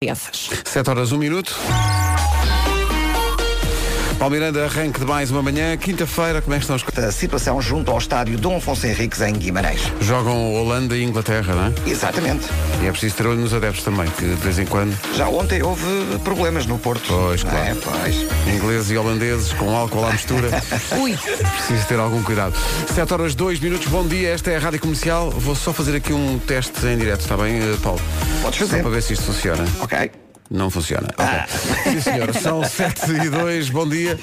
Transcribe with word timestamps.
crianças. 0.00 0.48
7 0.64 0.90
horas, 0.90 1.10
1 1.10 1.18
minuto. 1.18 1.56
Palmeiranda, 4.18 4.64
arranque 4.64 4.98
de 4.98 5.06
mais 5.06 5.30
uma 5.30 5.40
manhã. 5.40 5.76
Quinta-feira, 5.76 6.42
como 6.42 6.52
é 6.52 6.58
que 6.58 6.64
estão 6.64 6.74
as 6.74 6.82
coisas? 6.82 7.04
A 7.04 7.12
situação 7.12 7.62
junto 7.62 7.90
ao 7.92 7.98
estádio 7.98 8.36
Dom 8.36 8.56
Afonso 8.56 8.84
Henriques 8.84 9.20
em 9.20 9.32
Guimarães. 9.32 9.80
Jogam 10.00 10.54
Holanda 10.54 10.96
e 10.96 11.04
Inglaterra, 11.04 11.54
não 11.54 11.66
é? 11.66 11.72
Exatamente. 11.88 12.46
E 12.82 12.86
é 12.86 12.90
preciso 12.90 13.14
ter 13.14 13.26
olho 13.28 13.38
nos 13.38 13.54
adeptos 13.54 13.84
também, 13.84 14.10
que 14.10 14.24
de 14.24 14.34
vez 14.34 14.58
em 14.58 14.66
quando, 14.66 14.92
Já 15.14 15.28
ontem 15.28 15.62
houve 15.62 15.84
problemas 16.24 16.66
no 16.66 16.78
Porto. 16.80 17.04
Pois, 17.06 17.44
claro. 17.44 17.58
É, 17.58 17.74
pois. 17.76 18.26
ingleses 18.52 18.90
e 18.90 18.96
holandeses, 18.96 19.52
com 19.52 19.74
álcool 19.76 20.04
à 20.04 20.10
mistura, 20.10 20.48
Ui, 20.98 21.16
preciso 21.16 21.86
ter 21.86 22.00
algum 22.00 22.20
cuidado. 22.24 22.54
7 22.92 23.12
horas, 23.14 23.34
2 23.36 23.60
minutos, 23.60 23.86
bom 23.86 24.04
dia, 24.04 24.30
esta 24.30 24.50
é 24.50 24.56
a 24.56 24.58
Rádio 24.60 24.80
Comercial. 24.80 25.30
Vou 25.30 25.54
só 25.54 25.72
fazer 25.72 25.94
aqui 25.96 26.12
um 26.12 26.40
teste 26.40 26.84
em 26.86 26.98
direto, 26.98 27.20
está 27.20 27.36
bem, 27.36 27.58
eh, 27.60 27.76
Paulo? 27.80 28.00
Podes 28.42 28.58
Só 28.58 28.66
fazer. 28.66 28.82
para 28.82 28.90
ver 28.90 29.02
se 29.02 29.12
isto 29.12 29.26
funciona. 29.26 29.64
Ok. 29.80 30.10
Não 30.50 30.70
funciona. 30.70 31.08
Ok. 31.16 31.92
Sim, 31.92 32.00
senhor, 32.00 32.34
são 32.34 32.64
7 32.68 33.10
e 33.26 33.28
2, 33.28 33.70
bom 33.70 33.88
dia. 33.88 34.18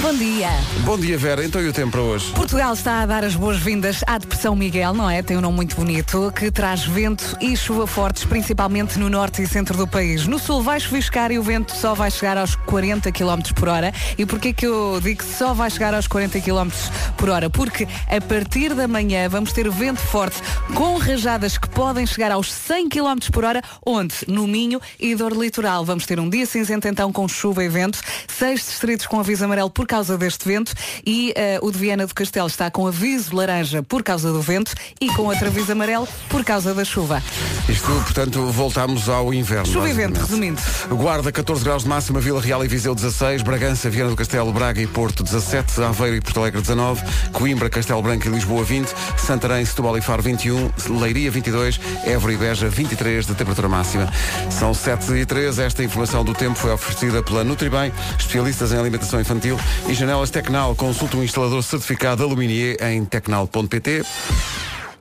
Bom 0.00 0.14
dia. 0.14 0.48
Bom 0.84 0.98
dia, 0.98 1.18
Vera. 1.18 1.44
Então 1.44 1.60
e 1.60 1.68
o 1.68 1.72
tempo 1.72 1.92
para 1.92 2.02
hoje? 2.02 2.32
Portugal 2.32 2.72
está 2.72 3.02
a 3.02 3.06
dar 3.06 3.24
as 3.24 3.34
boas-vindas 3.34 4.00
à 4.06 4.16
Depressão 4.16 4.54
Miguel, 4.54 4.94
não 4.94 5.10
é? 5.10 5.22
Tem 5.22 5.36
um 5.36 5.40
nome 5.40 5.56
muito 5.56 5.74
bonito, 5.74 6.32
que 6.34 6.50
traz 6.50 6.84
vento 6.84 7.36
e 7.40 7.56
chuva 7.56 7.86
fortes, 7.86 8.24
principalmente 8.24 8.98
no 8.98 9.10
norte 9.10 9.42
e 9.42 9.46
centro 9.46 9.76
do 9.76 9.88
país. 9.88 10.26
No 10.26 10.38
sul 10.38 10.62
vai 10.62 10.78
chuviscar 10.78 11.32
e 11.32 11.38
o 11.38 11.42
vento 11.42 11.74
só 11.74 11.94
vai 11.94 12.10
chegar 12.10 12.38
aos 12.38 12.54
40 12.54 13.10
km 13.10 13.52
por 13.54 13.68
hora. 13.68 13.92
E 14.16 14.24
porquê 14.24 14.52
que 14.52 14.66
eu 14.66 15.00
digo 15.02 15.18
que 15.18 15.24
só 15.24 15.52
vai 15.52 15.68
chegar 15.68 15.92
aos 15.92 16.06
40 16.06 16.40
km 16.40 16.70
por 17.16 17.28
hora? 17.28 17.50
Porque 17.50 17.86
a 18.06 18.20
partir 18.20 18.74
da 18.74 18.86
manhã 18.86 19.28
vamos 19.28 19.52
ter 19.52 19.68
vento 19.68 20.00
forte 20.00 20.40
com 20.74 20.96
rajadas 20.96 21.58
que 21.58 21.68
podem 21.68 22.06
chegar 22.06 22.30
aos 22.30 22.52
100 22.52 22.88
km 22.88 23.30
por 23.32 23.44
hora, 23.44 23.62
onde? 23.84 24.14
No 24.28 24.46
Minho 24.46 24.80
e 25.00 25.14
dor 25.16 25.32
litoral. 25.32 25.84
Vamos 25.84 26.06
ter 26.06 26.20
um 26.20 26.30
dia 26.30 26.46
cinzento 26.46 26.86
então 26.86 27.12
com 27.12 27.26
chuva 27.26 27.64
e 27.64 27.68
vento, 27.68 28.00
seis 28.28 28.60
distritos 28.60 29.06
com 29.06 29.18
aviso 29.18 29.44
amarelo 29.44 29.70
por 29.70 29.87
causa 29.88 30.16
deste 30.16 30.46
vento 30.46 30.72
e 31.04 31.32
eh, 31.34 31.58
o 31.62 31.72
de 31.72 31.78
Viana 31.78 32.06
do 32.06 32.14
Castelo 32.14 32.46
está 32.46 32.70
com 32.70 32.86
aviso 32.86 33.34
laranja 33.34 33.82
por 33.82 34.02
causa 34.04 34.30
do 34.30 34.40
vento 34.40 34.72
e 35.00 35.08
com 35.08 35.22
outro 35.22 35.48
aviso 35.48 35.72
amarelo 35.72 36.06
por 36.28 36.44
causa 36.44 36.74
da 36.74 36.84
chuva. 36.84 37.22
Isto, 37.68 37.86
portanto, 37.86 38.46
voltamos 38.52 39.08
ao 39.08 39.32
inverno. 39.34 39.66
Chuva 39.66 39.88
e 39.88 39.92
vento, 39.92 40.20
resumindo. 40.20 40.60
Guarda 40.90 41.32
14 41.32 41.64
graus 41.64 41.82
de 41.82 41.88
máxima, 41.88 42.20
Vila 42.20 42.40
Real 42.40 42.64
e 42.64 42.68
Viseu 42.68 42.94
16, 42.94 43.42
Bragança, 43.42 43.88
Viana 43.90 44.10
do 44.10 44.16
Castelo, 44.16 44.52
Braga 44.52 44.80
e 44.80 44.86
Porto 44.86 45.24
17, 45.24 45.82
Aveiro 45.82 46.16
e 46.16 46.20
Porto 46.20 46.40
Alegre 46.40 46.60
19, 46.60 47.02
Coimbra, 47.32 47.70
Castelo 47.70 48.02
Branco 48.02 48.28
e 48.28 48.30
Lisboa 48.30 48.62
20, 48.62 48.92
Santarém, 49.16 49.64
Setúbal 49.64 49.96
e 49.96 50.02
Faro 50.02 50.22
21, 50.22 50.70
Leiria 51.00 51.30
22, 51.30 51.80
Évora 52.04 52.32
e 52.32 52.36
Beja 52.36 52.68
23 52.68 53.26
de 53.26 53.34
temperatura 53.34 53.68
máxima. 53.68 54.12
São 54.50 54.74
7 54.74 55.12
e 55.14 55.24
3, 55.24 55.58
esta 55.58 55.82
informação 55.82 56.22
do 56.24 56.34
tempo 56.34 56.54
foi 56.54 56.70
oferecida 56.70 57.22
pela 57.22 57.42
Nutribem, 57.42 57.92
especialistas 58.18 58.72
em 58.72 58.78
alimentação 58.78 59.20
infantil 59.20 59.58
e 59.86 59.94
janelas 59.94 60.30
Tecnal. 60.30 60.74
Consulta 60.74 61.16
um 61.16 61.22
instalador 61.22 61.62
certificado 61.62 62.22
Aluminier 62.22 62.76
em 62.82 63.04
tecnal.pt. 63.04 64.04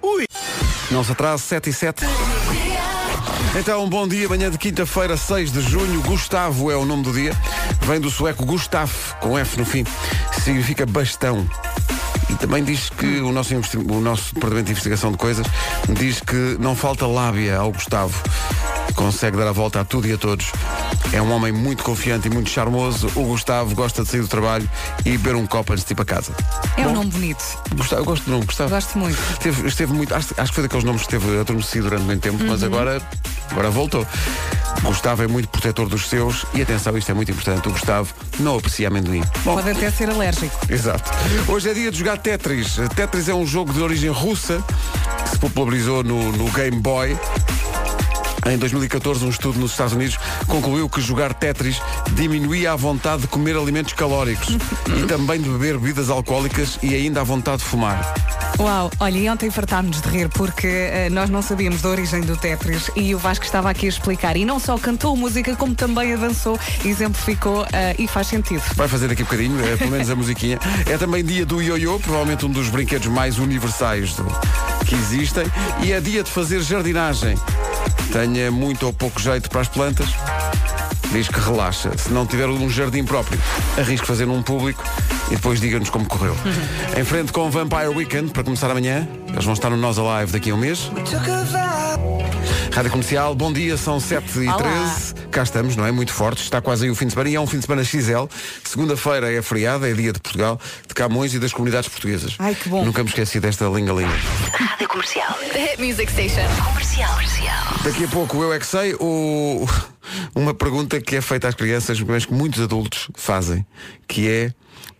Ui! 0.01 0.25
Não 0.91 1.03
se 1.03 1.11
atrase, 1.11 1.43
7 1.43 1.69
e 1.69 1.73
7. 1.73 2.05
Então, 3.59 3.89
bom 3.89 4.07
dia, 4.07 4.29
manhã 4.29 4.51
de 4.51 4.57
quinta-feira, 4.57 5.17
6 5.17 5.51
de 5.51 5.61
junho. 5.61 6.01
Gustavo 6.03 6.71
é 6.71 6.75
o 6.75 6.85
nome 6.85 7.03
do 7.03 7.11
dia. 7.11 7.33
Vem 7.81 7.99
do 7.99 8.09
sueco 8.09 8.45
Gustaf, 8.45 9.15
com 9.19 9.37
F 9.37 9.57
no 9.57 9.65
fim. 9.65 9.83
Significa 10.43 10.85
bastão. 10.85 11.47
E 12.29 12.35
também 12.35 12.63
diz 12.63 12.89
que 12.89 13.19
o 13.21 13.31
nosso, 13.31 13.53
o 13.55 14.01
nosso 14.01 14.33
Departamento 14.33 14.65
de 14.65 14.71
Investigação 14.73 15.11
de 15.11 15.17
Coisas 15.17 15.47
diz 15.97 16.19
que 16.19 16.57
não 16.59 16.75
falta 16.75 17.07
lábia 17.07 17.57
ao 17.57 17.71
Gustavo. 17.71 18.21
Consegue 18.97 19.37
dar 19.37 19.47
a 19.47 19.51
volta 19.51 19.79
a 19.79 19.85
tudo 19.85 20.07
e 20.07 20.11
a 20.13 20.17
todos. 20.17 20.47
É 21.13 21.21
um 21.21 21.31
homem 21.31 21.51
muito 21.51 21.83
confiante 21.83 22.27
e 22.27 22.31
muito 22.31 22.49
charmoso. 22.49 23.07
O 23.15 23.23
Gustavo 23.25 23.73
gosta 23.75 24.03
de 24.03 24.09
sair 24.09 24.21
do 24.21 24.27
trabalho 24.27 24.67
e 25.05 25.11
beber 25.11 25.35
um 25.35 25.45
copo 25.45 25.71
antes 25.71 25.85
de 25.85 25.93
ir 25.93 25.95
para 25.95 26.03
casa. 26.03 26.33
É 26.75 26.81
um 26.81 26.85
Bom, 26.85 26.93
nome 26.95 27.11
bonito. 27.11 27.43
Gustavo, 27.75 28.01
eu 28.01 28.05
gosto 28.05 28.25
do 28.25 28.31
nome, 28.31 28.45
Gustavo. 28.45 28.71
Gosto 28.71 28.97
muito. 28.97 29.17
Esteve, 29.33 29.67
esteve 29.67 29.93
muito, 29.93 30.13
acho, 30.15 30.33
acho 30.35 30.49
que 30.51 30.55
foi 30.55 30.63
daqueles 30.63 30.83
nomes 30.83 31.03
que 31.05 31.15
esteve 31.15 31.39
adormecido 31.39 31.83
durante 31.89 32.05
muito 32.05 32.21
tempo, 32.21 32.43
mas 32.43 32.63
agora, 32.63 33.01
agora 33.51 33.69
voltou. 33.69 34.05
Gustavo 34.81 35.23
é 35.23 35.27
muito 35.27 35.47
protetor 35.49 35.87
dos 35.87 36.07
seus 36.09 36.45
e 36.55 36.61
atenção, 36.61 36.97
isto 36.97 37.09
é 37.11 37.13
muito 37.13 37.31
importante, 37.31 37.67
o 37.67 37.71
Gustavo 37.71 38.13
não 38.39 38.57
aprecia 38.57 38.87
amendoim. 38.87 39.23
Bom, 39.45 39.55
Pode 39.55 39.69
até 39.69 39.89
ser 39.91 40.09
alérgico. 40.09 40.55
exato. 40.69 41.09
Hoje 41.47 41.69
é 41.69 41.73
dia 41.73 41.91
de 41.91 41.99
jogar 41.99 42.17
Tetris. 42.17 42.77
Tetris 42.95 43.29
é 43.29 43.33
um 43.33 43.45
jogo 43.45 43.71
de 43.73 43.81
origem 43.81 44.09
russa 44.09 44.61
que 45.23 45.29
se 45.29 45.37
popularizou 45.37 46.03
no, 46.03 46.31
no 46.31 46.51
Game 46.51 46.79
Boy. 46.79 47.17
Em 48.49 48.57
2014, 48.57 49.25
um 49.25 49.29
estudo 49.29 49.59
nos 49.59 49.71
Estados 49.71 49.93
Unidos 49.93 50.17
concluiu 50.47 50.87
que 50.87 51.01
jogar 51.01 51.33
Tetris 51.33 51.81
diminuía 52.13 52.71
a 52.71 52.75
vontade 52.77 53.23
de 53.23 53.27
comer 53.27 53.57
alimentos 53.57 53.91
calóricos 53.93 54.55
e 54.97 55.05
também 55.05 55.41
de 55.41 55.49
beber 55.49 55.77
bebidas 55.77 56.09
alcoólicas 56.09 56.79
e 56.81 56.95
ainda 56.95 57.19
a 57.19 57.23
vontade 57.25 57.57
de 57.57 57.65
fumar. 57.65 58.13
Uau, 58.57 58.89
olha, 59.01 59.17
e 59.17 59.29
ontem 59.29 59.51
fartámos 59.51 60.01
de 60.01 60.07
rir 60.07 60.29
porque 60.29 60.65
eh, 60.65 61.09
nós 61.11 61.29
não 61.29 61.41
sabíamos 61.41 61.81
da 61.81 61.89
origem 61.89 62.21
do 62.21 62.37
Tetris 62.37 62.89
e 62.95 63.13
o 63.13 63.19
Vasco 63.19 63.43
estava 63.43 63.69
aqui 63.69 63.85
a 63.85 63.89
explicar. 63.89 64.37
E 64.37 64.45
não 64.45 64.59
só 64.59 64.77
cantou 64.77 65.15
música, 65.17 65.53
como 65.55 65.75
também 65.75 66.13
a 66.13 66.15
dançou, 66.15 66.57
exemplificou 66.85 67.67
eh, 67.73 67.95
e 67.99 68.07
faz 68.07 68.27
sentido. 68.27 68.63
Vai 68.75 68.87
fazer 68.87 69.09
daqui 69.09 69.23
a 69.23 69.25
bocadinho, 69.25 69.59
é, 69.63 69.75
pelo 69.75 69.91
menos 69.91 70.09
a 70.09 70.15
musiquinha. 70.15 70.57
É 70.89 70.97
também 70.97 71.23
dia 71.23 71.45
do 71.45 71.61
ioiô, 71.61 71.99
provavelmente 71.99 72.45
um 72.45 72.49
dos 72.49 72.69
brinquedos 72.69 73.07
mais 73.07 73.37
universais 73.39 74.13
do- 74.13 74.25
que 74.85 74.95
existem. 74.95 75.45
E 75.83 75.91
é 75.91 75.99
dia 75.99 76.23
de 76.23 76.31
fazer 76.31 76.61
jardinagem. 76.61 77.35
Tenha 78.17 78.49
muito 78.49 78.87
ou 78.87 78.91
pouco 78.91 79.21
jeito 79.21 79.47
para 79.47 79.61
as 79.61 79.67
plantas. 79.67 80.09
Diz 81.11 81.27
que 81.27 81.39
relaxa. 81.39 81.95
Se 81.95 82.11
não 82.11 82.25
tiver 82.25 82.47
um 82.47 82.67
jardim 82.67 83.05
próprio, 83.05 83.39
arrisque 83.77 84.07
fazer 84.07 84.25
num 84.25 84.41
público 84.41 84.83
e 85.27 85.35
depois 85.35 85.59
diga-nos 85.59 85.89
como 85.89 86.05
correu. 86.05 86.35
em 86.97 87.03
frente 87.03 87.31
com 87.31 87.47
o 87.47 87.49
Vampire 87.49 87.89
Weekend, 87.89 88.31
para 88.31 88.43
começar 88.43 88.69
amanhã. 88.69 89.07
Eles 89.27 89.45
vão 89.45 89.53
estar 89.53 89.69
no 89.69 89.77
Nós 89.77 89.97
Alive 89.97 90.31
daqui 90.31 90.51
a 90.51 90.55
um 90.55 90.57
mês. 90.57 90.91
Rádio 92.73 92.91
Comercial, 92.91 93.33
bom 93.33 93.51
dia, 93.51 93.75
são 93.75 93.99
7 93.99 94.39
e 94.39 94.47
Olá. 94.47 94.57
13 94.57 95.17
Cá 95.31 95.43
estamos, 95.43 95.75
não 95.75 95.85
é? 95.85 95.91
Muito 95.91 96.13
forte, 96.13 96.41
está 96.41 96.61
quase 96.61 96.85
aí 96.85 96.91
o 96.91 96.95
fim 96.95 97.05
de 97.05 97.13
semana 97.13 97.29
e 97.29 97.35
é 97.35 97.39
um 97.39 97.47
fim 97.47 97.57
de 97.57 97.65
semana 97.65 97.83
XL. 97.83 98.25
Segunda-feira 98.63 99.31
é 99.31 99.41
feriado, 99.41 99.85
é 99.85 99.93
dia 99.93 100.13
de 100.13 100.19
Portugal, 100.19 100.59
de 100.87 100.93
Camões 100.93 101.33
e 101.33 101.39
das 101.39 101.53
comunidades 101.53 101.89
portuguesas. 101.89 102.35
Ai, 102.39 102.55
que 102.55 102.69
bom. 102.69 102.83
Nunca 102.85 103.03
me 103.03 103.09
esqueci 103.09 103.39
desta 103.39 103.65
linga-linga. 103.65 104.13
Rádio 104.53 104.87
Comercial. 104.87 105.37
The 105.53 105.75
Music 105.83 106.11
Station. 106.11 106.47
Comercial. 106.63 107.13
Comercial. 107.13 107.65
Daqui 107.83 108.03
a 108.05 108.07
pouco 108.07 108.41
eu 108.41 108.53
é 108.53 108.59
que 108.59 108.65
sei 108.65 108.95
o... 108.99 109.67
uma 110.33 110.53
pergunta 110.53 110.99
que 111.01 111.15
é 111.15 111.21
feita 111.21 111.47
às 111.47 111.55
crianças, 111.55 111.99
mas 112.01 112.25
que 112.25 112.33
muitos 112.33 112.61
adultos 112.61 113.09
fazem, 113.15 113.65
que 114.07 114.29
é 114.29 114.51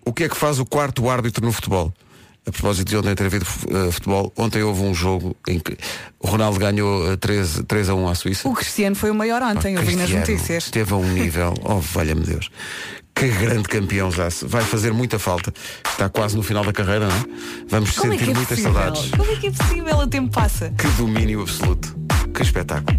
o 0.08 0.14
que 0.14 0.24
é 0.24 0.30
que 0.30 0.38
faz 0.38 0.58
o 0.60 0.66
quarto 0.66 1.10
árbitro 1.10 1.46
no 1.46 1.52
futebol? 1.52 1.94
A 2.48 2.52
propósito 2.52 2.88
de 2.88 2.96
ontem 2.96 3.14
ter 3.14 3.26
havido 3.26 3.46
eh, 3.70 3.92
futebol, 3.92 4.32
ontem 4.38 4.64
houve 4.64 4.82
um 4.82 4.94
jogo 4.94 5.36
em 5.50 5.60
que 5.60 5.78
o 6.18 6.28
Ronaldo 6.28 6.58
ganhou 6.58 7.12
eh, 7.12 7.18
3, 7.18 7.64
3 7.68 7.90
a 7.90 7.96
1 7.96 8.08
à 8.08 8.16
Suíça. 8.16 8.48
O 8.48 8.54
Cristiano 8.54 8.96
foi 8.96 9.12
o 9.12 9.16
maior 9.16 9.42
ontem, 9.44 9.76
eu 9.76 9.82
vi 9.82 9.98
nas 9.98 10.10
notícias. 10.10 10.64
Esteve 10.64 10.94
a 10.94 10.96
um 10.96 11.04
nível, 11.12 11.54
oh 11.64 11.80
valha-me 11.82 12.22
Deus. 12.22 12.50
Que 13.14 13.28
grande 13.28 13.64
campeão 13.64 14.10
já 14.12 14.30
se 14.30 14.46
vai 14.46 14.64
fazer 14.64 14.94
muita 14.94 15.20
falta. 15.20 15.52
Está 15.90 16.08
quase 16.08 16.38
no 16.38 16.44
final 16.44 16.64
da 16.64 16.72
carreira, 16.72 17.08
não 17.08 17.16
é? 17.16 17.26
Vamos 17.68 17.92
Como 17.92 18.14
é 18.14 18.18
sentir 18.18 18.26
que 18.26 18.32
é 18.32 18.34
muitas 18.36 18.60
possível? 18.60 18.74
saudades. 18.74 19.10
Como 19.12 19.32
é 19.32 19.36
que 19.36 19.48
é 19.48 19.52
possível? 19.52 19.98
O 19.98 20.08
tempo 20.08 20.32
passa. 20.32 20.70
Que 20.78 20.88
domínio 20.90 21.42
absoluto. 21.42 21.98
Que 22.34 22.44
espetáculo. 22.44 22.98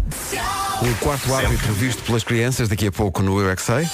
O 0.81 0.95
quarto 1.03 1.33
árbitro 1.33 1.73
visto 1.73 2.03
pelas 2.03 2.23
crianças 2.23 2.67
daqui 2.69 2.87
a 2.87 2.91
pouco 2.91 3.23
no 3.23 3.39
Eu 3.39 3.49
é 3.49 3.55
Sei. 3.55 3.87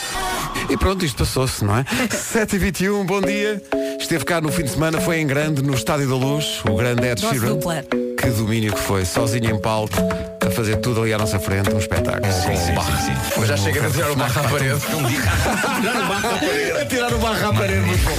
E 0.70 0.78
pronto, 0.78 1.06
isto 1.06 1.18
passou-se, 1.18 1.64
não 1.64 1.78
é? 1.78 1.84
7h21, 1.84 3.06
bom 3.06 3.22
dia. 3.22 3.62
Esteve 4.00 4.26
cá 4.26 4.42
no 4.42 4.52
fim 4.52 4.64
de 4.64 4.72
semana, 4.72 5.00
foi 5.00 5.20
em 5.20 5.28
grande, 5.28 5.62
no 5.62 5.74
Estádio 5.74 6.08
da 6.10 6.16
Luz, 6.16 6.62
o 6.68 6.76
grande 6.76 7.08
Ed 7.08 7.22
Sheeran. 7.22 7.54
dupla. 7.56 7.84
Que 8.18 8.30
domínio 8.32 8.74
que 8.74 8.80
foi, 8.80 9.06
sozinho 9.06 9.52
em 9.52 9.60
palco, 9.60 9.96
a 10.46 10.50
fazer 10.50 10.78
tudo 10.78 11.02
ali 11.02 11.14
à 11.14 11.18
nossa 11.18 11.40
frente, 11.40 11.72
um 11.74 11.78
espetáculo. 11.78 12.26
Mas 13.38 13.48
já 13.48 13.58
chega 13.58 13.86
a 13.86 13.90
tirar 13.92 14.12
o 14.12 14.16
barro 14.16 14.40
à 14.40 14.44
parede. 14.50 14.82
A 16.82 16.86
tirar 16.86 17.14
o 17.14 17.18
barro 17.20 17.50
à 17.50 17.54
parede, 17.54 17.86
muito 17.86 18.04
bom. 18.04 18.16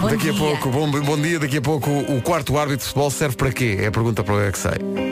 Bom 0.00 0.08
Daqui 0.08 0.28
a 0.28 0.32
dia. 0.32 0.38
pouco, 0.40 0.68
bom, 0.68 0.90
bom 0.90 1.16
dia, 1.16 1.38
daqui 1.38 1.56
a 1.56 1.62
pouco 1.62 1.90
o 1.90 2.20
quarto 2.20 2.58
árbitro 2.58 2.78
de 2.80 2.84
futebol 2.84 3.10
serve 3.10 3.36
para 3.36 3.50
quê? 3.50 3.78
É 3.80 3.86
a 3.86 3.90
pergunta 3.90 4.22
para 4.22 4.34
o 4.34 4.40
é 4.42 4.52
que 4.52 4.58
sei. 4.58 5.05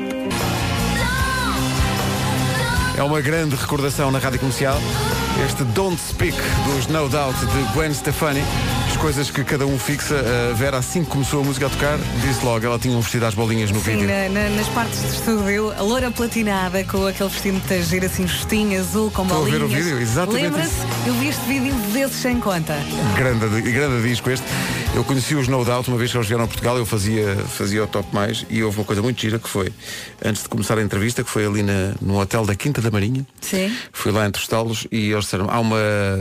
É 2.97 3.03
uma 3.03 3.21
grande 3.21 3.57
recordação 3.57 4.13
na 4.13 4.21
rádio 4.21 4.39
comercial. 4.39 4.79
Este 5.45 5.65
Don't 5.65 6.01
Speak 6.01 6.37
dos 6.67 6.87
No 6.87 7.09
Doubt 7.09 7.39
de 7.47 7.73
Gwen 7.75 7.93
Stefani. 7.93 8.43
As 9.05 9.07
coisas 9.17 9.31
que 9.31 9.45
cada 9.45 9.67
um 9.67 9.79
fixa. 9.79 10.15
A 10.51 10.55
Vera, 10.55 10.79
assim 10.79 11.05
que 11.05 11.11
começou 11.11 11.43
a 11.43 11.45
música 11.45 11.67
a 11.67 11.69
tocar, 11.69 11.99
disse 12.27 12.43
logo, 12.43 12.65
ela 12.65 12.79
tinha 12.79 12.97
um 12.97 13.03
vestido 13.03 13.27
às 13.27 13.35
bolinhas 13.35 13.71
no 13.71 13.79
Sim, 13.81 13.97
vídeo. 13.99 14.09
na- 14.09 14.31
na- 14.31 14.49
nas 14.49 14.67
partes 14.69 14.99
de 15.03 15.09
estúdio, 15.09 15.73
a 15.77 15.83
loura 15.83 16.11
platinada 16.11 16.83
com 16.85 17.07
aquele 17.07 17.29
vestido 17.29 17.61
de 17.69 17.83
giro 17.83 18.07
assim, 18.07 18.27
justinho, 18.27 18.81
azul, 18.81 19.11
com 19.11 19.25
Estou 19.25 19.43
a 19.43 19.45
ver 19.45 19.59
bolinhas. 19.61 19.79
o 19.83 19.85
vídeo, 19.85 20.01
exatamente 20.01 20.43
Lembra-se? 20.45 20.75
Eu 21.07 21.13
vi 21.15 21.29
este 21.29 21.43
vídeo 21.47 21.75
vezes 21.93 22.17
sem 22.17 22.41
conta. 22.41 22.79
Grande, 23.15 23.61
grande 23.73 24.09
disco 24.09 24.31
este. 24.31 24.47
Eu 24.95 25.05
conheci 25.05 25.35
os 25.35 25.49
No 25.49 25.63
Doubt 25.65 25.89
uma 25.89 25.99
vez 25.99 26.11
que 26.11 26.17
eles 26.17 26.27
vieram 26.29 26.45
a 26.45 26.47
Portugal, 26.47 26.79
eu 26.79 26.87
fazia, 26.87 27.37
fazia 27.49 27.85
o 27.85 27.87
top 27.87 28.09
mais 28.15 28.47
e 28.49 28.63
houve 28.63 28.79
uma 28.79 28.85
coisa 28.85 29.03
muito 29.03 29.21
gira 29.21 29.39
que 29.39 29.49
foi, 29.51 29.71
antes 30.25 30.45
de 30.45 30.49
começar 30.49 30.79
a 30.79 30.83
entrevista, 30.83 31.23
que 31.23 31.29
foi 31.29 31.45
ali 31.45 31.63
na, 31.65 31.93
no 32.01 32.19
hotel 32.19 32.47
da 32.47 32.55
Quinta 32.55 32.81
da 32.81 32.91
Marinha. 32.93 33.27
Sim. 33.41 33.71
Fui 33.93 34.13
lá 34.13 34.25
entrevistá-los 34.27 34.87
e 34.91 35.11
eles 35.11 35.25
disseram, 35.25 35.51
há 35.51 35.59
uma 35.61 35.77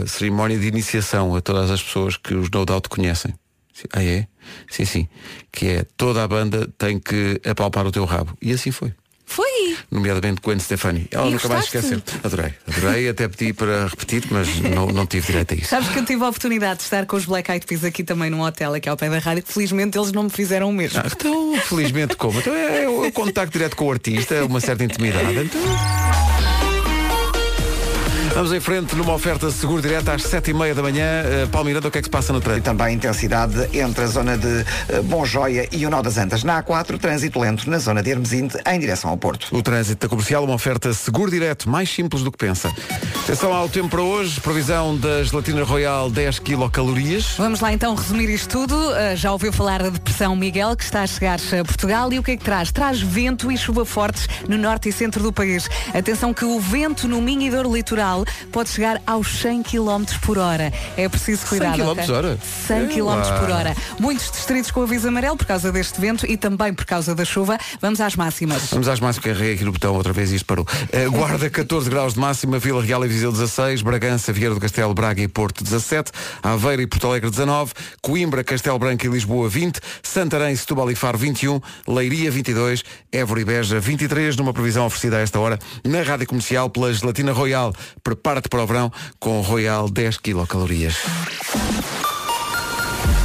cerimónia 0.06 0.58
de 0.58 0.66
iniciação 0.66 1.34
a 1.36 1.40
todas 1.40 1.70
as 1.70 1.80
pessoas 1.82 2.16
que 2.16 2.34
os 2.34 2.50
No 2.50 2.66
Doubt 2.66 2.73
conhecem. 2.82 3.34
Sim, 3.72 3.84
Ah, 3.92 4.04
é? 4.04 4.26
Sim, 4.70 4.84
sim. 4.84 5.08
Que 5.50 5.66
é 5.68 5.84
toda 5.96 6.22
a 6.22 6.28
banda 6.28 6.68
tem 6.78 6.98
que 6.98 7.40
apalpar 7.44 7.86
o 7.86 7.90
teu 7.92 8.04
rabo. 8.04 8.36
E 8.40 8.52
assim 8.52 8.70
foi. 8.70 8.92
Foi. 9.26 9.76
Nomeadamente 9.90 10.40
Gwen 10.42 10.58
Stefani. 10.60 11.08
Ela 11.10 11.26
E 11.26 11.30
nunca 11.32 11.48
mais 11.48 11.64
esqueceu. 11.64 12.00
Adorei. 12.22 12.52
Adorei, 12.68 13.08
até 13.08 13.26
pedi 13.26 13.52
para 13.54 13.86
repetir, 13.88 14.22
mas 14.30 14.60
não, 14.60 14.86
não 14.88 15.06
tive 15.06 15.26
direito 15.28 15.54
a 15.54 15.56
isso. 15.56 15.68
Sabes 15.68 15.88
que 15.88 15.98
eu 15.98 16.04
tive 16.04 16.22
a 16.22 16.28
oportunidade 16.28 16.76
de 16.78 16.82
estar 16.84 17.06
com 17.06 17.16
os 17.16 17.24
Black 17.24 17.50
Eyed 17.50 17.66
Peas 17.66 17.84
aqui 17.84 18.04
também 18.04 18.28
num 18.30 18.42
hotel 18.42 18.74
aqui 18.74 18.88
ao 18.88 18.96
pé 18.98 19.08
da 19.08 19.18
rádio. 19.18 19.42
Felizmente 19.46 19.96
eles 19.98 20.12
não 20.12 20.24
me 20.24 20.30
fizeram 20.30 20.68
o 20.68 20.72
mesmo. 20.72 21.00
Ah, 21.00 21.08
Então, 21.10 21.56
felizmente 21.62 22.16
como? 22.16 22.38
Então 22.38 22.54
é 22.54 22.86
o 22.88 23.10
contacto 23.12 23.52
direto 23.54 23.76
com 23.76 23.86
o 23.86 23.90
artista, 23.92 24.44
uma 24.44 24.60
certa 24.60 24.84
intimidade. 24.84 25.36
Então... 25.38 26.33
Vamos 28.34 28.52
em 28.52 28.58
frente 28.58 28.96
numa 28.96 29.14
oferta 29.14 29.48
seguro 29.48 29.80
direto 29.80 30.08
às 30.08 30.24
sete 30.24 30.50
e 30.50 30.54
meia 30.54 30.74
da 30.74 30.82
manhã. 30.82 31.22
Uh, 31.46 31.86
o 31.86 31.90
que 31.90 31.98
é 31.98 32.00
que 32.00 32.06
se 32.06 32.10
passa 32.10 32.32
no 32.32 32.40
E 32.40 32.42
trânsito? 32.42 32.64
também 32.64 32.96
intensidade 32.96 33.78
entre 33.78 34.02
a 34.02 34.06
zona 34.08 34.36
de 34.36 34.66
eh, 34.88 35.00
Bom 35.04 35.24
Joia 35.24 35.68
e 35.70 35.86
o 35.86 35.90
Nó 35.90 36.02
das 36.02 36.18
Antas. 36.18 36.42
Na 36.42 36.60
A4, 36.60 36.98
trânsito 36.98 37.38
lento 37.38 37.70
na 37.70 37.78
zona 37.78 38.02
de 38.02 38.10
Hermesinde 38.10 38.58
em 38.66 38.80
direção 38.80 39.10
ao 39.10 39.16
Porto. 39.16 39.54
O 39.56 39.62
trânsito 39.62 40.04
da 40.04 40.10
comercial, 40.10 40.42
uma 40.42 40.54
oferta 40.54 40.92
seguro 40.92 41.30
direto, 41.30 41.68
mais 41.68 41.88
simples 41.88 42.24
do 42.24 42.32
que 42.32 42.38
pensa. 42.38 42.72
Atenção 43.22 43.54
ao 43.54 43.68
tempo 43.68 43.90
para 43.90 44.02
hoje, 44.02 44.40
previsão 44.40 44.96
da 44.96 45.22
gelatina 45.22 45.62
royal 45.62 46.10
10 46.10 46.40
quilocalorias. 46.40 47.36
Vamos 47.38 47.60
lá 47.60 47.72
então 47.72 47.94
resumir 47.94 48.28
isto 48.28 48.48
tudo. 48.48 48.74
Uh, 48.74 49.14
já 49.14 49.30
ouviu 49.30 49.52
falar 49.52 49.80
da 49.80 49.90
depressão 49.90 50.34
Miguel, 50.34 50.74
que 50.76 50.82
está 50.82 51.02
a 51.02 51.06
chegar 51.06 51.38
a 51.38 51.64
Portugal. 51.64 52.12
E 52.12 52.18
o 52.18 52.22
que 52.22 52.32
é 52.32 52.36
que 52.36 52.44
traz? 52.44 52.72
Traz 52.72 53.00
vento 53.00 53.52
e 53.52 53.56
chuva 53.56 53.84
fortes 53.84 54.26
no 54.48 54.58
norte 54.58 54.88
e 54.88 54.92
centro 54.92 55.22
do 55.22 55.32
país. 55.32 55.70
Atenção 55.94 56.34
que 56.34 56.44
o 56.44 56.58
vento 56.58 57.06
no 57.06 57.22
Minho 57.22 57.42
e 57.42 57.50
Douro 57.50 57.72
Litoral 57.72 58.23
pode 58.52 58.70
chegar 58.70 59.00
aos 59.06 59.28
100 59.40 59.62
km 59.62 60.04
por 60.22 60.38
hora. 60.38 60.72
É 60.96 61.08
preciso 61.08 61.46
cuidado. 61.46 61.76
100 61.76 61.88
ok? 61.88 62.04
km 62.04 62.12
hora? 62.12 62.38
100 62.66 62.76
É 62.76 62.86
km 62.86 63.40
por 63.40 63.50
hora. 63.50 63.76
Muitos 63.98 64.30
distritos 64.30 64.70
com 64.70 64.82
aviso 64.82 65.08
amarelo 65.08 65.36
por 65.36 65.46
causa 65.46 65.70
deste 65.72 66.00
vento 66.00 66.26
e 66.26 66.36
também 66.36 66.72
por 66.72 66.84
causa 66.84 67.14
da 67.14 67.24
chuva. 67.24 67.58
Vamos 67.80 68.00
às 68.00 68.16
máximas. 68.16 68.70
Vamos 68.70 68.88
às 68.88 69.00
máximas, 69.00 69.24
carreguei 69.24 69.54
aqui 69.54 69.64
no 69.64 69.72
botão 69.72 69.94
outra 69.94 70.12
vez 70.12 70.32
e 70.32 70.36
isto 70.36 70.46
parou. 70.46 70.64
Uh, 70.64 71.10
Guarda 71.10 71.48
14 71.48 71.88
graus 71.88 72.14
de 72.14 72.20
máxima, 72.20 72.58
Vila 72.58 72.82
Real 72.82 73.04
e 73.04 73.08
Viseu 73.08 73.32
16, 73.32 73.82
Bragança, 73.82 74.32
Vieira 74.32 74.54
do 74.54 74.60
Castelo, 74.60 74.94
Braga 74.94 75.22
e 75.22 75.28
Porto 75.28 75.62
17, 75.62 76.12
Aveiro 76.42 76.82
e 76.82 76.86
Porto 76.86 77.06
Alegre 77.06 77.30
19, 77.30 77.72
Coimbra, 78.02 78.42
Castelo 78.44 78.78
Branco 78.78 79.06
e 79.06 79.08
Lisboa 79.08 79.48
20, 79.48 79.80
Santarém, 80.02 80.54
Setúbal 80.56 80.90
e 80.90 80.94
Faro 80.94 81.18
21, 81.18 81.60
Leiria 81.88 82.30
22, 82.30 82.82
Évora 83.12 83.40
e 83.40 83.44
Beja 83.44 83.80
23, 83.80 84.36
numa 84.36 84.52
previsão 84.52 84.86
oferecida 84.86 85.16
a 85.18 85.20
esta 85.20 85.38
hora 85.38 85.58
na 85.84 86.02
Rádio 86.02 86.26
Comercial 86.26 86.68
pela 86.70 86.92
Gelatina 86.92 87.32
Royal. 87.32 87.72
Prepara-te 88.14 88.48
para 88.48 88.62
o 88.62 88.66
verão 88.66 88.92
com 89.18 89.40
Royal 89.40 89.88
10 89.90 90.18
quilocalorias. 90.18 90.94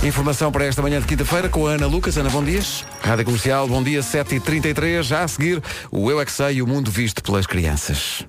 Informação 0.03 0.51
para 0.51 0.65
esta 0.65 0.81
manhã 0.81 0.99
de 0.99 1.05
quinta-feira 1.05 1.47
com 1.47 1.67
a 1.67 1.71
Ana 1.71 1.85
Lucas. 1.85 2.17
Ana, 2.17 2.29
bom 2.29 2.43
dia. 2.43 2.61
Rádio 3.03 3.25
Comercial, 3.25 3.67
bom 3.67 3.83
dia, 3.83 4.01
7h33. 4.01 5.03
Já 5.03 5.23
a 5.23 5.27
seguir, 5.27 5.61
o 5.91 6.09
Eu 6.09 6.19
É 6.19 6.25
Que 6.25 6.31
Sei 6.31 6.61
o 6.61 6.67
mundo 6.67 6.89
visto 6.89 7.21
pelas 7.21 7.45
crianças. 7.45 8.25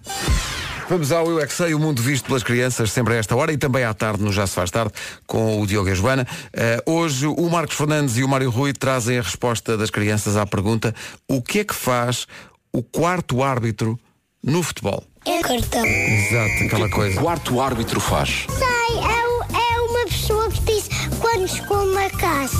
Vamos 0.88 1.12
ao 1.12 1.30
Eu 1.30 1.40
É 1.40 1.46
Que 1.46 1.54
Sei, 1.54 1.72
o 1.72 1.78
mundo 1.78 2.02
visto 2.02 2.26
pelas 2.26 2.42
crianças, 2.42 2.92
sempre 2.92 3.14
a 3.14 3.16
esta 3.16 3.34
hora 3.34 3.52
e 3.52 3.56
também 3.56 3.84
à 3.84 3.94
tarde, 3.94 4.22
no 4.22 4.30
Já 4.32 4.46
Se 4.46 4.54
Faz 4.54 4.70
Tarde, 4.70 4.92
com 5.26 5.62
o 5.62 5.66
Diogo 5.66 5.88
e 5.88 5.92
a 5.92 5.94
Joana. 5.94 6.26
Eh, 6.52 6.82
hoje, 6.84 7.26
o 7.26 7.48
Marcos 7.48 7.76
Fernandes 7.76 8.18
e 8.18 8.24
o 8.24 8.28
Mário 8.28 8.50
Rui 8.50 8.74
trazem 8.74 9.18
a 9.18 9.22
resposta 9.22 9.78
das 9.78 9.88
crianças 9.88 10.36
à 10.36 10.44
pergunta 10.44 10.94
o 11.26 11.40
que 11.40 11.60
é 11.60 11.64
que 11.64 11.74
faz 11.74 12.26
o 12.72 12.82
quarto 12.82 13.42
árbitro 13.42 13.98
no 14.42 14.62
futebol? 14.62 15.09
É 15.26 15.40
cartão. 15.42 15.84
Exato, 15.84 16.64
aquela 16.64 16.88
coisa. 16.88 17.20
quarto 17.20 17.60
árbitro 17.60 18.00
faz? 18.00 18.46
Sei, 18.48 18.98
é, 18.98 19.28
o- 19.28 19.56
é 19.56 19.80
uma 19.82 20.04
pessoa 20.06 20.48
que 20.50 20.60
diz 20.62 20.88
quando 21.20 21.46
chegou 21.48 21.84
uma 21.84 22.08
casa. 22.10 22.56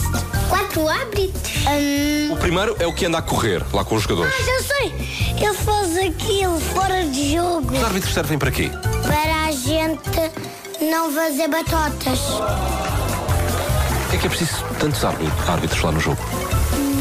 Quatro 0.49 0.87
árbitros? 0.89 1.53
Hum, 1.67 2.33
O 2.33 2.37
primeiro 2.37 2.77
é 2.79 2.87
o 2.87 2.93
que 2.93 3.07
anda 3.07 3.19
a 3.19 3.23
correr 3.23 3.63
lá 3.73 3.85
com 3.85 3.95
os 3.95 4.03
jogadores. 4.03 4.35
mas 4.39 4.49
eu 4.49 4.63
sei, 4.63 4.93
ele 5.39 5.55
faz 5.55 5.97
aquilo 5.99 6.61
fora 6.61 7.05
de 7.05 7.35
jogo 7.35 7.73
Os 7.77 7.85
árbitros 7.85 8.13
servem 8.15 8.39
para 8.39 8.51
quê? 8.51 8.71
para 9.03 9.47
a 9.47 9.53
gente 9.53 10.85
não 10.91 11.13
fazer 11.13 11.49
batotas. 11.49 12.19
É 14.13 14.17
que 14.17 14.27
é 14.27 14.31
preciso 14.31 14.65
tantos 14.79 15.05
árbit- 15.05 15.33
árbitros 15.49 15.83
lá 15.83 15.93
no 15.93 16.01
jogo. 16.01 16.19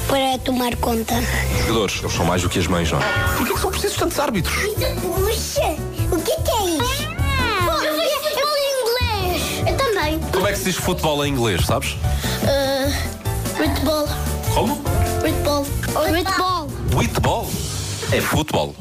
Para 0.08 0.38
tomar 0.40 0.76
conta. 0.78 1.16
Os 1.16 1.68
jogadores, 1.68 2.00
eles 2.02 2.14
são 2.14 2.26
mais 2.26 2.42
do 2.42 2.50
que 2.50 2.60
as 2.60 2.68
mães, 2.68 2.92
não 2.92 3.00
é? 3.00 3.04
Porquê 3.38 3.54
que 3.54 3.60
são 3.60 3.72
precisos 3.72 3.98
tantos 3.98 4.20
árbitros? 4.20 4.56
Puxa, 4.56 5.76
o 6.12 6.22
que, 6.22 6.36
que 6.42 6.52
é 6.52 6.66
isso? 6.66 7.04
eu, 7.84 7.94
eu, 7.94 8.40
eu 8.40 8.50
inglês. 8.82 9.68
Eu 9.68 9.78
também. 9.78 10.20
Como 10.32 10.48
é 10.48 10.52
que 10.52 10.58
se 10.58 10.64
diz 10.66 10.76
futebol 10.76 11.26
em 11.26 11.32
inglês, 11.32 11.66
sabes? 11.66 11.96
Futebol. 13.56 14.08
Como? 14.54 14.76
Futebol. 15.22 15.66
Futebol. 15.66 16.68
Whitball. 16.96 17.50
É 18.12 18.22
futebol. 18.22 18.76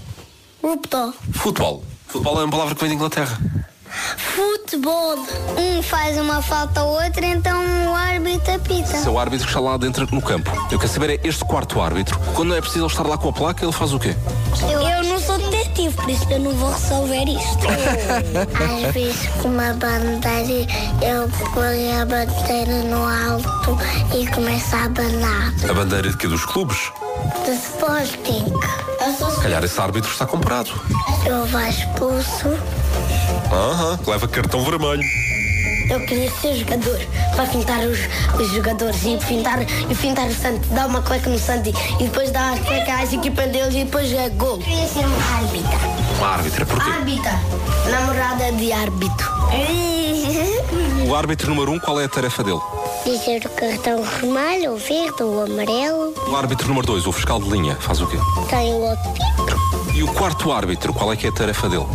Futebol. 0.61 1.15
Futebol. 1.33 1.85
Futebol 2.07 2.41
é 2.41 2.45
uma 2.45 2.51
palavra 2.51 2.75
que 2.75 2.81
vem 2.81 2.91
da 2.91 2.95
Inglaterra. 2.95 3.39
Futebol. 4.39 5.17
Um 5.57 5.83
faz 5.83 6.17
uma 6.17 6.41
falta 6.41 6.79
ao 6.79 6.91
outro, 6.91 7.25
então 7.25 7.61
o 7.91 7.93
árbitro 7.93 8.55
apita. 8.55 8.97
Esse 8.97 9.09
é 9.09 9.11
o 9.11 9.19
árbitro 9.19 9.45
que 9.45 9.51
está 9.51 9.59
lá 9.59 9.77
dentro 9.77 10.07
no 10.13 10.23
campo. 10.23 10.53
Eu 10.71 10.79
quero 10.79 10.93
saber 10.93 11.11
é 11.11 11.21
este 11.27 11.45
quarto 11.45 11.81
árbitro. 11.81 12.17
Quando 12.37 12.55
é 12.55 12.61
preciso 12.61 12.85
ele 12.85 12.93
estar 12.93 13.05
lá 13.05 13.19
com 13.19 13.31
a 13.31 13.33
placa, 13.33 13.65
ele 13.65 13.73
faz 13.73 13.93
o 13.93 13.99
quê? 13.99 14.15
Eu, 14.71 15.03
não 15.03 15.19
sou 15.19 15.37
detetive, 15.39 15.93
por 15.93 16.09
isso 16.09 16.25
eu 16.31 16.39
não 16.39 16.53
vou 16.53 16.71
resolver 16.71 17.25
isto. 17.25 17.67
Às 18.87 18.95
vezes, 18.95 19.27
com 19.43 19.49
uma 19.49 19.73
bandeira, 19.73 20.73
eu 21.03 21.29
ponho 21.53 22.01
a 22.01 22.05
bandeira 22.05 22.83
no 22.85 23.33
alto 23.33 23.77
e 24.17 24.25
começo 24.29 24.77
a 24.77 24.85
abanar. 24.85 25.53
A 25.69 25.75
bandeira 25.75 26.11
de 26.11 26.17
quê? 26.17 26.29
Dos 26.29 26.45
clubes? 26.45 26.93
De 27.45 27.55
Sporting. 27.55 28.45
Se 29.35 29.41
calhar 29.41 29.65
esse 29.65 29.81
árbitro 29.81 30.13
está 30.13 30.27
comprado. 30.27 30.71
Eu 31.27 31.45
vou 31.47 31.61
expulso. 31.61 32.57
Aham, 33.53 33.99
leva 34.07 34.29
cartão 34.29 34.63
vermelho. 34.65 35.03
Eu 35.91 36.01
queria 36.01 36.31
ser 36.31 36.55
jogador 36.55 37.01
para 37.35 37.47
pintar 37.47 37.81
os, 37.81 37.99
os 38.39 38.49
jogadores 38.53 39.03
e 39.07 39.17
pintar, 39.27 39.63
e 39.63 39.95
pintar 39.95 40.27
o 40.27 40.35
Santo, 40.35 40.69
dar 40.69 40.87
uma 40.87 41.01
cueca 41.01 41.31
no 41.31 41.39
Santo 41.39 41.71
e 41.71 42.05
depois 42.05 42.31
dar 42.31 42.55
a 42.55 42.59
cueca 42.59 42.95
às 43.03 43.11
equipas 43.13 43.51
deles 43.51 43.75
e 43.75 43.85
depois 43.85 44.13
é 44.13 44.29
gol. 44.29 44.57
Eu 44.57 44.59
queria 44.59 44.87
ser 44.87 45.07
uma 45.07 45.37
árbitra. 45.37 45.79
Uma 46.19 46.29
árbitra, 46.29 46.67
porquê? 46.67 46.91
Árbitra, 46.91 47.41
namorada 47.91 48.53
de 48.53 48.71
árbitro. 48.71 49.33
O 51.09 51.15
árbitro 51.15 51.49
número 51.49 51.73
um, 51.73 51.79
qual 51.79 51.99
é 51.99 52.05
a 52.05 52.09
tarefa 52.09 52.45
dele? 52.45 52.61
Dizer 53.07 53.47
o 53.47 53.49
cartão 53.49 54.03
vermelho, 54.03 54.75
o 54.75 54.77
verde, 54.77 55.23
o 55.23 55.45
amarelo. 55.45 56.13
O 56.29 56.37
árbitro 56.37 56.69
número 56.69 56.87
dois, 56.87 57.07
o 57.07 57.13
fiscal 57.13 57.41
de 57.41 57.49
linha, 57.49 57.75
faz 57.77 58.03
o 58.03 58.07
quê? 58.07 58.19
Tem 58.51 58.75
o 58.75 58.81
outro. 58.81 59.15
E 59.95 60.03
o 60.03 60.09
quarto 60.09 60.53
árbitro, 60.53 60.93
qual 60.93 61.11
é 61.11 61.17
que 61.17 61.27
é 61.27 61.31
a 61.31 61.33
tarefa 61.33 61.67
dele? 61.67 61.87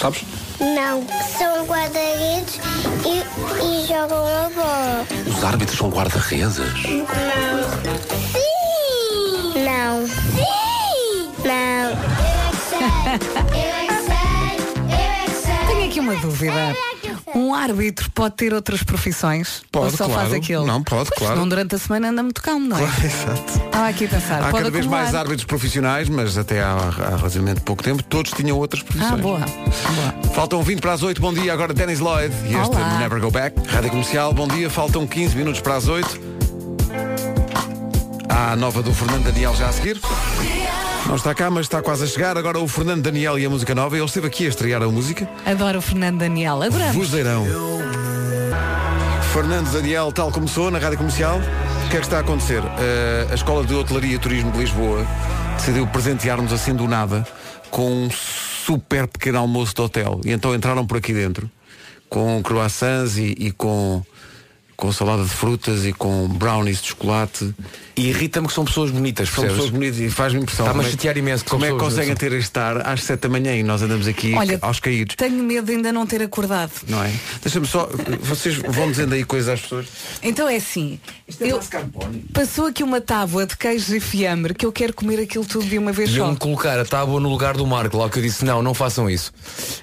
Sabes? 0.00 0.24
não, 0.58 1.04
são 1.38 1.66
guarda-redes 1.66 2.58
e, 3.04 3.22
e 3.62 3.86
jogam 3.86 4.24
a 4.26 4.48
bola. 4.54 5.06
Os 5.26 5.44
árbitros 5.44 5.76
são 5.78 5.90
guarda-redes. 5.90 6.54
Sim! 6.56 7.04
Não. 9.62 10.06
Sim! 10.06 11.30
Não. 11.44 11.90
Eu 13.52 13.74
é 13.74 13.86
que 13.86 13.94
sei, 14.06 14.56
eu 14.88 14.96
é 14.96 15.24
que 15.26 15.32
sei, 15.32 15.66
Tenho 15.66 15.84
aqui 15.86 16.00
uma 16.00 16.16
dúvida. 16.16 16.74
Um 17.34 17.54
árbitro 17.54 18.10
pode 18.12 18.34
ter 18.34 18.52
outras 18.52 18.82
profissões? 18.82 19.62
Pode, 19.70 19.86
Ou 19.86 19.90
só 19.92 20.04
faz 20.08 20.28
claro. 20.28 20.34
aquilo? 20.36 20.66
Não, 20.66 20.82
pode, 20.82 21.08
Pois, 21.10 21.18
claro. 21.18 21.36
Não 21.40 21.48
durante 21.48 21.74
a 21.74 21.78
semana 21.78 22.08
anda 22.08 22.22
muito 22.22 22.42
calmo, 22.42 22.68
não 22.68 22.76
é? 22.76 22.80
Claro, 22.80 23.04
exato. 23.04 23.64
Estava 23.66 23.88
aqui 23.88 24.04
a 24.04 24.08
pensar. 24.08 24.38
Há 24.42 24.50
pode 24.50 24.56
cada 24.58 24.70
vez 24.70 24.86
mais 24.86 25.02
acumular. 25.04 25.20
árbitros 25.20 25.44
profissionais, 25.44 26.08
mas 26.08 26.36
até 26.36 26.60
há, 26.62 26.72
há 26.72 27.16
relativamente 27.16 27.60
pouco 27.60 27.82
tempo 27.82 28.02
todos 28.02 28.32
tinham 28.32 28.58
outras 28.58 28.82
profissões. 28.82 29.12
Ah, 29.12 29.16
boa. 29.16 29.38
boa. 29.38 30.34
Faltam 30.34 30.62
20 30.62 30.80
para 30.80 30.92
as 30.92 31.02
8, 31.02 31.20
bom 31.20 31.32
dia. 31.32 31.52
Agora 31.52 31.72
Dennis 31.72 32.00
Lloyd 32.00 32.34
e 32.44 32.54
este 32.54 32.76
Olá. 32.76 32.98
Never 32.98 33.20
Go 33.20 33.30
Back. 33.30 33.56
Rádio 33.68 33.90
Comercial, 33.90 34.32
bom 34.32 34.48
dia. 34.48 34.68
Faltam 34.70 35.06
15 35.06 35.36
minutos 35.36 35.60
para 35.60 35.76
as 35.76 35.88
8. 35.88 36.20
Há 38.28 38.52
a 38.52 38.56
nova 38.56 38.82
do 38.82 38.92
Fernando 38.94 39.24
Daniel 39.24 39.54
já 39.54 39.68
a 39.68 39.72
seguir. 39.72 40.00
Não 41.06 41.16
está 41.16 41.34
cá, 41.34 41.50
mas 41.50 41.66
está 41.66 41.82
quase 41.82 42.04
a 42.04 42.06
chegar. 42.06 42.36
Agora 42.36 42.58
o 42.58 42.68
Fernando 42.68 43.02
Daniel 43.02 43.38
e 43.38 43.44
a 43.44 43.50
música 43.50 43.74
nova. 43.74 43.96
Ele 43.96 44.04
esteve 44.04 44.26
aqui 44.26 44.46
a 44.46 44.48
estrear 44.48 44.82
a 44.82 44.88
música. 44.88 45.28
Adoro 45.44 45.78
o 45.78 45.82
Fernando 45.82 46.18
Daniel. 46.18 46.62
Adoramos. 46.62 46.94
Vozeirão. 46.94 47.46
Fernando 49.32 49.70
Daniel, 49.70 50.10
tal 50.12 50.32
começou 50.32 50.70
na 50.70 50.78
Rádio 50.78 50.98
Comercial. 50.98 51.38
O 51.38 51.88
que 51.88 51.96
é 51.96 52.00
que 52.00 52.06
está 52.06 52.18
a 52.18 52.20
acontecer? 52.20 52.62
Eh, 52.78 53.28
a 53.30 53.34
Escola 53.34 53.64
de 53.64 53.74
Hotelaria 53.74 54.14
e 54.14 54.18
Turismo 54.18 54.50
de 54.52 54.58
Lisboa 54.58 55.06
decidiu 55.56 55.86
presentear-nos 55.86 56.52
assim 56.52 56.74
do 56.74 56.88
nada 56.88 57.26
com 57.70 57.88
um 57.88 58.10
super 58.10 59.06
pequeno 59.06 59.38
almoço 59.38 59.74
de 59.74 59.80
hotel. 59.82 60.20
E 60.24 60.32
então 60.32 60.54
entraram 60.54 60.86
por 60.86 60.96
aqui 60.96 61.12
dentro 61.12 61.50
com 62.08 62.42
croissants 62.42 63.16
e, 63.16 63.34
e 63.38 63.52
com, 63.52 64.02
com 64.80 64.90
salada 64.92 65.22
de 65.22 65.28
frutas 65.28 65.84
e 65.84 65.92
com 65.92 66.26
brownies 66.26 66.80
de 66.82 66.88
chocolate. 66.88 67.54
E 67.96 68.08
irrita-me 68.08 68.46
que 68.48 68.54
são 68.54 68.64
pessoas 68.64 68.90
bonitas, 68.90 69.28
São 69.28 69.44
percebes? 69.44 69.56
pessoas 69.56 69.70
bonitas 69.70 70.00
e 70.00 70.08
faz-me 70.08 70.40
impressão. 70.40 70.64
Está-me 70.64 70.80
a 70.80 70.82
como 70.82 70.88
é- 70.88 70.90
chatear 70.90 71.18
imenso 71.18 71.44
que 71.44 71.50
Como 71.50 71.60
são 71.64 71.68
é 71.68 71.72
que 71.72 71.76
pessoas 71.76 71.94
conseguem 71.94 72.16
ter 72.16 72.32
este 72.32 72.58
ar 72.58 72.86
às 72.86 73.02
7 73.04 73.20
da 73.20 73.28
manhã 73.28 73.54
e 73.54 73.62
nós 73.62 73.82
andamos 73.82 74.06
aqui 74.08 74.32
Olha, 74.34 74.58
aos 74.62 74.80
caídos? 74.80 75.14
Tenho 75.16 75.42
medo 75.44 75.66
de 75.66 75.72
ainda 75.72 75.92
não 75.92 76.06
ter 76.06 76.22
acordado. 76.22 76.70
Não 76.88 77.02
é? 77.04 77.12
Deixa-me 77.42 77.66
só. 77.66 77.90
Vocês 78.22 78.56
vão 78.56 78.90
dizendo 78.90 79.12
aí 79.14 79.22
coisas 79.22 79.50
às 79.50 79.60
pessoas. 79.60 79.86
Então 80.22 80.48
é 80.48 80.56
assim. 80.56 80.98
é 81.40 81.46
eu- 81.52 81.60
passou 82.32 82.66
aqui 82.66 82.82
uma 82.82 83.00
tábua 83.02 83.44
de 83.46 83.56
queijo 83.56 83.94
e 83.94 84.00
fiambre 84.00 84.54
que 84.54 84.64
eu 84.64 84.72
quero 84.72 84.94
comer 84.94 85.20
aquilo 85.20 85.44
tudo 85.44 85.66
de 85.66 85.76
uma 85.76 85.92
vez 85.92 86.08
só. 86.10 86.16
Iam 86.16 86.34
colocar 86.36 86.78
a 86.78 86.84
tábua 86.86 87.20
no 87.20 87.28
lugar 87.28 87.54
do 87.54 87.66
Marco, 87.66 87.98
lá 87.98 88.08
que 88.08 88.18
eu 88.18 88.22
disse, 88.22 88.44
não, 88.46 88.62
não 88.62 88.72
façam 88.72 89.10
isso. 89.10 89.30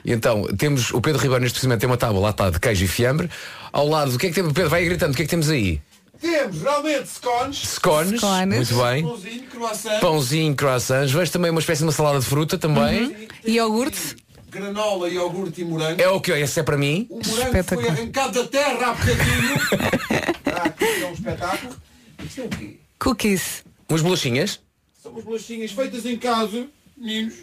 E 0.03 0.11
então, 0.11 0.43
temos 0.57 0.91
o 0.91 0.99
Pedro 1.01 1.21
Ribeiro 1.21 1.43
neste 1.43 1.53
precisamente 1.55 1.81
tem 1.81 1.89
uma 1.89 1.97
tábua 1.97 2.19
lá 2.21 2.29
está 2.31 2.49
de 2.49 2.59
queijo 2.59 2.83
e 2.83 2.87
fiambre. 2.87 3.29
Ao 3.77 3.87
lado, 3.87 4.15
o 4.15 4.17
que 4.17 4.25
é 4.25 4.29
que 4.29 4.35
temos? 4.35 4.53
Pedro, 4.53 4.71
vai 4.71 4.83
gritando, 4.83 5.13
o 5.13 5.15
que 5.15 5.21
é 5.21 5.25
que 5.25 5.29
temos 5.29 5.51
aí? 5.51 5.79
Temos 6.19 6.63
realmente 6.63 7.07
scones, 7.09 7.57
Scones, 7.59 8.19
Scones. 8.19 8.71
muito 8.71 8.83
bem. 8.83 9.03
pãozinho, 9.03 9.43
croissant, 9.43 9.99
Pãozinho, 9.99 10.55
croissants. 10.55 11.11
Vejo 11.11 11.31
também 11.31 11.51
uma 11.51 11.59
espécie 11.59 11.81
de 11.81 11.85
uma 11.85 11.91
salada 11.91 12.19
de 12.19 12.25
fruta 12.25 12.57
também. 12.57 13.15
E 13.45 13.51
iogurte? 13.51 14.15
granola, 14.49 15.07
iogurte 15.11 15.61
e 15.61 15.63
morango. 15.63 16.01
É 16.01 16.09
o 16.09 16.19
que? 16.19 16.31
Esse 16.31 16.59
é 16.59 16.63
para 16.63 16.75
mim. 16.75 17.05
O 17.11 17.21
morango 17.27 17.63
foi 17.63 17.87
arrancado 17.87 18.41
da 18.41 18.47
terra 18.47 18.87
há 18.87 18.93
bocadinho. 18.95 19.55
Está 20.47 20.63
aqui, 20.65 20.85
é 21.03 21.05
um 21.05 21.13
espetáculo. 21.13 21.75
Isto 22.25 22.41
é 22.41 22.43
o 22.45 22.49
quê? 22.49 22.79
Cookies. 22.97 23.63
Umas 23.87 24.01
bolachinhas. 24.01 24.59
São 25.03 25.15
as 25.15 25.23
bolachinhas 25.23 25.71
feitas 25.71 26.03
em 26.03 26.17
casa, 26.17 26.65
meninos, 26.97 27.33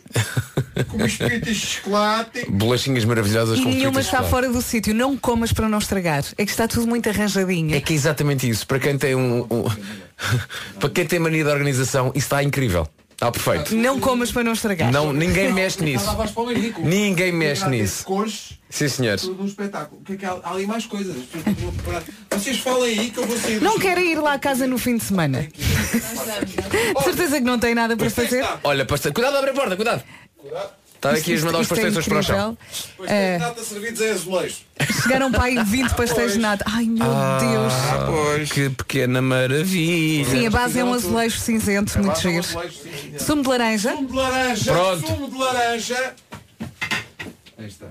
de 1.42 1.54
chocolate. 1.54 2.46
Bolachinhas 2.50 3.04
maravilhosas 3.04 3.58
E 3.58 3.62
com 3.62 3.68
nenhuma 3.70 4.00
está 4.00 4.18
chocolate. 4.18 4.30
fora 4.30 4.48
do 4.50 4.60
sítio. 4.62 4.94
Não 4.94 5.16
comas 5.16 5.52
para 5.52 5.68
não 5.68 5.78
estragar. 5.78 6.24
É 6.36 6.44
que 6.44 6.50
está 6.50 6.66
tudo 6.66 6.86
muito 6.86 7.08
arranjadinho. 7.08 7.74
É 7.74 7.80
que 7.80 7.92
é 7.92 7.96
exatamente 7.96 8.48
isso. 8.48 8.66
Para 8.66 8.78
quem 8.78 8.98
tem 8.98 9.14
um. 9.14 9.42
um- 9.50 9.64
para 10.80 10.90
quem 10.90 11.06
tem 11.06 11.18
mania 11.18 11.44
de 11.44 11.50
organização, 11.50 12.08
isso 12.08 12.26
está 12.26 12.42
incrível. 12.42 12.86
Está 13.12 13.30
perfeito. 13.30 13.76
Não 13.76 14.00
comas 14.00 14.32
para 14.32 14.42
não 14.42 14.52
estragar. 14.52 14.90
Não, 14.90 15.12
ninguém 15.12 15.52
mexe 15.52 15.82
nisso. 15.84 16.04
Ninguém 16.82 17.30
mexe 17.32 17.66
nisso. 17.68 18.04
Cores, 18.04 18.58
Sim, 18.68 18.88
senhores. 18.88 19.22
tudo 19.22 19.40
um 19.44 19.46
espetáculo. 19.46 20.00
O 20.00 20.04
que 20.04 20.14
é 20.14 20.16
que 20.16 20.26
há, 20.26 20.32
há 20.42 20.50
ali 20.52 20.66
mais 20.66 20.84
coisas? 20.84 21.16
As 21.16 21.22
pessoas 21.22 21.46
estão 21.56 21.68
a 21.68 21.72
preparar. 21.72 22.02
Vocês 22.32 22.58
falem 22.58 22.98
aí 22.98 23.10
que 23.10 23.18
eu 23.20 23.24
vou 23.26 23.38
sair. 23.38 23.60
Não 23.62 23.78
querem 23.78 24.10
ir 24.12 24.16
lá 24.16 24.32
à 24.34 24.38
casa 24.38 24.66
no 24.66 24.76
fim 24.78 24.96
de 24.96 25.04
semana? 25.04 25.46
De 26.00 27.04
certeza 27.04 27.38
que 27.38 27.44
não 27.44 27.58
tem 27.58 27.74
nada 27.74 27.96
para 27.96 28.10
fazer. 28.10 28.44
Olha, 28.62 28.84
pastel. 28.84 29.12
Cuidado, 29.12 29.36
abre 29.36 29.50
a 29.50 29.54
porta, 29.54 29.76
cuidado. 29.76 30.02
Está 30.94 31.10
aqui 31.10 31.34
a 31.34 31.40
mandar 31.40 31.60
os 31.60 31.66
é 31.66 31.68
pastéis 31.68 31.92
todos 31.92 32.08
para 32.08 32.18
o 32.18 32.22
chão. 32.22 32.58
Pois 32.96 33.10
É. 33.10 33.38
nata 33.38 33.62
servidos 33.62 34.00
em 34.00 34.10
azulejo. 34.10 34.56
Chegaram 35.02 35.30
para 35.30 35.44
aí 35.44 35.62
20 35.62 35.94
pastéis 35.94 36.32
de 36.32 36.38
nata. 36.38 36.64
Ai 36.66 36.84
meu 36.86 37.04
Deus. 37.04 37.72
Ah, 37.72 38.06
pois. 38.06 38.50
Que 38.50 38.70
pequena 38.70 39.20
maravilha. 39.20 40.30
Sim, 40.30 40.46
a 40.46 40.50
base 40.50 40.78
é 40.78 40.84
um 40.84 40.94
azulejo 40.94 41.38
cinzento, 41.38 41.92
muito 41.98 42.08
Basta 42.08 42.28
um 42.28 42.32
giro. 42.32 42.46
Sumo 43.18 43.42
de 43.42 43.48
laranja. 43.48 43.92
Sumo 43.92 44.08
de 44.08 44.16
laranja. 44.16 44.72
Pronto. 44.72 45.06
Sumo 45.06 45.30
de 45.30 45.38
laranja. 45.38 46.14
Aí 47.58 47.66
está. 47.66 47.86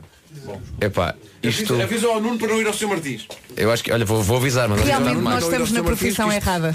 Epá, 0.82 1.16
isto. 1.42 1.80
Avisa, 1.82 2.08
ao 2.08 2.20
Nuno 2.20 2.38
para 2.38 2.48
não 2.48 2.60
ir 2.60 2.68
ao 2.68 2.74
Sr. 2.74 2.88
Martins. 2.88 3.28
Eu 3.56 3.72
acho 3.72 3.84
que, 3.84 3.92
olha, 3.92 4.04
vou, 4.04 4.22
vou 4.24 4.38
avisar, 4.38 4.68
mas 4.68 4.82
Realmente 4.82 5.22
nós 5.22 5.44
estamos 5.44 5.72
na 5.72 5.84
profissão 5.84 6.32
errada. 6.32 6.74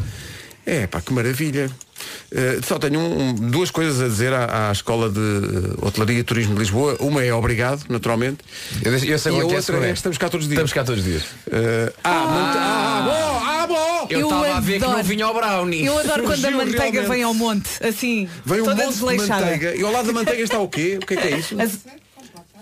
É, 0.69 0.87
pá, 0.87 1.01
que 1.01 1.13
maravilha. 1.15 1.71
Eh, 2.31 2.61
só 2.63 2.79
tenho 2.79 3.01
um- 3.01 3.35
duas 3.35 3.71
coisas 3.71 4.03
a 4.03 4.07
dizer 4.07 4.35
à, 4.35 4.69
à 4.69 4.73
Escola 4.73 5.09
de 5.09 5.19
eh, 5.19 5.75
Hotelaria 5.87 6.19
e 6.19 6.23
Turismo 6.23 6.53
de 6.55 6.61
Lisboa. 6.61 6.95
Uma 7.01 7.25
é 7.25 7.33
obrigado, 7.33 7.85
naturalmente. 7.89 8.39
Eu, 8.85 8.93
eu 8.93 8.99
sei 8.99 9.09
e 9.09 9.13
a 9.13 9.17
é 9.17 9.19
que 9.19 9.29
é 9.29 9.33
a 9.33 9.45
outra 9.47 9.77
é 9.79 9.93
que 9.93 9.97
estamos 9.97 10.19
cá 10.19 10.29
todos 10.29 10.45
os 10.47 10.49
dias. 10.51 10.59
Estamos 10.65 10.73
cá 10.75 10.85
todos 10.85 11.01
os 11.03 11.07
dias. 11.11 11.23
Eh, 11.51 11.93
ah, 12.05 12.11
ah, 12.11 13.03
bom, 13.07 13.47
ah, 13.47 13.67
bom! 13.67 14.07
Eu 14.11 14.21
estava 14.25 14.57
a 14.57 14.61
ver 14.61 14.75
que 14.75 14.79
não 14.81 14.89
adoro. 14.91 15.05
vinha 15.05 15.25
ao 15.25 15.35
brownie. 15.35 15.87
Eu 15.87 15.99
adoro 15.99 16.23
quando 16.25 16.45
a 16.45 16.51
manteiga 16.51 16.83
realmente. 16.83 17.09
vem 17.09 17.23
ao 17.23 17.35
monte, 17.35 17.69
assim, 17.83 18.29
Vem 18.45 18.61
um 18.61 18.65
toda 18.65 18.85
monte 18.85 18.97
de 18.97 19.05
manteiga. 19.05 19.75
E 19.75 19.83
ao 19.83 19.91
lado 19.91 20.07
da 20.07 20.13
manteiga 20.13 20.43
está 20.43 20.59
o 20.59 20.69
quê? 20.69 20.99
O 21.03 21.07
que 21.07 21.15
é 21.15 21.17
que 21.17 21.29
é 21.29 21.39
isso? 21.39 21.61
As- 21.61 21.79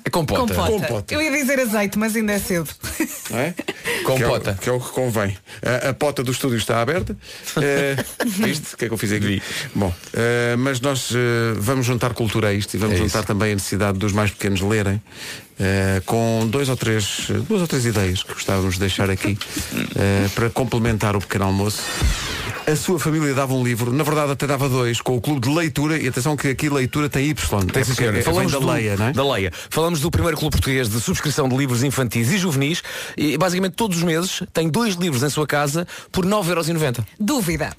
É 0.07 0.11
compota. 0.11 0.55
compota. 0.55 0.87
Compota. 0.87 1.15
Eu 1.15 1.21
ia 1.21 1.33
dizer 1.33 1.59
azeite, 1.59 1.99
mas 1.99 2.15
ainda 2.15 2.33
é 2.33 2.39
cedo. 2.39 2.71
Não 3.29 3.39
é? 3.41 3.53
Compota. 4.05 4.55
Que 4.55 4.71
é, 4.71 4.73
o, 4.73 4.79
que 4.79 4.85
é 4.85 4.87
o 4.87 4.89
que 4.89 4.93
convém. 4.95 5.37
A, 5.85 5.89
a 5.89 5.95
pota 5.95 6.23
do 6.23 6.31
estúdio 6.31 6.57
está 6.59 6.81
aberta. 6.81 7.17
Eh, 7.61 7.97
viste? 8.25 8.75
O 8.75 8.77
que 8.77 8.85
é 8.85 8.89
que 8.89 8.95
eu 8.95 8.99
fiz 8.99 9.11
aqui? 9.13 9.43
Bom, 9.75 9.93
eh, 10.13 10.55
mas 10.59 10.81
nós 10.81 11.11
eh, 11.13 11.55
vamos 11.59 11.85
juntar 11.87 12.13
cultura 12.15 12.49
a 12.49 12.53
isto 12.53 12.75
e 12.75 12.79
vamos 12.79 12.95
É 12.95 12.99
juntar 12.99 13.21
isso. 13.21 13.27
também 13.27 13.51
a 13.53 13.55
necessidade 13.55 13.99
dos 13.99 14.13
mais 14.13 14.31
pequenos 14.31 14.61
lerem 14.61 15.03
eh, 15.59 16.01
com 16.07 16.47
dois 16.49 16.69
ou 16.69 16.77
três, 16.77 17.27
duas 17.49 17.63
ou 17.63 17.67
três 17.67 17.85
ideias 17.87 18.23
que 18.23 18.33
gostávamos 18.35 18.75
de 18.75 18.81
deixar 18.81 19.11
aqui 19.11 19.37
para 20.35 20.51
complementar 20.51 21.17
o 21.17 21.21
pequeno 21.21 21.47
almoço. 21.47 21.83
A 22.69 22.75
sua 22.75 22.99
família 22.99 23.33
dava 23.33 23.55
um 23.55 23.63
livro, 23.63 23.93
na 23.93 24.03
verdade 24.03 24.33
até 24.33 24.45
dava 24.45 24.69
dois, 24.69 25.01
com 25.01 25.17
o 25.17 25.21
clube 25.21 25.41
de 25.41 25.49
leitura, 25.55 25.97
e 25.99 26.09
atenção 26.09 26.37
que 26.37 26.49
aqui 26.49 26.69
leitura 26.69 27.09
tem 27.09 27.29
Y. 27.29 27.67
Tem, 27.67 27.81
é 27.81 27.85
senhora. 27.85 28.19
é- 28.19 28.23
Falamos 28.23 28.51
da 28.51 28.59
do- 28.59 28.67
leia, 28.67 28.97
não 28.97 29.07
é? 29.07 29.13
Da 29.13 29.33
Leia. 29.33 29.53
Falamos 29.71 30.01
do 30.01 30.11
primeiro 30.11 30.37
clube 30.37 30.51
português 30.57 30.89
de 30.89 31.01
subscrição 31.01 31.49
de 31.49 31.57
livros 31.57 31.85
infantis 31.85 32.29
e 32.33 32.39
juvenis 32.39 32.83
e 33.17 33.39
basicamente 33.39 33.75
todos 33.75 33.99
os 33.99 34.03
meses 34.03 34.43
tem 34.53 34.69
dois 34.69 34.97
livros 34.97 35.23
em 35.23 35.31
sua 35.31 35.47
casa 35.47 35.87
por 36.11 36.27
9,90€. 36.27 37.05
Dúvida. 37.21 37.71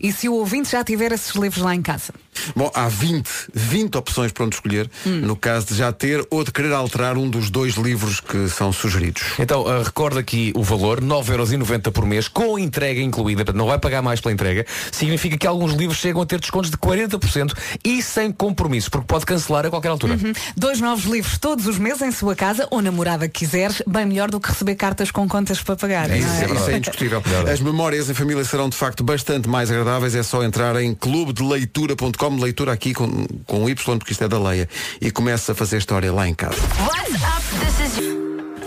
E 0.00 0.12
se 0.12 0.28
o 0.28 0.34
ouvinte 0.34 0.70
já 0.70 0.82
tiver 0.84 1.12
esses 1.12 1.34
livros 1.34 1.62
lá 1.62 1.74
em 1.74 1.82
casa? 1.82 2.12
Bom, 2.54 2.70
há 2.74 2.88
20, 2.88 3.28
20 3.52 3.96
opções 3.96 4.32
para 4.32 4.44
onde 4.44 4.54
escolher, 4.54 4.88
Hum. 5.06 5.20
no 5.22 5.36
caso 5.36 5.66
de 5.66 5.74
já 5.74 5.92
ter 5.92 6.24
ou 6.30 6.44
de 6.44 6.52
querer 6.52 6.72
alterar 6.72 7.16
um 7.16 7.28
dos 7.28 7.50
dois 7.50 7.74
livros 7.74 8.20
que 8.20 8.48
são 8.48 8.72
sugeridos. 8.72 9.22
Então, 9.38 9.62
uh, 9.62 9.82
recorda 9.82 10.20
aqui 10.20 10.52
o 10.54 10.62
valor, 10.62 11.00
9,90€ 11.00 11.90
por 11.90 12.04
mês, 12.06 12.28
com 12.28 12.58
entrega 12.58 13.00
incluída, 13.00 13.44
portanto 13.44 13.58
não 13.58 13.66
vai 13.66 13.78
pagar 13.78 14.02
mais 14.02 14.20
pela 14.20 14.32
entrega. 14.32 14.64
Significa 14.92 15.36
que 15.36 15.46
alguns 15.46 15.72
livros 15.72 15.98
chegam 15.98 16.22
a 16.22 16.26
ter 16.26 16.38
descontos 16.40 16.70
de 16.70 16.76
40% 16.76 17.52
e 17.84 18.02
sem 18.02 18.30
compromisso, 18.30 18.90
porque 18.90 19.06
pode 19.06 19.26
cancelar 19.26 19.66
a 19.66 19.70
qualquer 19.70 19.88
altura. 19.88 20.14
Uhum. 20.14 20.32
Dois 20.56 20.80
novos 20.80 21.04
livros 21.04 21.38
todos 21.38 21.66
os 21.66 21.78
meses 21.78 22.02
em 22.02 22.12
sua 22.12 22.34
casa 22.36 22.66
ou 22.70 22.80
namorada 22.80 23.28
que 23.28 23.40
quiseres, 23.40 23.82
bem 23.86 24.06
melhor 24.06 24.30
do 24.30 24.40
que 24.40 24.48
receber 24.48 24.74
cartas 24.74 25.10
com 25.10 25.28
contas 25.28 25.62
para 25.62 25.76
pagar. 25.76 26.10
É 26.10 26.18
isso, 26.18 26.28
não 26.28 26.34
é? 26.34 26.40
é, 26.40 26.54
isso 26.54 26.70
é 26.70 26.76
indiscutível. 26.76 27.22
As 27.52 27.60
memórias 27.60 28.08
em 28.10 28.14
família 28.14 28.44
serão 28.44 28.68
de 28.68 28.76
facto 28.76 29.02
bastante 29.04 29.48
mais 29.48 29.67
agradáveis. 29.70 30.14
É 30.14 30.22
só 30.22 30.42
entrar 30.42 30.80
em 30.82 30.94
clubedeleitura.com, 30.94 32.36
leitura 32.40 32.72
aqui 32.72 32.94
com, 32.94 33.26
com 33.46 33.68
Y, 33.68 33.98
porque 33.98 34.12
isto 34.12 34.24
é 34.24 34.28
da 34.28 34.38
Leia, 34.38 34.68
e 35.00 35.10
começa 35.10 35.52
a 35.52 35.54
fazer 35.54 35.78
história 35.78 36.12
lá 36.12 36.28
em 36.28 36.34
casa. 36.34 36.58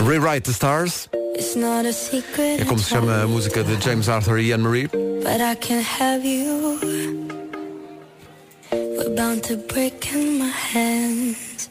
Is 0.02 0.08
Rewrite 0.08 0.42
the 0.42 0.52
Stars 0.52 1.10
é 2.60 2.66
como 2.66 2.80
se 2.80 2.90
chama 2.90 3.24
a 3.24 3.28
música 3.28 3.64
de 3.64 3.84
James 3.84 4.10
Arthur 4.10 4.40
e 4.40 4.54
Anne 4.54 4.64
Marie. 4.64 4.88
But 4.88 5.42
I 5.42 5.56
can't 5.56 5.86
have 6.00 6.26
you. 6.26 6.80
We're 8.72 9.16
bound 9.16 9.42
to 9.48 9.58
break 9.74 10.14
in 10.14 10.38
my 10.38 10.52
hands. 10.52 11.70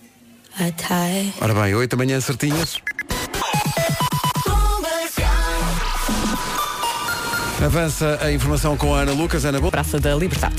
I 0.58 0.72
tie. 0.72 1.32
Ora 1.40 1.54
bem, 1.54 1.74
8 1.74 1.90
da 1.90 1.96
manhã 1.96 2.20
certinhas. 2.20 2.80
Avança 7.64 8.18
a 8.22 8.32
informação 8.32 8.74
com 8.74 8.94
a 8.94 9.00
Ana 9.00 9.12
Lucas. 9.12 9.44
Ana 9.44 9.60
Boa. 9.60 9.70
Praça 9.70 10.00
da 10.00 10.14
Liberdade. 10.14 10.56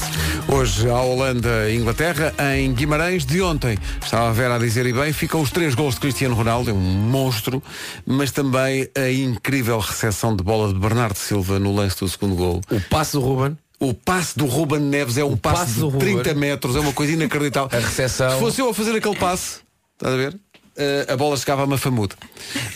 Hoje 0.47 0.87
a 0.87 1.01
Holanda 1.01 1.67
e 1.67 1.75
Inglaterra 1.75 2.31
em 2.53 2.71
Guimarães 2.73 3.25
de 3.25 3.41
ontem. 3.41 3.75
Estava 4.01 4.29
a 4.29 4.31
Vera 4.31 4.55
a 4.55 4.59
dizer 4.59 4.85
e 4.85 4.93
bem, 4.93 5.11
ficam 5.11 5.41
os 5.41 5.49
três 5.49 5.73
gols 5.73 5.95
de 5.95 6.01
Cristiano 6.01 6.35
Ronaldo, 6.35 6.69
é 6.69 6.73
um 6.73 6.77
monstro, 6.77 7.61
mas 8.05 8.31
também 8.31 8.87
a 8.95 9.09
incrível 9.09 9.79
recepção 9.79 10.35
de 10.35 10.43
bola 10.43 10.71
de 10.71 10.79
Bernardo 10.79 11.17
Silva 11.17 11.57
no 11.57 11.73
lance 11.73 11.97
do 11.99 12.07
segundo 12.07 12.35
gol. 12.35 12.61
O 12.69 12.79
passo 12.81 13.19
do 13.19 13.25
Ruben, 13.25 13.57
O 13.79 13.95
passe 13.95 14.37
do 14.37 14.45
Ruben 14.45 14.81
Neves 14.81 15.17
é 15.17 15.23
um 15.23 15.35
passe, 15.35 15.59
passe 15.59 15.73
de 15.73 15.81
Ruben. 15.81 15.99
30 16.21 16.35
metros, 16.35 16.75
é 16.75 16.79
uma 16.79 16.93
coisa 16.93 17.13
inacreditável. 17.13 17.75
A 17.75 17.81
recepção. 17.81 18.31
Se 18.31 18.39
fosse 18.39 18.61
eu 18.61 18.69
a 18.69 18.73
fazer 18.75 18.95
aquele 18.95 19.15
passe, 19.15 19.61
estás 19.95 20.13
a 20.13 20.17
ver? 20.17 20.39
Eh, 20.77 21.05
a 21.09 21.17
bola 21.17 21.35
chegava 21.35 21.63
a 21.63 21.67
Mafamude. 21.67 22.15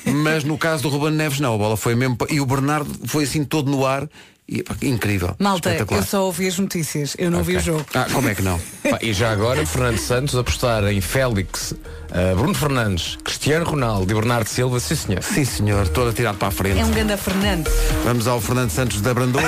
Mas 0.05 0.43
no 0.43 0.57
caso 0.57 0.83
do 0.83 0.89
Ruben 0.89 1.11
Neves 1.11 1.39
não, 1.39 1.55
a 1.55 1.57
bola 1.57 1.77
foi 1.77 1.95
mesmo. 1.95 2.17
E 2.29 2.39
o 2.39 2.45
Bernardo 2.45 2.91
foi 3.07 3.23
assim 3.23 3.43
todo 3.43 3.69
no 3.71 3.85
ar. 3.85 4.07
E, 4.47 4.61
pá, 4.61 4.75
incrível. 4.83 5.35
Malta, 5.39 5.75
eu 5.89 6.03
só 6.03 6.25
ouvi 6.25 6.47
as 6.47 6.59
notícias, 6.59 7.15
eu 7.17 7.31
não 7.31 7.41
vi 7.43 7.57
o 7.57 7.59
jogo. 7.59 7.83
Ah, 7.95 8.05
como 8.13 8.29
é 8.29 8.35
que 8.35 8.43
não? 8.43 8.59
Pá, 8.83 8.99
e 9.01 9.11
já 9.11 9.31
agora, 9.31 9.65
Fernando 9.65 9.97
Santos 9.97 10.35
apostar 10.35 10.83
em 10.85 11.01
Félix, 11.01 11.73
uh, 12.15 12.35
Bruno 12.35 12.53
Fernandes, 12.53 13.17
Cristiano 13.23 13.65
Ronaldo 13.65 14.11
e 14.11 14.15
Bernardo 14.15 14.47
Silva, 14.47 14.79
sim 14.79 14.95
senhor. 14.95 15.23
Sim, 15.23 15.45
senhor, 15.45 15.87
todo 15.89 16.09
atirado 16.09 16.37
para 16.37 16.47
a 16.47 16.51
frente. 16.51 16.79
É 16.79 16.85
um 16.85 16.91
ganda 16.91 17.17
Fernando. 17.17 17.69
Vamos 18.03 18.27
ao 18.27 18.39
Fernando 18.41 18.69
Santos 18.69 19.01
da 19.01 19.13
Brandoa, 19.13 19.43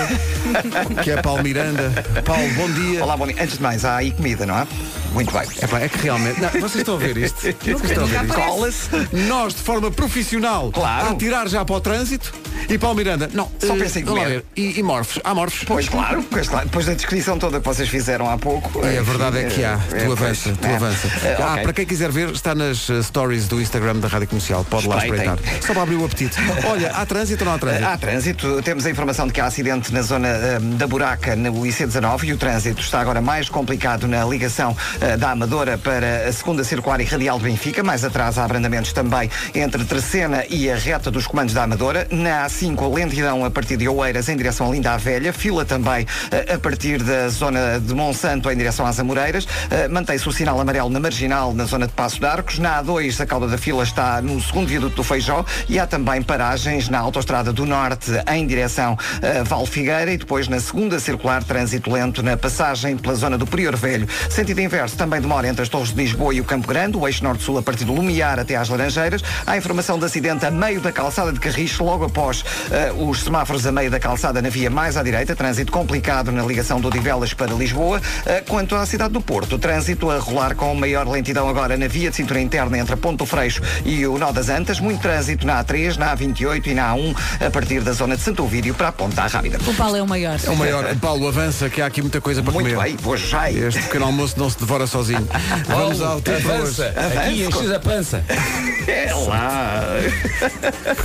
que 1.04 1.12
é 1.12 1.22
Paulo 1.22 1.44
Miranda. 1.44 1.92
Paulo, 2.26 2.50
bom 2.56 2.70
dia. 2.72 3.04
Olá, 3.04 3.18
bom 3.18 3.28
dia. 3.28 3.36
Antes 3.42 3.58
de 3.58 3.64
mais, 3.64 3.86
há 3.86 3.98
aí 3.98 4.12
comida, 4.12 4.46
não 4.46 4.58
é? 4.60 4.68
Muito 5.14 5.32
bem. 5.32 5.48
Epá, 5.62 5.80
é 5.80 5.90
que 5.90 5.98
realmente. 6.00 6.40
Não, 6.40 6.50
vocês 6.50 6.76
estão 6.76 6.96
a 6.96 6.98
ver 7.00 7.18
isto? 7.18 7.38
Vocês 7.42 7.92
estão 7.92 8.04
a 8.04 8.08
ver 8.08 8.24
isto? 8.26 8.34
Cola-se. 8.36 8.90
Nós, 9.28 9.56
de 9.56 9.62
forma 9.62 9.90
profissional, 9.90 10.70
Claro. 10.72 11.10
a 11.12 11.16
tirar 11.16 11.48
já 11.48 11.64
para 11.64 11.76
o 11.76 11.80
trânsito 11.82 12.34
e 12.70 12.78
Paulo 12.78 12.98
Miranda. 12.98 13.30
Não, 13.34 13.50
Só 13.60 13.76
eh, 13.76 13.80
pensa 13.80 14.00
em 14.00 14.06
comer. 14.06 14.44
E, 14.56 14.78
e 14.78 14.84
morfos. 14.84 15.20
Há 15.24 15.34
morfos. 15.34 15.64
Pois 15.66 15.88
claro, 15.90 16.24
pois 16.30 16.48
claro, 16.50 16.66
depois 16.66 16.86
da 16.86 16.94
descrição 16.94 17.40
toda 17.40 17.60
que 17.60 17.66
vocês 17.66 17.88
fizeram 17.90 18.30
há 18.30 18.38
pouco. 18.38 18.86
E 18.86 18.98
a 18.98 19.02
verdade 19.02 19.40
é 19.40 19.44
que 19.46 19.64
há. 19.64 19.80
é, 19.92 20.00
tu 20.00 20.06
pois, 20.08 20.22
avança, 20.22 20.54
tu 20.62 20.68
é. 20.68 20.76
avança. 20.76 21.08
É, 21.26 21.38
Ah, 21.42 21.52
ok. 21.54 21.64
para 21.64 21.74
quem 21.74 21.86
quiser 21.86 22.12
ver, 22.12 22.30
está 22.32 22.54
nas 22.58 22.90
uh, 22.90 23.02
stories 23.02 23.48
do 23.48 23.62
Instagram 23.62 23.98
da 23.98 24.08
Rádio 24.08 24.28
Comercial. 24.28 24.66
Pode 24.66 24.88
lá 24.88 24.98
espreitar. 24.98 25.38
Só 25.66 25.74
para 25.74 25.84
abrir 25.84 25.96
o 25.96 26.06
apetite. 26.06 26.38
Olha, 26.66 26.92
há 26.92 27.06
trânsito 27.06 27.44
ou 27.44 27.50
não 27.50 27.56
há 27.56 27.60
trânsito? 27.60 27.86
Há 27.86 27.98
trânsito, 27.98 28.62
temos 28.64 28.86
a 28.86 28.90
informação 28.90 29.28
de 29.28 29.34
que 29.34 29.40
há 29.40 29.46
acidente 29.46 29.94
na 29.94 30.02
zona 30.02 30.28
eh, 30.28 30.60
da 30.60 30.88
Buraca, 30.88 31.36
no 31.36 31.54
IC19, 31.54 32.24
e 32.24 32.34
o 32.34 32.38
trânsito 32.38 32.82
está 32.82 33.00
agora 33.00 33.22
mais 33.22 33.48
complicado 33.50 34.08
na 34.08 34.26
ligação 34.26 34.76
eh, 35.00 35.16
da 35.16 35.32
Amadora 35.32 35.78
para 35.78 36.28
a 36.28 36.34
segunda 36.34 36.64
circular 36.64 37.00
e 37.00 37.04
radial 37.04 37.38
de 37.38 37.46
Benfica. 37.46 37.84
Mais 37.84 38.04
atrás 38.04 38.38
há 38.38 38.44
abrandamentos 38.44 38.92
também 38.92 39.30
entre 39.54 39.84
Terceira 39.86 40.18
e 40.50 40.70
a 40.70 40.76
reta 40.76 41.12
dos 41.12 41.28
comandos 41.28 41.54
da 41.54 41.64
Amadora. 41.64 42.08
Na 42.10 42.48
A5, 42.48 42.94
lentidão 42.94 43.46
a 43.46 43.52
partir 43.52 43.78
de 43.78 43.88
Oeiras 43.88 44.28
em 44.30 44.36
direção 44.36 44.68
a 44.68 44.72
Linda 44.72 44.94
à 44.94 44.98
Velha. 44.98 45.32
Fila 45.32 45.64
também 45.64 46.08
eh, 46.32 46.54
a 46.54 46.58
partir 46.58 47.04
da 47.04 47.30
zona 47.30 47.80
de 47.80 47.94
Monsanto 47.94 48.50
em 48.50 48.58
direção 48.58 48.86
às 48.86 49.00
Amoreiras. 49.00 49.48
Eh, 49.70 49.88
Mantém-se 49.88 50.28
o 50.28 50.32
sinal 50.32 50.60
amarelo 50.60 50.90
na 50.90 51.00
Marginal, 51.00 51.54
na 51.54 51.66
zona 51.66 51.88
de 51.88 51.94
Passo 51.94 52.20
de 52.20 52.26
Na 52.56 52.82
A2, 52.82 53.20
a 53.20 53.26
cauda 53.26 53.46
da 53.46 53.58
fila 53.58 53.84
está 53.84 54.20
no 54.20 54.42
segundo 54.42 54.68
viaduto 54.68 54.96
do 54.96 55.04
Feijó 55.04 55.46
e 55.70 55.78
há 55.78 55.86
também 55.86 56.24
paragens 56.24 56.90
na 56.90 56.98
Autostrada 56.98 57.54
do 57.54 57.66
Norte 57.66 58.12
em 58.34 58.48
direção 58.48 58.98
a 59.22 59.44
Val 59.44 59.66
Figueira 59.66 60.12
e 60.12 60.18
depois 60.18 60.48
na 60.48 60.60
segunda 60.60 61.00
circular 61.00 61.44
trânsito 61.44 61.92
lento 61.92 62.24
na 62.24 62.36
passagem 62.36 62.98
pela 62.98 63.14
zona 63.14 63.38
do 63.38 63.46
Prior 63.46 63.76
Velho. 63.76 64.08
Sentido 64.30 64.62
inverso 64.62 64.96
também 64.96 65.22
demora 65.22 65.48
entre 65.48 65.62
as 65.62 65.70
Torres 65.70 65.90
de 65.90 65.98
Lisboa 65.98 66.34
e 66.34 66.42
o 66.42 66.44
Campo 66.44 66.68
Grande, 66.68 66.98
o 66.98 67.06
eixo 67.08 67.24
norte-sul 67.24 67.60
a 67.60 67.62
partir 67.62 67.86
do 67.86 67.94
Lumiar 67.94 68.40
até 68.40 68.56
às 68.56 68.70
Laranjeiras. 68.70 69.22
Há 69.46 69.58
informação 69.58 70.00
de 70.00 70.06
acidente 70.06 70.46
a 70.46 70.50
meio 70.50 70.82
da 70.82 70.92
calçada 70.92 71.32
de 71.32 71.40
Carris, 71.40 71.78
logo 71.78 72.06
após 72.06 72.44
eh, 72.72 72.92
os 72.98 73.24
semáforos 73.24 73.68
a 73.68 73.72
meio 73.72 73.92
da 73.92 74.00
calçada 74.00 74.42
na 74.42 74.50
via 74.50 74.70
mais 74.70 74.98
à 74.98 75.04
direita, 75.04 75.36
trânsito 75.36 75.72
complicado 75.72 76.32
na 76.32 76.44
ligação 76.44 76.82
do 76.82 76.88
Odivelas 76.88 77.34
para 77.34 77.54
Lisboa. 77.54 78.02
Eh, 78.26 78.42
quanto 78.48 78.74
à 78.74 78.86
cidade 78.86 79.14
do 79.14 79.22
Porto, 79.22 79.60
trânsito 79.60 80.10
a 80.10 80.18
rolar 80.18 80.56
com 80.56 80.74
maior 80.74 81.08
lentidão 81.08 81.48
agora 81.48 81.78
na 81.78 81.88
via 81.88 82.10
de 82.10 82.16
cintura 82.28 82.42
interna 82.42 82.78
entre 82.78 82.94
a 82.94 82.98
Ponto 82.98 83.26
Freixo 83.26 83.62
e 83.86 84.06
o 84.06 84.18
Nó 84.18 84.32
das 84.34 84.50
Antas, 84.50 84.82
muito 84.82 85.02
trânsito 85.02 85.48
na 85.48 85.64
A3, 85.64 85.96
na 85.96 86.16
A28 86.16 86.68
e 86.68 86.74
na 86.74 86.94
A1 86.94 87.16
a 87.48 87.50
partir 87.50 87.80
da 87.82 87.94
zona 87.94 88.18
de 88.18 88.22
Santo 88.22 88.44
Ovídio 88.44 88.74
para 88.74 88.90
a 88.90 88.92
Ponta 88.92 89.26
Rábida. 89.26 89.58
O 89.66 89.74
Paulo 89.74 89.96
é 89.96 90.02
o 90.04 90.08
maior. 90.08 90.38
É 90.46 90.50
o 90.50 90.56
maior. 90.58 90.94
Paulo, 90.98 91.26
avança, 91.28 91.70
que 91.70 91.82
há 91.82 91.86
aqui 91.86 92.02
muita 92.02 92.20
coisa 92.20 92.44
para 92.44 92.52
Muito 92.52 92.70
comer. 92.70 92.84
bem, 92.84 92.98
vou 92.98 93.16
já. 93.16 93.50
ir. 93.50 93.64
Este 93.68 93.82
pequeno 93.84 94.06
almoço 94.06 94.38
não 94.38 94.50
se 94.50 94.60
devora 94.60 94.86
sozinho. 94.86 95.26
Vamos 95.68 96.02
ao 96.02 96.20
tempo 96.20 96.50
hoje. 96.50 96.84
Avança. 96.84 96.94
Aqui 97.22 97.44
enches 97.46 97.72
a 97.72 97.80
pança. 97.80 98.24
É 98.88 99.14
lá. 99.14 99.84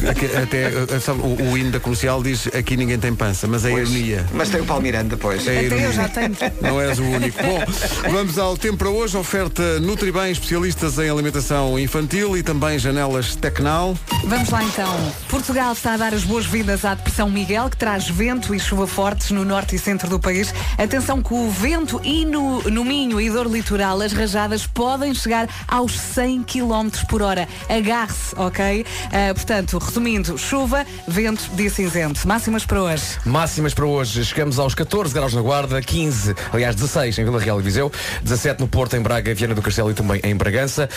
Aqui- 0.09 0.37
Até, 0.37 0.69
uh, 0.69 1.01
sabe, 1.01 1.21
o, 1.21 1.51
o 1.51 1.59
hino 1.59 1.73
da 1.73 1.81
comercial 1.81 2.23
diz 2.23 2.47
aqui 2.55 2.77
ninguém 2.77 2.97
tem 2.97 3.13
pança, 3.13 3.49
mas 3.49 3.65
é 3.65 3.73
ironia. 3.73 4.25
Mas 4.33 4.51
tem 4.51 4.61
o 4.61 4.65
Palmirante 4.65 5.09
depois. 5.09 5.45
É 5.49 5.51
Até 5.51 5.65
ironia. 5.65 5.87
eu 5.87 5.93
já 5.93 6.09
tenho. 6.09 6.37
Não 6.61 6.81
és 6.81 7.01
o 7.01 7.03
único. 7.03 7.43
Bom, 7.43 7.65
vamos 8.13 8.39
ao 8.39 8.57
tempo 8.57 8.77
para 8.77 8.89
hoje. 8.89 9.17
Oferta 9.17 9.81
Nutribem, 9.81 10.31
especialistas 10.31 10.97
em 10.99 11.11
alimentação 11.13 11.79
infantil 11.79 12.37
e 12.37 12.43
também 12.43 12.79
janelas 12.79 13.37
Tecnal. 13.37 13.97
Vamos 14.25 14.51
lá 14.51 14.63
então. 14.65 15.13
Portugal 15.29 15.73
está 15.73 15.95
a 15.95 15.97
dar 15.97 16.15
as 16.15 16.25
boas-vindas 16.25 16.85
à 16.85 16.95
Depressão 16.95 17.31
Miguel, 17.31 17.69
que 17.71 17.77
traz 17.77 18.09
vento 18.09 18.55
e 18.55 18.61
chuva 18.61 18.87
fortes 18.87 19.31
no 19.31 19.45
norte 19.45 19.77
e 19.77 19.79
centro 19.79 20.09
do 20.09 20.19
país. 20.19 20.55
Atenção 20.79 21.23
que 21.23 21.35
o 21.35 21.51
vento 21.51 22.01
e 22.05 22.25
no, 22.25 22.63
no 22.63 22.85
Minho 22.85 23.21
e 23.21 23.31
dor 23.31 23.47
litoral, 23.47 24.01
as 24.01 24.13
rajadas 24.13 24.67
podem 24.67 25.15
chegar 25.15 25.49
aos 25.69 25.99
100 25.99 26.43
km 26.45 26.89
por 27.09 27.23
hora. 27.23 27.49
Agarre-se, 27.69 28.35
ok? 28.37 28.85
Ah, 29.13 29.35
portanto, 29.35 29.79
resumindo, 29.79 30.37
chuva, 30.39 30.87
vento, 31.07 31.51
dia 31.55 31.71
cinzento. 31.71 32.27
Máximas 32.27 32.65
para 32.65 32.83
hoje. 32.83 33.05
Máximas 33.25 33.75
para 33.75 33.87
hoje. 33.87 34.25
Chegamos 34.25 34.59
aos 34.59 34.75
14 34.75 35.13
graus 35.13 35.35
na 35.35 35.41
Guarda, 35.41 35.81
15, 35.81 36.35
aliás 36.53 36.75
16 36.75 37.19
em 37.19 37.25
Vila 37.25 37.41
Real 37.41 37.61
e 37.61 37.63
Viseu, 37.63 37.91
17 38.23 38.61
no 38.61 38.69
Porto, 38.69 38.97
em 38.97 39.01
Braga, 39.01 39.35
Viana 39.35 39.55
do 39.55 39.63
Castelo 39.63 39.91
e 39.91 39.95
também 39.95 40.21
em 40.25 40.35
Bragança, 40.35 40.89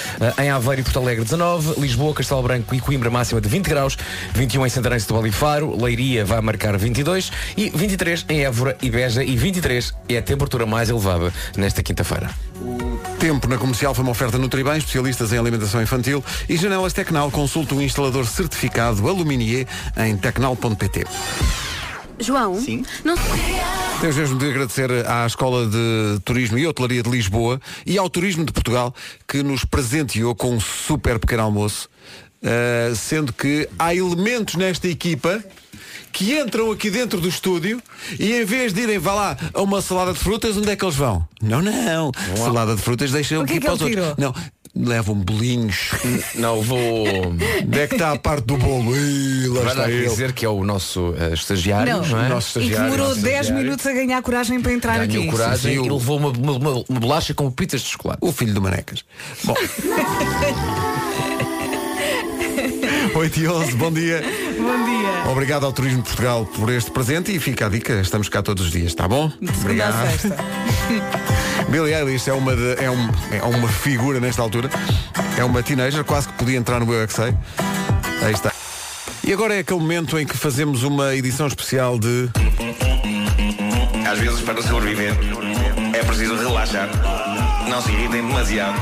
em 0.41 0.49
Aveiro 0.49 0.81
e 0.81 0.83
Porto 0.83 0.99
Alegre 0.99 1.23
19, 1.23 1.79
Lisboa, 1.79 2.13
Castelo 2.13 2.41
Branco 2.43 2.73
e 2.73 2.79
Coimbra 2.79 3.09
máxima 3.09 3.41
de 3.41 3.49
20 3.49 3.67
graus, 3.67 3.97
21 4.33 4.65
em 4.65 4.69
Santarém, 4.69 4.99
Setúbal 4.99 5.25
e 5.27 5.31
Faro, 5.31 5.75
Leiria 5.81 6.25
vai 6.25 6.41
marcar 6.41 6.77
22 6.77 7.31
e 7.57 7.69
23 7.69 8.25
em 8.29 8.43
Évora 8.43 8.77
e 8.81 8.89
Beja 8.89 9.23
e 9.23 9.35
23 9.35 9.93
é 10.09 10.17
a 10.17 10.21
temperatura 10.21 10.65
mais 10.65 10.89
elevada 10.89 11.33
nesta 11.57 11.81
quinta-feira. 11.83 12.29
Tempo 13.19 13.47
na 13.47 13.57
comercial 13.57 13.93
foi 13.93 14.03
uma 14.03 14.11
oferta 14.11 14.37
Nutribem, 14.37 14.77
especialistas 14.77 15.31
em 15.33 15.37
alimentação 15.37 15.81
infantil 15.81 16.23
e 16.47 16.57
janelas 16.57 16.93
Tecnal. 16.93 17.31
Consulta 17.31 17.75
um 17.75 17.81
instalador 17.81 18.25
certificado 18.25 19.07
Aluminier 19.07 19.67
em 19.97 20.15
tecnal.pt. 20.15 21.05
João? 22.19 22.59
Sim? 22.59 22.85
Não 23.03 23.15
Temos 24.01 24.17
mesmo 24.17 24.37
de 24.37 24.49
agradecer 24.49 24.91
à 25.07 25.25
Escola 25.25 25.65
de 25.67 26.19
Turismo 26.23 26.57
e 26.57 26.67
Hotelaria 26.67 27.01
de 27.01 27.09
Lisboa 27.09 27.59
e 27.85 27.97
ao 27.97 28.09
Turismo 28.09 28.43
de 28.45 28.51
Portugal 28.51 28.93
que 29.27 29.41
nos 29.41 29.65
presenteou 29.65 30.35
com 30.35 30.53
um 30.53 30.59
super 30.59 31.17
pequeno 31.17 31.43
almoço, 31.43 31.89
uh, 32.43 32.95
sendo 32.95 33.33
que 33.33 33.67
há 33.79 33.95
elementos 33.95 34.55
nesta 34.55 34.87
equipa 34.87 35.43
que 36.11 36.37
entram 36.37 36.71
aqui 36.71 36.89
dentro 36.89 37.19
do 37.19 37.27
estúdio 37.27 37.81
e 38.19 38.33
em 38.33 38.45
vez 38.45 38.73
de 38.73 38.81
irem, 38.81 38.99
vá 38.99 39.13
lá, 39.13 39.37
a 39.53 39.61
uma 39.61 39.81
salada 39.81 40.13
de 40.13 40.19
frutas, 40.19 40.55
onde 40.55 40.69
é 40.69 40.75
que 40.75 40.85
eles 40.85 40.95
vão? 40.95 41.27
Não, 41.41 41.61
não. 41.61 42.11
Salada 42.37 42.75
de 42.75 42.81
frutas 42.81 43.11
deixam 43.11 43.43
O 43.43 43.45
que 43.45 43.53
é 43.53 43.57
aqui 43.57 43.61
que 43.61 43.65
para 43.65 43.75
os 43.75 43.81
outros. 43.81 44.15
Não, 44.17 44.33
levam 44.75 45.15
bolinhos. 45.15 45.91
Não 46.35 46.61
vou. 46.61 47.05
onde 47.07 47.79
é 47.79 47.87
que 47.87 47.95
está 47.95 48.11
a 48.11 48.19
parte 48.19 48.45
do 48.45 48.57
bolo? 48.57 48.95
Ih, 48.95 49.47
lá 49.47 49.61
Vai 49.61 49.71
está 49.71 49.89
ele. 49.91 50.07
dizer 50.09 50.33
que 50.33 50.45
é 50.45 50.49
o 50.49 50.63
nosso 50.63 51.13
eh, 51.17 51.33
estagiário, 51.33 52.01
não, 52.07 52.19
é? 52.19 52.29
nosso 52.29 52.59
e 52.59 52.61
que 52.61 52.67
estagiário, 52.67 52.91
demorou 52.91 53.07
nosso 53.09 53.21
10 53.21 53.33
estagiário. 53.35 53.63
minutos 53.63 53.85
a 53.87 53.93
ganhar 53.93 54.21
coragem 54.21 54.59
para 54.61 54.73
entrar 54.73 55.05
Ganhou 55.07 55.23
aqui. 55.23 55.31
coragem 55.31 55.57
Sim, 55.57 55.69
sim, 55.81 55.85
e 55.87 55.89
o- 55.89 55.93
levou 55.97 56.17
uma, 56.17 56.29
uma, 56.29 56.51
uma- 56.53 56.83
uma 56.89 56.99
bolacha 56.99 57.33
com 57.33 57.49
pitas 57.51 57.81
de 57.81 57.87
chocolate. 57.89 58.19
O 58.21 58.31
filho 58.31 58.53
do 58.53 58.61
Manecas. 58.61 59.03
Bom. 59.43 59.55
8 63.15 63.39
e 63.39 63.47
11, 63.47 63.71
bom 63.77 63.91
dia. 63.93 64.21
Bom 64.57 64.85
dia. 64.85 65.31
Obrigado 65.31 65.65
ao 65.65 65.71
Turismo 65.71 65.99
de 66.01 66.07
Portugal 66.09 66.45
por 66.45 66.69
este 66.69 66.91
presente 66.91 67.33
e 67.33 67.39
fica 67.39 67.67
a 67.67 67.69
dica, 67.69 67.93
estamos 68.01 68.27
cá 68.27 68.41
todos 68.43 68.65
os 68.65 68.71
dias, 68.71 68.87
está 68.87 69.07
bom? 69.07 69.31
De 69.41 69.55
segunda 69.55 69.87
a 69.87 70.07
sexta. 70.11 70.35
Billie 71.69 71.93
Eilish 71.93 72.29
é 72.29 72.33
uma, 72.33 72.55
de- 72.55 72.83
é, 72.83 72.89
um- 72.89 73.09
é 73.31 73.41
uma 73.43 73.67
figura 73.67 74.19
nesta 74.19 74.41
altura. 74.41 74.69
É 75.37 75.43
uma 75.43 75.61
teenager, 75.61 76.03
quase 76.03 76.27
que 76.27 76.33
podia 76.35 76.57
entrar 76.57 76.79
no 76.79 76.93
Eu 76.93 77.03
é. 77.03 77.33
Aí 78.23 78.33
está. 78.33 78.51
E 79.23 79.33
agora 79.33 79.55
é 79.55 79.59
aquele 79.59 79.79
momento 79.79 80.17
em 80.19 80.25
que 80.25 80.37
fazemos 80.37 80.83
uma 80.83 81.15
edição 81.15 81.47
especial 81.47 81.97
de. 81.99 82.29
Às 84.09 84.19
vezes, 84.19 84.39
para 84.41 84.61
sobreviver, 84.61 85.13
é 85.93 86.03
preciso 86.03 86.35
relaxar. 86.35 86.87
Não 87.67 87.81
se 87.81 87.91
irritem 87.91 88.25
demasiado, 88.25 88.75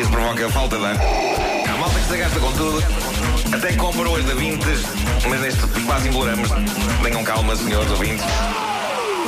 isso 0.00 0.10
provoca 0.10 0.48
falta 0.48 0.78
de 0.78 0.84
ar. 0.86 0.96
Há 0.96 1.76
malta 1.78 1.98
que 2.00 2.06
se 2.08 2.16
gasta 2.16 2.40
com 2.40 2.52
tudo, 2.52 2.82
até 3.54 3.72
compra 3.74 4.08
hoje 4.08 4.26
da 4.26 4.34
Vintes, 4.34 4.80
mas 5.28 5.40
neste 5.40 5.60
quase 5.86 6.08
embolamos. 6.08 6.48
Tenham 7.02 7.22
calma, 7.22 7.54
senhores 7.54 7.90
ouvintes. 7.90 8.24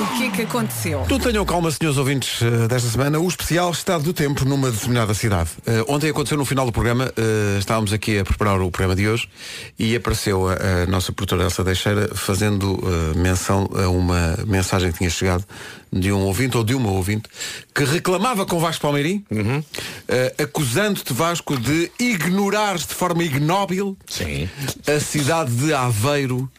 O 0.02 0.06
que 0.18 0.24
é 0.24 0.30
que 0.32 0.42
aconteceu? 0.42 1.04
Tu 1.08 1.16
tenham 1.20 1.44
calma, 1.44 1.70
senhores 1.70 1.96
ouvintes, 1.96 2.42
eh, 2.42 2.66
desta 2.66 2.88
semana, 2.88 3.20
o 3.20 3.28
especial 3.28 3.70
Estado 3.70 4.02
do 4.02 4.12
Tempo 4.12 4.44
numa 4.44 4.68
determinada 4.68 5.14
cidade. 5.14 5.50
Eh, 5.64 5.84
ontem 5.86 6.10
aconteceu 6.10 6.36
no 6.36 6.44
final 6.44 6.66
do 6.66 6.72
programa, 6.72 7.12
eh, 7.16 7.56
estávamos 7.60 7.92
aqui 7.92 8.18
a 8.18 8.24
preparar 8.24 8.60
o 8.60 8.68
programa 8.68 8.96
de 8.96 9.06
hoje 9.06 9.28
e 9.78 9.94
apareceu 9.94 10.48
a, 10.48 10.54
a 10.54 10.86
nossa 10.86 11.12
produtora 11.12 11.44
Elsa 11.44 11.62
Deixeira 11.62 12.10
fazendo 12.16 12.82
menção 13.14 13.70
a 13.76 13.88
uma 13.88 14.36
mensagem 14.44 14.90
que 14.90 14.98
tinha 14.98 15.10
chegado 15.10 15.44
de 15.92 16.10
um 16.10 16.22
ouvinte 16.22 16.56
ou 16.56 16.64
de 16.64 16.74
uma 16.74 16.90
ouvinte 16.90 17.28
que 17.72 17.84
reclamava 17.84 18.44
com 18.44 18.58
Vasco 18.58 18.82
Palmeirim, 18.82 19.24
eh, 20.08 20.34
acusando-te, 20.42 21.12
Vasco, 21.12 21.56
de 21.56 21.92
ignorares 22.00 22.86
de 22.86 22.94
forma 22.94 23.22
ignóbil 23.22 23.96
Sim. 24.08 24.48
a 24.84 24.98
cidade 24.98 25.52
de 25.52 25.72
Aveiro 25.72 26.50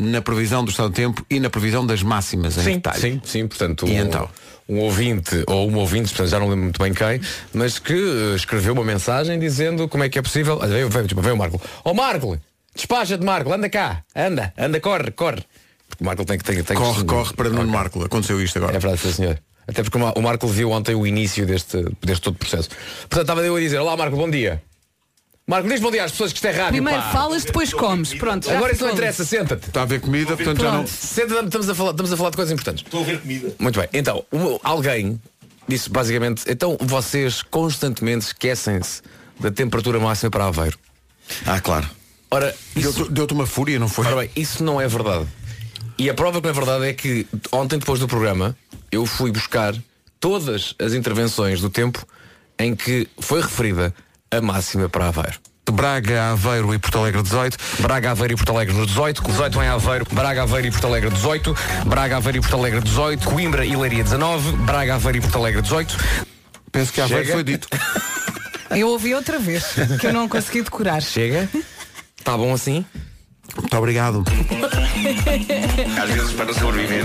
na 0.00 0.22
previsão 0.22 0.64
do 0.64 0.70
estado 0.70 0.88
do 0.88 0.94
tempo 0.94 1.24
e 1.28 1.38
na 1.38 1.50
previsão 1.50 1.84
das 1.86 2.02
máximas 2.02 2.56
em 2.58 2.62
Sim, 2.62 2.74
detalhe. 2.76 3.00
sim, 3.00 3.20
sim, 3.24 3.46
portanto, 3.46 3.86
E 3.86 3.92
um, 3.92 4.04
então? 4.06 4.28
um 4.68 4.78
ouvinte, 4.78 5.44
ou 5.46 5.68
uma 5.68 5.78
ouvinte, 5.78 6.08
portanto, 6.08 6.28
já 6.28 6.38
não 6.40 6.46
lembro 6.48 6.64
muito 6.64 6.82
bem 6.82 6.92
quem, 6.94 7.20
mas 7.52 7.78
que 7.78 7.92
eh, 7.92 8.34
escreveu 8.36 8.72
uma 8.72 8.84
mensagem 8.84 9.38
dizendo 9.38 9.86
como 9.88 10.02
é 10.04 10.08
que 10.08 10.18
é 10.18 10.22
possível. 10.22 10.58
Olha, 10.60 10.68
Veio, 10.72 10.88
veio, 10.88 11.06
tipo, 11.06 11.20
veio 11.20 11.34
o 11.34 11.38
Marco. 11.38 11.60
Ó 11.84 11.92
Marco, 11.92 12.38
despacha-te 12.74 13.24
Marco, 13.24 13.52
anda 13.52 13.68
cá, 13.68 14.02
anda, 14.16 14.52
anda, 14.56 14.80
corre, 14.80 15.10
corre. 15.10 15.44
Porque 15.88 16.02
o 16.02 16.06
Marco 16.06 16.24
tem 16.24 16.38
que 16.38 16.44
tem, 16.44 16.62
tem 16.62 16.76
Corre, 16.76 17.00
que. 17.00 17.04
corre 17.04 17.34
para 17.34 17.48
Nuno 17.48 17.62
Ok. 17.62 17.72
Marco. 17.72 18.04
Aconteceu 18.04 18.40
isto 18.40 18.56
agora. 18.58 18.76
É 18.76 18.78
verdade, 18.78 19.02
sim, 19.02 19.12
senhor. 19.12 19.38
Até 19.66 19.82
porque 19.82 19.98
o 19.98 20.22
Marco 20.22 20.46
viu 20.48 20.70
ontem 20.70 20.94
o 20.94 21.06
início 21.06 21.44
deste, 21.44 21.84
deste 22.00 22.22
todo 22.22 22.36
processo. 22.36 22.68
Portanto, 23.00 23.20
estava 23.22 23.40
eu 23.42 23.54
a 23.56 23.60
dizer, 23.60 23.78
olá 23.78 23.96
Marco, 23.96 24.16
bom 24.16 24.30
dia. 24.30 24.62
Marco, 25.50 25.68
diz 25.68 25.80
bom 25.80 25.90
dia 25.90 26.04
às 26.04 26.12
pessoas 26.12 26.30
que 26.30 26.38
isto 26.38 26.46
é 26.46 26.52
rádio. 26.52 26.74
Primeiro 26.74 27.02
pá. 27.02 27.10
falas, 27.10 27.42
depois 27.44 27.74
comes. 27.74 28.14
Pronto, 28.14 28.46
já 28.46 28.56
Agora 28.56 28.72
isso 28.72 28.82
não 28.82 28.90
ficou. 28.90 29.00
interessa, 29.00 29.24
senta-te. 29.24 29.66
Está 29.66 29.82
a 29.82 29.84
ver 29.84 30.00
comida, 30.00 30.36
portanto 30.36 30.60
já 30.60 30.70
não. 30.70 30.86
Senta-te, 30.86 31.44
estamos 31.46 31.68
a 31.68 31.74
falar, 31.74 31.90
estamos 31.90 32.12
a 32.12 32.16
falar 32.16 32.30
de 32.30 32.36
coisas 32.36 32.52
importantes. 32.52 32.84
Estou 32.84 33.00
a 33.00 33.04
ver 33.04 33.20
comida. 33.20 33.52
Muito 33.58 33.80
bem, 33.80 33.88
então, 33.92 34.24
alguém 34.62 35.20
disse 35.66 35.90
basicamente, 35.90 36.44
então 36.46 36.78
vocês 36.80 37.42
constantemente 37.42 38.26
esquecem-se 38.26 39.02
da 39.40 39.50
temperatura 39.50 39.98
máxima 39.98 40.30
para 40.30 40.46
Aveiro. 40.46 40.78
Ah, 41.44 41.60
claro. 41.60 41.90
Ora, 42.30 42.54
isso, 42.76 42.92
Deu-te 42.92 43.12
deu-te 43.12 43.34
uma 43.34 43.44
fúria, 43.44 43.76
não 43.80 43.88
foi? 43.88 44.06
ora 44.06 44.16
bem, 44.18 44.30
isso 44.36 44.62
não 44.62 44.80
é 44.80 44.86
verdade. 44.86 45.26
E 45.98 46.08
a 46.08 46.14
prova 46.14 46.40
que 46.40 46.46
na 46.46 46.52
verdade 46.52 46.84
é 46.86 46.92
que 46.92 47.26
ontem 47.50 47.76
depois 47.76 47.98
do 47.98 48.06
programa 48.06 48.56
eu 48.92 49.04
fui 49.04 49.32
buscar 49.32 49.74
todas 50.20 50.76
as 50.78 50.92
intervenções 50.92 51.60
do 51.60 51.68
tempo 51.68 52.06
em 52.56 52.76
que 52.76 53.08
foi 53.18 53.40
referida 53.40 53.92
a 54.32 54.40
máxima 54.40 54.88
para 54.88 55.08
Aveiro. 55.08 55.38
Braga, 55.70 56.30
Aveiro 56.32 56.74
e 56.74 56.78
Porto 56.78 56.98
Alegre 56.98 57.22
18. 57.22 57.56
Braga, 57.80 58.10
Aveiro 58.10 58.34
e 58.34 58.36
Porto 58.36 58.50
Alegre 58.50 58.74
nos 58.74 58.86
18, 58.88 59.22
18 59.22 59.62
em 59.62 59.68
Aveiro, 59.68 60.06
Braga, 60.12 60.42
Aveiro 60.42 60.66
e 60.66 60.70
Porto 60.70 60.86
Alegre 60.86 61.10
18, 61.10 61.56
Braga, 61.86 62.16
Aveiro 62.16 62.38
e 62.38 62.40
Porto 62.40 62.56
Alegre 62.56 62.80
18, 62.80 63.28
Coimbra 63.28 63.64
e 63.64 63.76
Leiria 63.76 64.02
19, 64.02 64.52
Braga, 64.58 64.94
Aveiro 64.96 65.18
e 65.18 65.20
Porto 65.20 65.38
Alegre 65.38 65.62
18. 65.62 65.96
Penso 66.72 66.92
que 66.92 67.00
Aveiro 67.00 67.24
Chega. 67.24 67.34
foi 67.34 67.44
dito. 67.44 67.68
Eu 68.70 68.88
ouvi 68.88 69.14
outra 69.14 69.36
vez, 69.40 69.64
que 70.00 70.06
eu 70.06 70.12
não 70.12 70.28
consegui 70.28 70.62
decorar. 70.62 71.02
Chega? 71.02 71.48
Está 72.16 72.36
bom 72.36 72.54
assim? 72.54 72.86
Muito 73.56 73.76
obrigado. 73.76 74.22
Às 76.00 76.08
vezes, 76.10 76.32
para 76.34 76.54
sobreviver, 76.54 77.04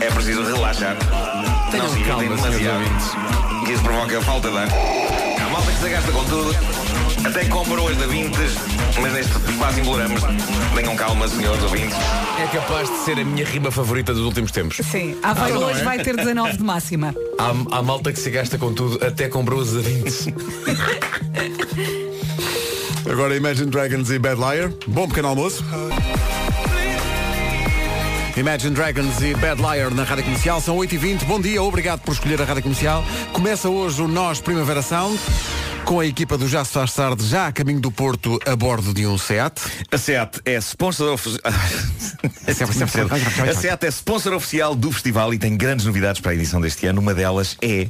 é 0.00 0.08
preciso 0.12 0.44
relaxar. 0.44 0.96
não 1.76 1.88
se 1.92 1.98
irritem 1.98 2.28
demasiado. 2.28 3.64
Que 3.66 3.72
isso 3.72 3.82
provoca 3.82 4.20
falta 4.22 4.48
de 4.48 4.58
ar. 4.58 4.68
Há 5.56 5.58
malta 5.58 5.72
que 5.72 5.78
se 5.78 5.88
gasta 5.88 6.12
com 6.12 6.24
tudo. 6.24 6.54
Até 7.26 7.46
comprou 7.46 7.88
as 7.88 7.96
da 7.96 8.06
Vintes, 8.06 8.56
mas 9.00 9.10
neste 9.14 9.32
espaço 9.50 9.80
imploramos. 9.80 10.20
Tenham 10.74 10.94
calma, 10.94 11.26
senhores 11.28 11.62
ouvintes. 11.62 11.96
É 12.38 12.46
capaz 12.54 12.90
de 12.90 12.96
ser 12.98 13.18
a 13.18 13.24
minha 13.24 13.46
rima 13.46 13.70
favorita 13.70 14.12
dos 14.12 14.22
últimos 14.22 14.52
tempos. 14.52 14.76
Sim, 14.86 15.16
Aveiro 15.22 15.60
hoje 15.60 15.82
vai 15.82 15.98
ter 15.98 16.14
19 16.14 16.58
de 16.58 16.62
máxima. 16.62 17.14
Há, 17.40 17.78
há 17.78 17.82
malta 17.82 18.12
que 18.12 18.18
se 18.18 18.30
gasta 18.30 18.58
com 18.58 18.74
tudo, 18.74 19.02
até 19.02 19.28
com 19.28 19.42
brusas 19.42 19.84
a 19.84 19.88
20. 19.88 20.34
Agora 23.10 23.34
Imagine 23.34 23.70
Dragons 23.70 24.10
e 24.10 24.18
Bad 24.18 24.38
Liar. 24.38 24.70
Bom 24.86 25.08
pequeno 25.08 25.28
almoço. 25.28 25.64
Imagine 28.36 28.74
Dragons 28.74 29.22
e 29.22 29.34
Bad 29.34 29.62
Liar 29.62 29.94
na 29.94 30.04
Rádio 30.04 30.24
Comercial. 30.24 30.60
São 30.60 30.76
8h20. 30.76 31.24
Bom 31.24 31.40
dia, 31.40 31.62
obrigado 31.62 32.00
por 32.00 32.12
escolher 32.12 32.42
a 32.42 32.44
Rádio 32.44 32.64
Comercial. 32.64 33.02
Começa 33.32 33.70
hoje 33.70 34.02
o 34.02 34.06
Nós 34.06 34.42
Primavera 34.42 34.82
Sound. 34.82 35.18
Com 35.86 36.00
a 36.00 36.06
equipa 36.06 36.36
do 36.36 36.46
Já 36.46 36.62
se 36.62 36.72
faz 36.72 36.92
tarde, 36.92 37.24
já 37.24 37.46
a 37.46 37.52
caminho 37.52 37.80
do 37.80 37.90
Porto, 37.90 38.38
a 38.44 38.54
bordo 38.54 38.92
de 38.92 39.06
um 39.06 39.16
SEAT. 39.16 39.58
A 39.90 39.96
SEAT 39.96 40.40
é 40.44 40.56
sponsor 40.56 41.14
oficial. 41.14 41.40
a 43.48 43.54
SEAT 43.54 43.86
é 43.86 43.88
sponsor 43.88 44.34
oficial 44.34 44.74
do 44.74 44.92
festival 44.92 45.32
e 45.32 45.38
tem 45.38 45.56
grandes 45.56 45.86
novidades 45.86 46.20
para 46.20 46.32
a 46.32 46.34
edição 46.34 46.60
deste 46.60 46.86
ano. 46.86 47.00
Uma 47.00 47.14
delas 47.14 47.56
é 47.62 47.88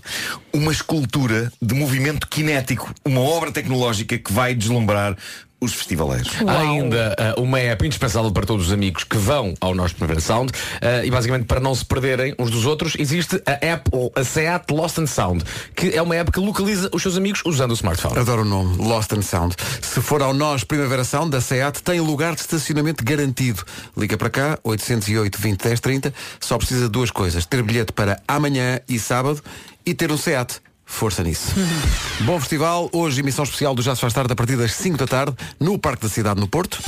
uma 0.52 0.70
escultura 0.70 1.52
de 1.60 1.74
movimento 1.74 2.28
cinético, 2.32 2.94
uma 3.04 3.20
obra 3.20 3.50
tecnológica 3.50 4.16
que 4.16 4.32
vai 4.32 4.54
deslumbrar 4.54 5.16
os 5.60 5.72
festivaleiros. 5.72 6.30
Há 6.46 6.58
ainda 6.58 7.16
uh, 7.36 7.40
uma 7.40 7.58
app 7.58 7.84
indispensável 7.84 8.30
para 8.30 8.44
todos 8.44 8.66
os 8.66 8.72
amigos 8.72 9.04
que 9.04 9.16
vão 9.16 9.54
ao 9.60 9.74
nosso 9.74 9.94
Primavera 9.94 10.20
Sound 10.20 10.52
uh, 10.52 11.04
e 11.04 11.10
basicamente 11.10 11.46
para 11.46 11.60
não 11.60 11.74
se 11.74 11.84
perderem 11.84 12.34
uns 12.38 12.50
dos 12.50 12.66
outros 12.66 12.94
existe 12.98 13.42
a 13.46 13.66
app 13.66 13.88
ou 13.92 14.12
a 14.14 14.22
SEAT 14.22 14.70
Lost 14.70 14.98
and 14.98 15.06
Sound 15.06 15.44
que 15.74 15.96
é 15.96 16.02
uma 16.02 16.14
app 16.14 16.30
que 16.30 16.40
localiza 16.40 16.90
os 16.92 17.02
seus 17.02 17.16
amigos 17.16 17.42
usando 17.44 17.70
o 17.70 17.74
smartphone. 17.74 18.18
Adoro 18.18 18.42
o 18.42 18.44
nome, 18.44 18.76
Lost 18.76 19.12
and 19.12 19.22
Sound. 19.22 19.56
Se 19.80 20.00
for 20.00 20.22
ao 20.22 20.34
Nós 20.34 20.62
Primavera 20.64 21.04
Sound 21.04 21.30
da 21.30 21.40
SEAT, 21.40 21.82
tem 21.82 22.00
lugar 22.00 22.34
de 22.34 22.42
estacionamento 22.42 23.04
garantido. 23.04 23.62
Liga 23.96 24.16
para 24.16 24.30
cá, 24.30 24.58
808 24.62 25.40
20 25.40 25.62
10 25.62 25.80
30. 25.80 26.14
Só 26.40 26.58
precisa 26.58 26.84
de 26.84 26.90
duas 26.90 27.10
coisas. 27.10 27.46
Ter 27.46 27.62
bilhete 27.62 27.92
para 27.92 28.20
amanhã 28.28 28.80
e 28.88 28.98
sábado 28.98 29.42
e 29.84 29.94
ter 29.94 30.10
um 30.10 30.16
SEAT. 30.16 30.60
Força 30.86 31.22
nisso. 31.22 31.52
Bom 32.22 32.38
festival. 32.40 32.88
Hoje, 32.92 33.20
emissão 33.20 33.44
especial 33.44 33.74
do 33.74 33.82
Já 33.82 33.94
se 33.94 34.00
faz 34.00 34.14
tarde 34.14 34.32
a 34.32 34.36
partir 34.36 34.56
das 34.56 34.72
5 34.72 34.96
da 34.96 35.06
tarde, 35.06 35.36
no 35.60 35.78
Parque 35.78 36.04
da 36.04 36.08
Cidade, 36.08 36.40
no 36.40 36.48
Porto. 36.48 36.78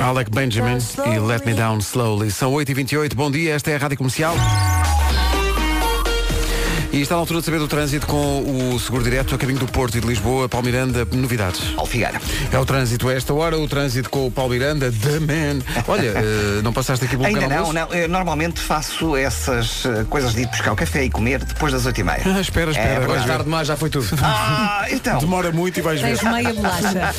Alec 0.00 0.30
Benjamin 0.30 0.78
e 1.14 1.18
Let 1.18 1.44
Me 1.44 1.54
Down 1.54 1.78
Slowly. 1.78 2.30
São 2.30 2.52
8h28. 2.52 3.14
Bom 3.14 3.30
dia, 3.30 3.54
esta 3.54 3.70
é 3.70 3.76
a 3.76 3.78
Rádio 3.78 3.98
Comercial. 3.98 4.34
E 6.92 7.00
está 7.02 7.14
na 7.14 7.20
altura 7.20 7.40
de 7.40 7.44
saber 7.46 7.58
do 7.58 7.68
trânsito 7.68 8.06
com 8.06 8.72
o 8.74 8.80
Seguro 8.80 9.02
Direto 9.04 9.34
a 9.34 9.38
caminho 9.38 9.58
do 9.58 9.66
Porto 9.66 9.98
e 9.98 10.00
de 10.00 10.06
Lisboa. 10.06 10.48
Paulo 10.48 10.66
Miranda, 10.66 11.06
novidades. 11.12 11.60
Paulo 11.74 11.90
Figueira. 11.90 12.20
É 12.50 12.58
o 12.58 12.64
trânsito 12.64 13.08
a 13.08 13.12
esta 13.12 13.34
hora, 13.34 13.58
o 13.58 13.68
trânsito 13.68 14.08
com 14.08 14.26
o 14.26 14.30
Paulo 14.30 14.52
Miranda, 14.52 14.90
The 14.90 15.20
Man. 15.20 15.62
Olha, 15.88 16.12
eh, 16.16 16.60
não 16.62 16.72
passaste 16.72 17.04
aqui 17.04 17.16
pelo 17.16 17.26
Ainda 17.28 17.48
não, 17.48 17.72
não. 17.72 17.92
Eu 17.92 18.08
normalmente 18.08 18.60
faço 18.60 19.14
essas 19.16 19.84
eh, 19.84 20.04
coisas 20.08 20.32
de 20.34 20.42
ir 20.42 20.46
buscar 20.46 20.72
o 20.72 20.76
café 20.76 21.04
e 21.04 21.10
comer 21.10 21.44
depois 21.44 21.72
das 21.72 21.84
8h30. 21.86 22.22
Ah, 22.24 22.40
espera, 22.40 22.70
espera. 22.70 23.04
É 23.04 23.26
tarde 23.26 23.48
mais 23.48 23.68
já 23.68 23.76
foi 23.76 23.90
tudo. 23.90 24.06
Ah, 24.28 24.86
então. 24.90 25.18
Demora 25.18 25.50
muito 25.52 25.78
e 25.78 25.82
vais 25.82 26.00
ver. 26.00 26.18
Tens 26.18 26.22
meia 26.32 26.52
bolacha. 26.52 26.82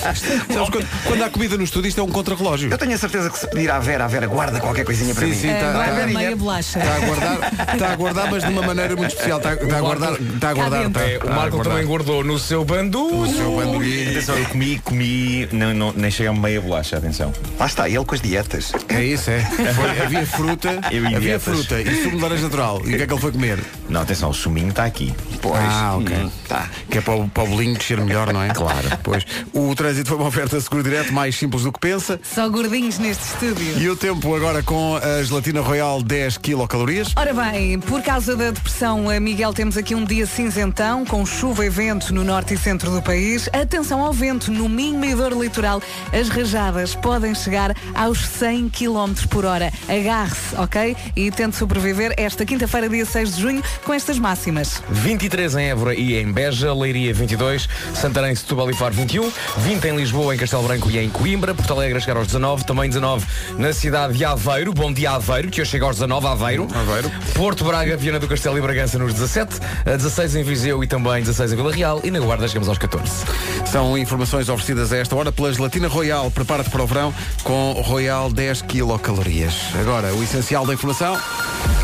Sabes, 0.53 0.69
quando, 0.69 0.87
quando 1.05 1.23
há 1.23 1.29
comida 1.29 1.57
no 1.57 1.63
estúdio, 1.63 1.87
isto 1.89 1.99
é 1.99 2.03
um 2.03 2.09
contrarrelógio. 2.09 2.69
Eu 2.71 2.77
tenho 2.77 2.93
a 2.93 2.97
certeza 2.97 3.29
que 3.29 3.37
se 3.39 3.47
pedir 3.47 3.69
à 3.71 3.79
Vera, 3.79 4.05
a 4.05 4.07
Vera 4.07 4.27
guarda 4.27 4.59
qualquer 4.59 4.83
coisinha 4.85 5.13
para 5.15 5.23
Sim, 5.25 5.31
mim. 5.31 5.37
sim, 5.37 5.47
tá- 5.49 5.69
Agora 5.69 6.01
tá- 6.01 6.07
meia 6.07 6.35
bolacha. 6.35 6.79
Está 6.79 6.95
a 6.95 6.99
guardar, 6.99 7.73
está 7.73 7.91
a 7.91 7.95
guardar, 7.95 8.31
mas 8.31 8.43
de 8.43 8.49
uma 8.49 8.61
maneira 8.61 8.95
muito 8.95 9.11
especial. 9.11 9.37
Está, 9.37 9.55
está 9.67 9.77
a 9.77 9.81
guardar, 9.81 10.13
está 10.21 10.49
a 10.49 10.53
guardar. 10.53 10.83
É, 11.09 11.17
o 11.23 11.29
a 11.29 11.35
Marco 11.35 11.63
também 11.63 11.85
guardou 11.85 12.23
no 12.23 12.39
seu 12.39 12.63
bandu. 12.65 13.21
O 13.21 13.27
seu. 13.27 13.57
Atenção, 13.59 14.37
eu 14.37 14.45
comi, 14.45 14.79
comi, 14.79 15.47
não, 15.51 15.73
não, 15.73 15.93
nem 15.93 16.09
chega 16.11 16.29
a 16.29 16.33
meia 16.33 16.59
bolacha, 16.61 16.97
atenção. 16.97 17.33
Lá 17.59 17.65
está, 17.65 17.87
ele 17.89 18.03
com 18.03 18.15
as 18.15 18.21
dietas. 18.21 18.71
É 18.89 19.03
isso, 19.03 19.29
é. 19.29 19.39
Foi- 19.41 20.01
havia 20.01 20.25
fruta, 20.25 20.79
Eu 20.91 21.05
havia 21.05 21.19
dietas. 21.19 21.43
fruta 21.43 21.81
e 21.81 22.03
sumo 22.03 22.17
de 22.17 22.21
laranja 22.23 22.43
natural. 22.43 22.81
E 22.85 22.93
o 22.93 22.97
que 22.97 23.03
é 23.03 23.07
que 23.07 23.13
ele 23.13 23.21
foi 23.21 23.31
comer? 23.31 23.59
Não, 23.89 24.01
atenção, 24.01 24.29
o 24.29 24.33
suminho 24.33 24.69
está 24.69 24.85
aqui. 24.85 25.13
Pois. 25.41 25.55
Ah, 25.59 25.95
ok. 25.97 26.15
Hum, 26.15 26.31
tá. 26.47 26.69
Que 26.89 26.97
é 26.97 27.01
para 27.01 27.15
o, 27.15 27.27
para 27.29 27.43
o 27.43 27.47
bolinho 27.47 27.75
descer 27.77 27.99
melhor, 28.01 28.31
não 28.33 28.41
é? 28.41 28.49
Claro. 28.49 28.87
Pois. 29.03 29.23
O 29.53 29.73
trânsito 29.75 30.09
foi 30.09 30.17
uma 30.17 30.27
oferta 30.27 30.59
seguro 30.59 30.83
direto 30.83 31.13
mais 31.13 31.35
simples 31.35 31.63
do 31.63 31.71
que 31.71 31.79
pensa. 31.79 32.19
Só 32.23 32.47
gordinhos 32.49 32.97
neste 32.99 33.23
estúdio. 33.23 33.77
E 33.79 33.89
o 33.89 33.95
tempo 33.95 34.35
agora 34.35 34.61
com 34.63 34.95
a 34.97 35.23
gelatina 35.23 35.61
royal 35.61 36.01
10 36.01 36.37
quilocalorias. 36.37 37.11
Ora 37.15 37.33
bem, 37.33 37.79
por 37.79 38.01
causa 38.01 38.35
da 38.35 38.51
depressão, 38.51 39.11
eh, 39.11 39.19
Temos 39.53 39.77
aqui 39.77 39.95
um 39.95 40.03
dia 40.03 40.25
cinzentão, 40.25 41.05
com 41.05 41.25
chuva 41.25 41.65
e 41.65 41.69
vento 41.69 42.13
no 42.13 42.23
norte 42.23 42.53
e 42.53 42.57
centro 42.57 42.91
do 42.91 43.01
país. 43.01 43.49
Atenção 43.53 44.03
ao 44.03 44.11
vento, 44.11 44.51
no 44.51 44.67
Minho 44.67 45.03
e 45.05 45.15
Dor 45.15 45.33
Litoral, 45.33 45.81
as 46.11 46.29
rajadas 46.29 46.93
podem 46.95 47.33
chegar 47.33 47.73
aos 47.95 48.19
100 48.19 48.69
km 48.69 49.27
por 49.29 49.45
hora. 49.45 49.71
Agarre-se, 49.87 50.55
ok? 50.55 50.95
E 51.15 51.31
tente 51.31 51.55
sobreviver 51.55 52.13
esta 52.17 52.45
quinta-feira, 52.45 52.89
dia 52.89 53.05
6 53.05 53.35
de 53.35 53.41
junho, 53.41 53.63
com 53.85 53.93
estas 53.93 54.19
máximas. 54.19 54.83
23 54.89 55.55
em 55.55 55.69
Évora 55.69 55.95
e 55.95 56.15
em 56.17 56.31
Beja, 56.31 56.73
Leiria 56.73 57.13
22, 57.13 57.69
Santarém, 57.93 58.35
Setúbal 58.35 58.69
e 58.69 58.73
Faro 58.73 58.93
21, 58.93 59.31
20 59.57 59.85
em 59.85 59.95
Lisboa, 59.95 60.35
em 60.35 60.37
Castelo 60.37 60.63
Branco 60.63 60.91
e 60.91 60.99
em 60.99 61.09
Coimbra, 61.09 61.55
Porto 61.55 61.73
Alegre 61.73 61.97
a 61.97 62.01
chegar 62.01 62.17
aos 62.17 62.27
19, 62.27 62.65
também 62.65 62.89
19 62.89 63.25
na 63.57 63.71
cidade 63.71 64.13
de 64.13 64.25
Aveiro, 64.25 64.73
bom 64.73 64.91
dia 64.91 65.11
Aveiro, 65.11 65.49
que 65.49 65.61
hoje 65.61 65.71
chega 65.71 65.85
aos 65.85 65.95
19, 65.95 66.27
Aveiro. 66.27 66.67
Aveiro. 66.73 67.11
Porto 67.33 67.63
Braga, 67.63 67.95
Viana 67.95 68.19
do 68.19 68.27
Castelo 68.27 68.57
e 68.57 68.61
Bragança 68.61 68.99
nos 68.99 69.13
17, 69.13 69.36
a 69.39 69.95
16 69.95 70.35
em 70.35 70.43
Viseu 70.43 70.83
e 70.83 70.87
também 70.87 71.19
16 71.21 71.53
em 71.53 71.55
Vila 71.55 71.71
Real 71.71 72.01
e 72.03 72.09
na 72.09 72.19
Guarda 72.19 72.47
chegamos 72.47 72.67
aos 72.67 72.79
14. 72.79 73.23
São 73.71 73.95
informações 73.95 74.49
oferecidas 74.49 74.91
a 74.91 74.97
esta 74.97 75.15
hora 75.15 75.31
pela 75.31 75.53
gelatina 75.53 75.87
royal. 75.87 76.31
Prepara-te 76.31 76.71
para 76.71 76.81
o 76.81 76.87
verão 76.87 77.13
com 77.43 77.73
Royal 77.73 78.31
10 78.31 78.63
quilocalorias. 78.63 79.53
Agora, 79.79 80.11
o 80.15 80.23
essencial 80.23 80.65
da 80.65 80.73
informação, 80.73 81.15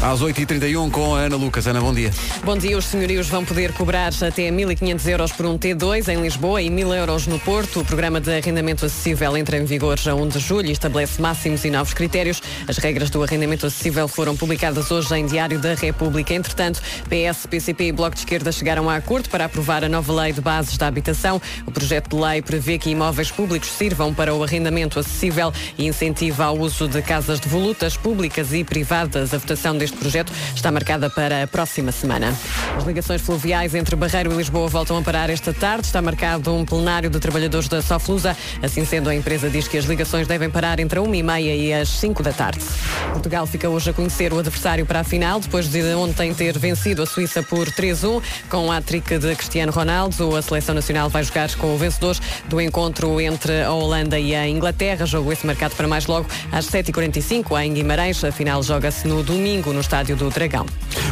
às 0.02 0.20
8h31 0.20 0.90
com 0.90 1.16
a 1.16 1.20
Ana 1.20 1.36
Lucas. 1.36 1.68
Ana, 1.68 1.80
bom 1.80 1.94
dia. 1.94 2.12
Bom 2.44 2.58
dia, 2.58 2.76
os 2.76 2.86
senhorios 2.86 3.28
vão 3.28 3.46
poder 3.46 3.72
cobrar 3.74 4.08
até 4.08 4.50
1.500 4.50 5.08
euros 5.08 5.32
por 5.32 5.46
um 5.46 5.58
T2 5.58 6.08
em 6.12 6.22
Lisboa 6.22 6.62
e 6.62 6.70
1.000 6.70 6.98
euros 6.98 7.28
no 7.28 7.38
Porto. 7.40 7.82
O 7.82 7.86
programa 7.86 8.20
de 8.20 8.36
arrendamento 8.36 8.86
acessível 8.86 9.38
entra 9.38 9.58
em 9.58 9.66
vigor 9.66 10.00
já 10.00 10.16
1 10.16 10.28
de 10.28 10.40
julho 10.40 10.68
e 10.68 10.72
estabelece 10.72 11.22
máximos 11.22 11.64
e 11.66 11.70
novos 11.70 11.94
critérios. 11.94 12.42
As 12.68 12.78
regras 12.78 13.12
do 13.12 13.22
arrendamento 13.22 13.68
acessível 13.68 14.08
foram 14.08 14.36
publicadas 14.36 14.90
hoje 14.90 15.14
em 15.16 15.28
Diário 15.28 15.60
da 15.60 15.76
República. 15.76 16.34
Entretanto, 16.34 16.82
PS, 17.04 17.43
PCP 17.48 17.86
e 17.86 17.92
Bloco 17.92 18.16
de 18.16 18.22
Esquerda 18.22 18.52
chegaram 18.52 18.90
a 18.90 18.96
acordo 18.96 19.30
para 19.30 19.46
aprovar 19.46 19.84
a 19.84 19.90
nova 19.90 20.14
lei 20.14 20.34
de 20.34 20.42
bases 20.42 20.78
da 20.78 20.88
habitação. 20.88 21.42
O 21.66 21.72
projeto 21.72 22.16
de 22.16 22.22
lei 22.22 22.42
prevê 22.42 22.78
que 22.78 22.90
imóveis 22.90 23.32
públicos 23.32 23.70
sirvam 23.70 24.14
para 24.14 24.34
o 24.34 24.44
arrendamento 24.44 25.00
acessível 25.00 25.52
e 25.78 25.86
incentiva 25.86 26.46
ao 26.46 26.58
uso 26.58 26.88
de 26.88 27.02
casas 27.02 27.40
devolutas 27.40 27.98
públicas 27.98 28.54
e 28.54 28.64
privadas. 28.64 29.34
A 29.34 29.38
votação 29.38 29.78
deste 29.78 29.98
projeto 29.98 30.32
está 30.56 30.72
marcada 30.72 31.10
para 31.10 31.44
a 31.44 31.48
próxima 31.48 31.92
semana. 31.92 32.34
As 32.78 32.84
ligações 32.84 33.22
fluviais 33.22 33.76
entre 33.76 33.96
Barreiro 33.96 34.34
e 34.34 34.36
Lisboa 34.36 34.68
voltam 34.68 34.98
a 34.98 35.02
parar 35.02 35.30
esta 35.30 35.54
tarde. 35.54 35.86
Está 35.86 36.02
marcado 36.02 36.54
um 36.54 36.66
plenário 36.66 37.10
de 37.10 37.20
trabalhadores 37.20 37.68
da 37.68 37.82
Soflusa. 37.82 38.36
Assim 38.62 38.86
sendo, 38.86 39.10
a 39.10 39.16
empresa 39.16 39.50
diz 39.50 39.68
que 39.68 39.78
as 39.78 39.86
ligações 39.86 40.28
devem 40.28 40.50
parar 40.50 40.80
entre 40.80 41.00
a 41.00 41.02
1h30 41.02 41.42
e 41.42 41.74
as 41.74 41.90
5 41.90 42.24
da 42.24 42.32
tarde. 42.32 42.64
Portugal 43.12 43.46
fica 43.46 43.70
hoje 43.70 43.90
a 43.90 43.94
conhecer 43.94 44.34
o 44.34 44.40
adversário 44.40 44.86
para 44.86 45.00
a 45.00 45.04
final, 45.04 45.40
depois 45.40 45.68
de 45.68 45.82
ontem 45.94 46.34
ter 46.34 46.58
vencido 46.58 47.04
a 47.04 47.06
Suíça 47.06 47.33
por 47.42 47.68
3-1, 47.70 48.22
com 48.50 48.72
a 48.72 48.82
trick 48.82 49.18
de 49.18 49.36
Cristiano 49.36 49.72
Ronaldo. 49.72 50.36
A 50.36 50.42
seleção 50.42 50.76
nacional 50.76 51.10
vai 51.10 51.24
jogar 51.24 51.54
com 51.56 51.74
o 51.74 51.78
vencedor 51.78 52.16
do 52.48 52.62
encontro 52.62 53.20
entre 53.20 53.64
a 53.64 53.72
Holanda 53.72 54.20
e 54.20 54.36
a 54.36 54.48
Inglaterra. 54.48 55.06
Jogo 55.06 55.32
esse 55.32 55.48
marcado 55.48 55.76
para 55.76 55.88
mais 55.88 56.06
logo 56.06 56.28
às 56.52 56.68
7h45 56.68 57.64
em 57.64 57.74
Guimarães. 57.74 58.24
A 58.24 58.32
final 58.32 58.62
joga-se 58.62 59.08
no 59.08 59.24
domingo 59.24 59.74
no 59.74 59.80
Estádio 59.80 60.16
do 60.16 60.30
Dragão. 60.30 60.66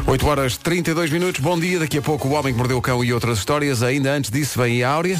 8 0.05 0.27
horas 0.27 0.57
32 0.57 1.09
minutos. 1.09 1.41
Bom 1.41 1.59
dia. 1.59 1.79
Daqui 1.79 1.97
a 1.97 2.01
pouco 2.01 2.27
o 2.27 2.33
Homem 2.33 2.53
que 2.53 2.57
Mordeu 2.57 2.77
o 2.77 2.81
Cão 2.81 3.03
e 3.03 3.13
outras 3.13 3.39
histórias. 3.39 3.81
Ainda 3.81 4.11
antes 4.11 4.29
disso 4.29 4.61
vem 4.61 4.83
a 4.83 4.89
Áurea. 4.89 5.19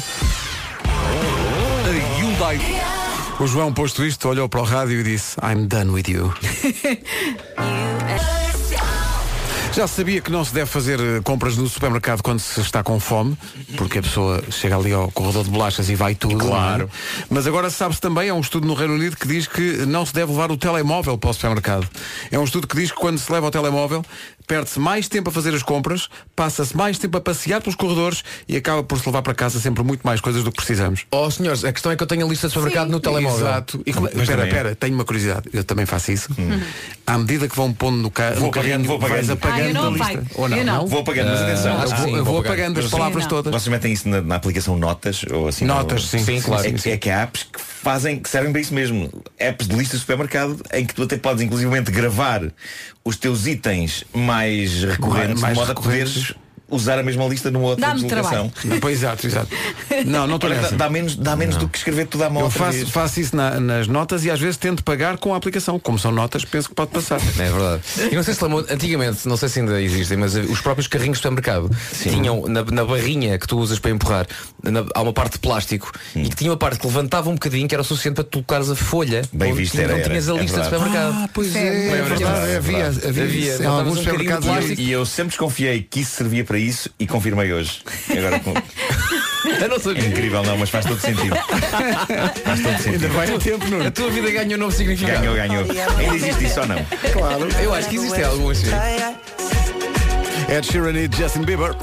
A 0.84 2.18
Hyundai. 2.18 2.60
O 3.40 3.46
João, 3.46 3.72
posto 3.72 4.04
isto, 4.04 4.28
olhou 4.28 4.48
para 4.48 4.60
o 4.60 4.64
rádio 4.64 5.00
e 5.00 5.02
disse 5.02 5.36
I'm 5.42 5.66
done 5.66 5.90
with 5.90 6.08
you. 6.08 6.32
Já 9.74 9.86
sabia 9.86 10.20
que 10.20 10.30
não 10.30 10.44
se 10.44 10.52
deve 10.52 10.66
fazer 10.66 11.00
eh, 11.00 11.20
compras 11.22 11.56
no 11.56 11.66
supermercado 11.66 12.22
quando 12.22 12.40
se 12.40 12.60
está 12.60 12.82
com 12.82 13.00
fome, 13.00 13.38
porque 13.78 13.98
a 13.98 14.02
pessoa 14.02 14.42
chega 14.50 14.76
ali 14.76 14.92
ao 14.92 15.10
corredor 15.10 15.44
de 15.44 15.50
bolachas 15.50 15.88
e 15.88 15.94
vai 15.94 16.14
tudo. 16.14 16.36
Claro. 16.36 16.90
é? 16.92 17.24
Mas 17.30 17.46
agora 17.46 17.70
sabe-se 17.70 18.00
também, 18.00 18.28
é 18.28 18.34
um 18.34 18.40
estudo 18.40 18.66
no 18.66 18.74
Reino 18.74 18.94
Unido 18.94 19.16
que 19.16 19.26
diz 19.26 19.46
que 19.46 19.86
não 19.86 20.04
se 20.04 20.12
deve 20.12 20.30
levar 20.30 20.52
o 20.52 20.58
telemóvel 20.58 21.16
para 21.16 21.30
o 21.30 21.32
supermercado. 21.32 21.88
É 22.30 22.38
um 22.38 22.44
estudo 22.44 22.66
que 22.66 22.76
diz 22.76 22.90
que 22.90 22.98
quando 22.98 23.18
se 23.18 23.32
leva 23.32 23.46
o 23.46 23.50
telemóvel, 23.50 24.04
perde-se 24.46 24.78
mais 24.78 25.08
tempo 25.08 25.30
a 25.30 25.32
fazer 25.32 25.54
as 25.54 25.62
compras, 25.62 26.08
passa-se 26.36 26.76
mais 26.76 26.98
tempo 26.98 27.16
a 27.16 27.20
passear 27.20 27.60
pelos 27.60 27.74
corredores 27.76 28.22
e 28.48 28.56
acaba 28.56 28.82
por 28.82 28.98
se 28.98 29.06
levar 29.06 29.22
para 29.22 29.34
casa 29.34 29.60
sempre 29.60 29.82
muito 29.82 30.02
mais 30.02 30.20
coisas 30.20 30.42
do 30.44 30.50
que 30.50 30.56
precisamos. 30.56 31.04
Oh 31.10 31.30
senhores, 31.30 31.64
a 31.64 31.72
questão 31.72 31.90
é 31.92 31.96
que 31.96 32.02
eu 32.02 32.06
tenho 32.06 32.26
a 32.26 32.28
lista 32.28 32.48
de 32.48 32.54
supermercado 32.54 32.88
no 32.90 33.00
telemóvel. 33.00 33.46
Exato. 33.46 33.82
E 33.86 33.92
como- 33.92 34.08
Mas 34.12 34.22
espera, 34.22 34.26
também 34.42 34.44
é. 34.44 34.48
espera, 34.48 34.74
tenho 34.76 34.94
uma 34.94 35.04
curiosidade. 35.04 35.48
Eu 35.52 35.64
também 35.64 35.86
faço 35.86 36.12
isso. 36.12 36.28
À 37.06 37.18
medida 37.18 37.48
que 37.48 37.56
vão 37.56 37.72
pondo 37.72 37.98
no, 37.98 38.10
ca 38.10 38.30
Vou 38.32 38.44
no 38.46 38.50
carrinho, 38.50 38.74
apagando, 38.74 38.86
vou 38.88 38.98
vais 38.98 39.30
apagando. 39.30 39.32
apagando 39.32 39.62
Ah, 39.62 39.68
eu 39.68 39.74
não 39.74 40.04
a 40.04 40.08
lista. 40.18 40.26
Ou 40.40 40.48
não? 40.48 40.56
Eu 40.56 40.64
não. 40.64 40.86
Vou 40.86 41.00
apagando, 41.00 41.30
mas 41.30 41.40
atenção. 41.40 41.72
Eu 41.74 41.80
Ah, 41.80 41.84
vou, 41.86 42.04
sim, 42.06 42.16
eu 42.16 42.24
vou 42.24 42.38
apagando. 42.38 42.52
apagando 42.52 42.78
as 42.80 42.84
Sim, 42.86 42.90
palavras 42.90 43.26
todas. 43.26 43.52
Vocês 43.52 43.68
metem 43.68 43.92
isso 43.92 44.08
na, 44.08 44.20
na 44.20 44.34
aplicação 44.36 44.76
Notas 44.78 45.22
ou 45.30 45.48
assim? 45.48 45.64
Notas, 45.64 46.02
no- 46.02 46.08
sim. 46.08 46.24
Sim, 46.24 46.40
claro. 46.40 46.66
É, 46.66 46.72
que- 46.72 46.90
é 46.90 46.96
que 46.96 47.10
há 47.10 47.22
apps 47.22 47.44
que 47.44 47.60
fazem, 47.60 48.18
que 48.20 48.28
servem 48.28 48.52
para 48.52 48.60
isso 48.60 48.74
mesmo. 48.74 49.10
Apps 49.38 49.66
de 49.68 49.76
lista 49.76 49.94
de 49.96 50.00
supermercado 50.00 50.60
em 50.72 50.84
que 50.86 50.94
tu 50.94 51.02
até 51.02 51.16
podes 51.16 51.42
inclusivamente 51.42 51.90
gravar 51.90 52.42
os 53.04 53.16
teus 53.16 53.46
itens 53.46 54.04
mais 54.14 54.82
recorrentes, 54.84 55.40
Mais 55.40 55.54
de 55.54 55.60
modo 55.60 55.72
a 55.72 55.74
recorrentes. 55.74 56.12
poderes 56.12 56.41
usar 56.72 56.98
a 56.98 57.02
mesma 57.02 57.24
lista 57.26 57.50
numa 57.50 57.66
outra 57.68 57.92
deslocação. 57.94 58.52
Não, 58.64 58.80
pois, 58.80 58.98
exato, 58.98 59.26
exato. 59.26 59.48
Não, 60.06 60.26
não 60.26 60.34
estou 60.36 60.50
Olha, 60.50 60.56
dá, 60.56 60.62
nessa. 60.62 60.76
dá 60.76 60.90
menos, 60.90 61.14
dá 61.16 61.36
menos 61.36 61.56
do 61.56 61.68
que 61.68 61.78
escrever 61.78 62.06
tudo 62.06 62.24
à 62.24 62.30
mão. 62.30 62.42
Eu 62.42 62.50
faço, 62.50 62.86
faço 62.86 63.20
isso 63.20 63.36
na- 63.36 63.60
nas 63.60 63.86
notas 63.86 64.24
e 64.24 64.30
às 64.30 64.40
vezes 64.40 64.56
tento 64.56 64.82
pagar 64.82 65.16
com 65.18 65.32
a 65.32 65.36
aplicação. 65.36 65.78
Como 65.78 65.98
são 65.98 66.10
notas, 66.10 66.44
penso 66.44 66.68
que 66.68 66.74
pode 66.74 66.90
passar. 66.90 67.20
É 67.38 67.50
verdade. 67.50 67.82
E 68.10 68.14
não 68.16 68.22
sei 68.22 68.34
se 68.34 68.42
lembram, 68.42 68.64
antigamente, 68.68 69.28
não 69.28 69.36
sei 69.36 69.48
se 69.48 69.60
ainda 69.60 69.80
existem, 69.80 70.16
mas 70.16 70.34
os 70.34 70.60
próprios 70.60 70.86
carrinhos 70.88 71.18
de 71.18 71.22
supermercado 71.22 71.70
tinham 72.02 72.46
na, 72.48 72.64
na 72.64 72.84
barrinha 72.84 73.38
que 73.38 73.46
tu 73.46 73.58
usas 73.58 73.78
para 73.78 73.90
empurrar, 73.90 74.26
na- 74.62 74.84
há 74.94 75.02
uma 75.02 75.12
parte 75.12 75.34
de 75.34 75.38
plástico 75.38 75.92
e 76.16 76.28
que 76.28 76.36
tinha 76.36 76.50
uma 76.50 76.56
parte 76.56 76.78
que 76.80 76.86
levantava 76.86 77.28
um 77.30 77.34
bocadinho 77.34 77.68
que 77.68 77.74
era 77.74 77.82
o 77.82 77.84
suficiente 77.84 78.16
para 78.16 78.24
tu 78.24 78.30
colocares 78.42 78.70
a 78.70 78.74
folha. 78.76 79.22
Bem 79.32 79.52
visto, 79.52 79.78
era, 79.78 79.88
não 79.92 79.98
era. 79.98 80.08
tinhas 80.08 80.28
a 80.28 80.34
É 80.34 80.38
lista 80.40 80.60
de 80.62 80.68
verdade. 80.70 80.84
supermercado. 80.92 81.30
pois 81.34 81.54
é, 81.56 81.58
é, 81.60 81.64
é 81.88 82.02
verdade. 82.02 82.08
verdade. 82.24 82.56
Havia, 82.56 82.86
havia, 82.86 83.22
Havia. 83.24 83.52
Botavas 83.52 83.78
alguns 83.78 83.92
um 83.92 83.94
de 83.96 84.00
supermercados. 84.04 84.46
plástico. 84.48 84.80
E 84.80 84.90
eu 84.92 85.06
sempre 85.06 85.28
desconfiei 85.30 85.82
que 85.82 86.00
isso 86.00 86.10
servia 86.16 86.44
para 86.44 86.58
isso 86.68 86.90
e 86.98 87.06
confirmei 87.06 87.52
hoje. 87.52 87.80
Agora 88.10 88.40
com- 88.40 88.54
Eu 89.60 89.68
não 89.68 89.76
é 89.76 89.80
sabia. 89.80 90.06
incrível, 90.06 90.42
não, 90.44 90.56
mas 90.56 90.70
faz 90.70 90.84
todo 90.86 91.00
sentido. 91.00 91.34
Faz 91.36 92.60
todo 92.60 92.68
Ainda 92.68 92.78
sentido. 92.78 93.08
vai 93.08 93.34
a 93.34 93.38
tempo, 93.38 93.66
Nuno. 93.68 93.86
A 93.86 93.90
tua 93.90 94.10
vida 94.10 94.30
ganhou 94.30 94.54
um 94.54 94.58
novo 94.58 94.72
significado. 94.76 95.20
Ganhou, 95.20 95.34
ganhou. 95.34 95.64
Ainda 95.98 96.14
existe 96.16 96.44
isso 96.44 96.60
ou 96.60 96.66
não? 96.68 96.76
Claro. 97.12 97.48
Eu 97.60 97.74
acho 97.74 97.88
que 97.88 97.96
existem 97.96 98.24
alguns. 98.24 98.58
sim. 98.58 98.70
Ed 100.48 100.66
Sheeran 100.66 100.92
e 100.98 101.08
Justin 101.16 101.42
Bieber. 101.42 101.74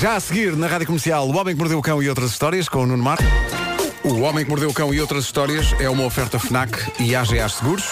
Já 0.00 0.16
a 0.16 0.20
seguir, 0.20 0.54
na 0.56 0.66
Rádio 0.66 0.86
Comercial, 0.86 1.26
O 1.28 1.34
Homem 1.36 1.54
que 1.54 1.58
Mordeu 1.58 1.78
o 1.78 1.82
Cão 1.82 2.02
e 2.02 2.08
outras 2.08 2.30
histórias, 2.30 2.68
com 2.68 2.82
o 2.82 2.86
Nuno 2.86 3.02
Marco. 3.02 3.24
O 4.04 4.20
Homem 4.20 4.44
que 4.44 4.50
Mordeu 4.50 4.68
o 4.68 4.74
Cão 4.74 4.92
e 4.92 5.00
outras 5.00 5.24
histórias 5.24 5.74
é 5.80 5.88
uma 5.88 6.04
oferta 6.04 6.38
FNAC 6.38 6.78
e 7.00 7.16
AGA 7.16 7.48
Seguros. 7.48 7.84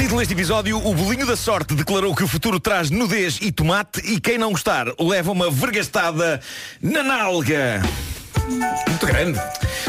Título 0.00 0.18
deste 0.20 0.32
episódio, 0.32 0.78
o 0.78 0.94
bolinho 0.94 1.26
da 1.26 1.36
sorte 1.36 1.74
declarou 1.74 2.14
que 2.14 2.24
o 2.24 2.26
futuro 2.26 2.58
traz 2.58 2.88
nudez 2.88 3.38
e 3.42 3.52
tomate 3.52 4.00
e 4.00 4.18
quem 4.18 4.38
não 4.38 4.50
gostar 4.50 4.86
leva 4.98 5.30
uma 5.30 5.50
vergastada 5.50 6.40
na 6.80 7.02
nalga. 7.02 7.82
Muito 8.88 9.04
grande. 9.06 9.38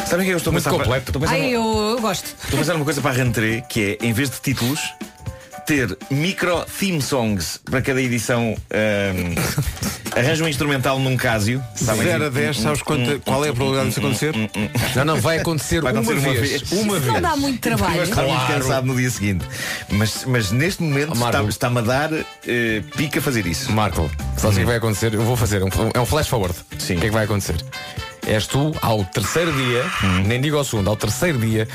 Sabem 0.05 0.25
o 0.25 0.27
que 0.27 0.33
eu 0.33 0.37
estou 0.37 0.51
a 0.51 0.53
Muito 0.53 0.63
pensar? 0.65 0.69
para- 0.71 0.83
completo. 0.83 1.09
Estou 1.11 1.19
a 1.19 1.21
pensar, 1.21 1.33
Ai, 1.35 1.53
numa- 1.53 1.91
eu 1.93 2.01
gosto. 2.01 2.25
estou 2.25 2.57
a 2.57 2.59
pensar 2.59 2.73
numa 2.73 2.83
coisa 2.83 2.99
para 3.01 3.11
a 3.11 3.13
rentrée, 3.13 3.61
que 3.69 3.97
é, 4.01 4.05
em 4.05 4.11
vez 4.11 4.29
de 4.29 4.41
títulos, 4.41 4.81
ter 5.65 5.97
micro 6.09 6.65
theme 6.79 7.01
songs 7.01 7.59
para 7.69 7.81
cada 7.81 8.01
edição. 8.01 8.55
ahm, 8.71 9.35
arranja 10.15 10.43
um 10.43 10.47
instrumental 10.47 10.99
num 10.99 11.15
Casio. 11.15 11.63
sabem? 11.75 12.03
0 12.03 12.25
a 12.25 12.29
10, 12.29 12.59
sabes 12.59 12.81
quanta- 12.81 13.19
qual 13.19 13.45
é 13.45 13.49
a 13.49 13.53
probabilidade 13.53 13.89
disso 13.89 13.99
acontecer? 14.01 14.35
Não, 14.95 15.05
não, 15.05 15.21
vai 15.21 15.39
acontecer, 15.39 15.81
Vai 15.81 15.91
acontecer 15.93 16.13
uma, 16.13 16.21
uma 16.27 16.33
vez. 16.33 16.49
vez. 16.61 16.71
Uma 16.73 16.93
Não 16.99 16.99
vez. 16.99 17.21
dá 17.21 17.35
muito 17.37 17.59
trabalho. 17.61 17.93
vou 17.93 18.03
estar 18.03 18.23
muito 18.23 18.35
Claro. 18.45 18.53
cansado 18.61 18.87
no 18.87 18.95
dia 18.97 19.09
seguinte. 19.09 19.45
Mas, 19.89 20.25
mas 20.25 20.51
neste 20.51 20.83
momento 20.83 21.15
Marco. 21.15 21.37
está- 21.37 21.49
está-me 21.49 21.79
a 21.79 21.81
dar 21.81 22.09
eh, 22.47 22.83
pica 22.97 23.21
fazer 23.21 23.45
isso. 23.45 23.71
Marco, 23.71 24.11
sabes 24.37 24.57
o 24.57 24.59
que 24.59 24.65
vai 24.65 24.75
acontecer? 24.77 25.13
Eu 25.13 25.21
vou 25.23 25.37
fazer, 25.37 25.63
um, 25.63 25.69
é 25.93 25.99
um 25.99 26.05
flash 26.05 26.27
forward. 26.27 26.55
Sim. 26.77 26.95
O 26.95 26.99
que 26.99 27.05
é 27.05 27.09
que 27.09 27.13
vai 27.15 27.23
acontecer? 27.25 27.55
És 28.27 28.45
tu, 28.45 28.75
ao 28.81 29.03
terceiro 29.05 29.51
dia, 29.53 29.83
nem 30.25 30.39
digo 30.41 30.55
ao 30.57 30.63
segundo, 30.63 30.89
ao 30.89 30.95
terceiro 30.95 31.39
dia, 31.39 31.67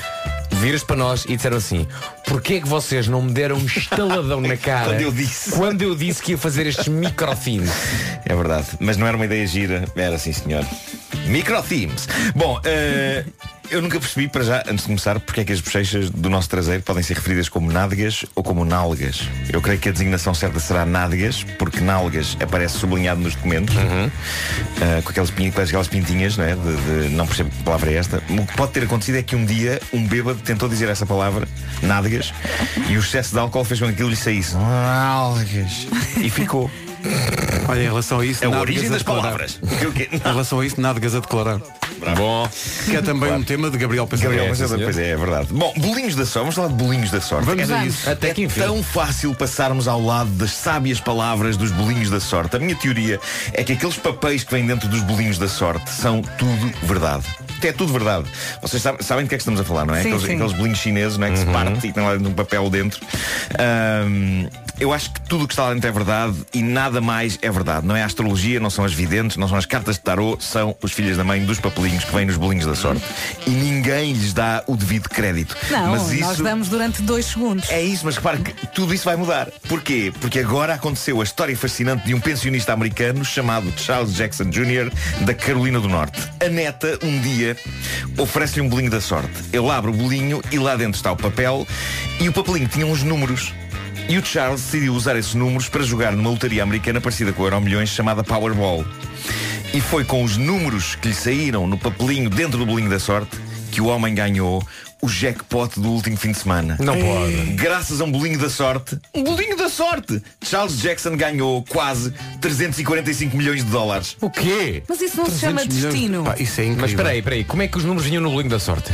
viras 0.53 0.83
para 0.85 0.97
nós 0.97 1.25
e 1.29 1.37
disseram 1.37 1.57
assim: 1.57 1.87
Porquê 2.27 2.55
é 2.55 2.61
que 2.61 2.69
vocês 2.69 3.09
não 3.09 3.23
me 3.23 3.33
deram 3.33 3.57
um 3.57 3.65
estaladão 3.67 4.41
na 4.41 4.57
cara 4.57 4.87
Quando 4.91 5.01
eu 5.01 5.13
disse. 5.13 5.51
quando 5.53 5.83
eu 5.83 5.95
disse 5.95 6.23
que 6.23 6.33
ia 6.33 6.39
fazer 6.39 6.67
estes 6.67 6.89
microthemes? 6.89 7.71
É 8.25 8.35
verdade. 8.35 8.67
Mas 8.81 8.97
não 8.97 9.07
era 9.07 9.17
uma 9.17 9.25
ideia 9.25 9.47
gira. 9.47 9.85
Era 9.97 10.17
assim, 10.17 10.33
senhor. 10.33 10.65
Micro 11.27 11.63
themes. 11.63 12.09
Bom, 12.35 12.61
eh, 12.65 13.25
eu 13.71 13.83
nunca 13.83 13.99
percebi, 14.01 14.29
para 14.29 14.45
já, 14.45 14.59
antes 14.67 14.79
de 14.83 14.87
começar, 14.87 15.19
porque 15.21 15.41
é 15.41 15.45
que 15.45 15.53
as 15.53 15.61
bochechas 15.61 16.11
do 16.11 16.29
nosso 16.31 16.49
traseiro 16.49 16.83
podem 16.83 17.03
ser 17.03 17.15
referidas 17.15 17.49
como 17.49 17.71
nádegas 17.71 18.25
ou 18.35 18.43
como 18.43 18.65
nálgas. 18.65 19.23
Eu 19.53 19.61
creio 19.61 19.79
que 19.79 19.89
a 19.89 19.93
designação 19.93 20.35
certa 20.35 20.59
será 20.61 20.85
nádegas, 20.87 21.43
porque 21.59 21.81
nálgas 21.81 22.37
aparece 22.41 22.79
sublinhado 22.79 23.21
nos 23.21 23.35
documentos, 23.35 23.75
eh, 23.77 25.01
com 25.03 25.11
aquelas, 25.11 25.31
com 25.31 25.61
aquelas 25.61 25.89
pintinhas, 25.89 26.37
não 26.37 26.45
é? 26.45 26.55
De, 26.55 27.09
de- 27.09 27.15
não 27.15 27.27
percebo 27.27 27.51
que 27.51 27.63
palavra 27.63 27.91
é 27.91 27.95
esta. 27.95 28.23
O 28.29 28.47
que 28.47 28.57
pode 28.57 28.73
ter 28.73 28.85
acontecido 28.85 29.17
é 29.19 29.23
que 29.23 29.35
um 29.37 29.45
dia 29.45 29.81
um 29.93 30.07
bêbado 30.07 30.39
tentou 30.41 30.69
dizer 30.69 30.89
essa 30.89 31.07
palavra, 31.07 31.47
nádegas, 31.83 32.33
e 32.89 32.97
o 32.97 33.01
excesso 33.01 33.33
de 33.33 33.39
álcool 33.39 33.65
fez 33.65 33.81
com 33.81 33.87
que 33.87 33.93
aquilo 33.93 34.11
lhe 34.11 34.17
saísse. 34.17 34.55
Nádegas. 34.57 35.87
E 36.21 36.31
ficou. 36.31 36.71
Olha, 37.69 37.81
em 37.81 37.85
relação 37.85 38.21
a 38.21 38.27
isso, 38.27 38.45
É 38.45 38.47
a 38.47 38.61
origem 38.61 38.89
das 38.89 39.03
palavras. 39.03 39.59
O 39.63 39.93
quê? 39.93 40.09
Em 40.13 40.19
relação 40.19 40.61
a 40.61 40.67
isso, 40.67 40.81
nádegas 40.81 41.15
a 41.15 41.21
declarar. 41.21 41.61
Bom. 42.17 42.49
Que 42.85 42.97
é 42.97 43.03
também 43.03 43.33
um 43.33 43.43
tema 43.43 43.71
de 43.71 43.79
Gabriel 43.79 44.07
Pensador. 44.07 44.33
Gabriel, 44.37 44.49
É, 44.55 44.63
é, 44.63 44.67
senhor. 44.67 44.81
pois 44.85 44.99
é, 44.99 45.11
é 45.11 45.17
verdade. 45.17 45.49
Bom, 45.51 45.73
bolinhos 45.79 46.15
da 46.15 46.25
sorte, 46.27 46.39
vamos 46.39 46.55
falar 46.55 46.69
de 46.69 46.75
bolinhos 46.75 47.11
da 47.11 47.21
sorte. 47.21 47.47
Vamos 47.47 47.71
é, 47.71 47.75
a 47.75 47.85
isso. 47.87 48.11
Até 48.11 48.35
que 48.35 48.43
é 48.43 48.45
enfim. 48.45 48.61
tão 48.61 48.83
fácil 48.83 49.35
passarmos 49.35 49.89
ao 49.89 50.01
lado 50.01 50.31
das 50.31 50.53
sábias 50.53 51.01
palavras 51.01 51.57
dos 51.57 51.71
bolinhos 51.73 52.11
da 52.11 52.21
sorte. 52.21 52.55
A 52.57 52.59
minha 52.59 52.77
teoria 52.77 53.19
é 53.53 53.65
que 53.65 53.73
aqueles 53.73 53.97
papéis 53.97 54.45
que 54.45 54.53
vêm 54.53 54.67
dentro 54.67 54.89
dos 54.89 55.01
bolinhos 55.01 55.39
da 55.39 55.49
sorte 55.49 55.91
são 55.91 56.23
tudo 56.39 56.73
verdade. 56.83 57.25
É 57.63 57.73
tudo 57.73 57.93
verdade. 57.93 58.27
Vocês 58.63 58.81
sabem, 58.83 59.03
sabem 59.03 59.25
do 59.25 59.29
que 59.29 59.35
é 59.35 59.39
que 59.39 59.43
estamos 59.43 59.59
a 59.59 59.65
falar, 59.65 59.87
não 59.87 59.95
é? 59.95 60.03
Sim, 60.03 60.09
aqueles, 60.11 60.27
sim. 60.27 60.35
aqueles 60.35 60.53
bolinhos 60.53 60.79
chineses, 60.79 61.19
não 61.19 61.27
é? 61.27 61.31
Que 61.33 61.39
se 61.39 61.47
parte 61.47 61.87
e 61.89 61.93
tem 61.93 62.05
lá 62.05 62.13
dentro 62.15 62.29
um 62.31 62.35
papel 62.35 62.69
dentro. 62.71 63.01
Ahm, 63.59 64.47
eu 64.79 64.93
acho 64.93 65.11
que 65.11 65.21
tudo 65.23 65.45
o 65.45 65.49
que 65.49 65.55
está 65.55 65.65
lá 65.65 65.75
dentro 65.75 65.89
é 65.89 65.93
verdade 65.93 66.37
e 66.53 66.63
nada 66.63 66.96
mais 67.01 67.39
é 67.43 67.51
verdade. 67.51 67.87
Não 67.87 67.97
é 67.97 68.03
a 68.03 68.07
astrologia, 68.07 68.61
não 68.61 68.71
são 68.71 68.85
as 68.85 68.93
videntes, 68.93 69.37
não 69.37 69.49
são 69.49 69.57
as 69.57 69.67
cartas 69.67 69.97
de 69.97 70.03
tarô, 70.03 70.37
são 70.41 70.77
os 70.83 70.93
filhos 70.93 71.17
da 71.17 71.25
mãe 71.25 71.45
dos 71.45 71.61
papelinhos 71.61 72.05
que 72.05 72.15
vêm 72.15 72.27
nos 72.27 72.37
bolinhos 72.37 72.67
da 72.67 72.75
sorte. 72.75 73.03
E 73.47 73.51
ninguém 73.51 74.13
lhes 74.13 74.33
dá 74.33 74.63
o 74.67 74.77
devido 74.77 75.09
crédito. 75.09 75.57
Não, 75.71 75.93
Mas 75.93 76.03
nós 76.21 76.33
isso... 76.33 76.43
damos 76.43 76.69
durante 76.69 77.03
dois 77.03 77.27
segundos. 77.27 77.71
É 77.71 77.83
isso, 77.83 78.05
mas 78.05 78.17
repare 78.17 78.39
que 78.39 78.67
tudo 78.69 78.95
isso 78.95 79.05
vai 79.05 79.17
mudar. 79.17 79.49
Porquê? 79.69 80.13
Porque 80.21 80.39
agora 80.39 80.75
aconteceu 80.75 81.21
a 81.21 81.25
história 81.25 81.57
fascinante 81.57 82.07
de 82.07 82.15
um 82.15 82.21
pensionista 82.21 82.73
americano 82.73 83.25
chamado 83.25 83.73
Charles 83.77 84.15
Jackson 84.15 84.45
Jr. 84.45 84.93
da 85.23 85.35
Carolina 85.35 85.81
do 85.81 85.89
Norte. 85.89 86.21
A 86.45 86.49
neta, 86.49 86.99
um 87.03 87.21
dia, 87.21 87.57
oferece-lhe 88.19 88.61
um 88.61 88.69
bolinho 88.69 88.91
da 88.91 89.01
sorte. 89.01 89.33
Ele 89.53 89.71
abre 89.71 89.91
o 89.91 89.95
bolinho 89.95 90.43
e 90.51 90.59
lá 90.59 90.77
dentro 90.77 90.97
está 90.97 91.13
o 91.13 91.17
papel 91.17 91.67
e 92.21 92.29
o 92.29 92.33
papelinho 92.33 92.69
tinha 92.69 92.87
uns 92.87 93.03
números. 93.03 93.53
E 94.09 94.19
o 94.19 94.25
Charles 94.25 94.61
decidiu 94.63 94.95
usar 94.95 95.17
esses 95.17 95.35
números 95.35 95.69
para 95.69 95.83
jogar 95.83 96.13
numa 96.13 96.31
lotaria 96.31 96.63
americana 96.63 97.01
parecida 97.01 97.33
com 97.33 97.43
o 97.43 97.47
Euro 97.47 97.61
Milhões 97.61 97.89
chamada 97.89 98.23
Powerball. 98.23 98.85
E 99.75 99.81
foi 99.81 100.05
com 100.05 100.23
os 100.23 100.37
números 100.37 100.95
que 100.95 101.09
lhe 101.09 101.15
saíram 101.15 101.67
no 101.67 101.77
papelinho 101.77 102.31
dentro 102.31 102.59
do 102.59 102.67
bolinho 102.67 102.89
da 102.89 103.01
sorte 103.01 103.37
que 103.73 103.81
o 103.81 103.87
homem 103.87 104.15
ganhou 104.15 104.63
o 105.03 105.09
jackpot 105.09 105.79
do 105.79 105.91
último 105.91 106.17
fim 106.17 106.31
de 106.33 106.39
semana. 106.39 106.79
Não 106.81 106.95
pode. 106.99 107.35
Graças 107.55 108.01
a 108.01 108.05
um 108.05 108.11
bolinho 108.11 108.39
da 108.39 108.49
sorte, 108.49 108.97
um 109.13 109.25
bolinho 109.25 109.57
da 109.57 109.69
sorte, 109.69 110.23
Charles 110.43 110.79
Jackson 110.79 111.17
ganhou 111.17 111.63
quase 111.69 112.15
345 112.41 113.37
milhões 113.37 113.65
de 113.65 113.71
dólares. 113.71 114.17
O 114.21 114.31
quê? 114.31 114.83
Mas 114.89 115.01
isso 115.03 115.17
não 115.19 115.27
se 115.27 115.41
chama 115.41 115.61
300 115.61 115.77
milhões. 115.77 115.95
destino. 115.95 116.25
Pá, 116.25 116.37
isso 116.39 116.61
é 116.61 116.65
incrível. 116.65 116.81
Mas 116.83 116.91
espera 116.93 117.09
aí, 117.11 117.19
espera 117.19 117.37
aí, 117.37 117.45
como 117.45 117.63
é 117.63 117.69
que 117.69 117.77
os 117.77 117.85
números 117.85 118.07
vinham 118.09 118.23
no 118.23 118.31
bolinho 118.31 118.51
da 118.51 118.59
sorte? 118.61 118.91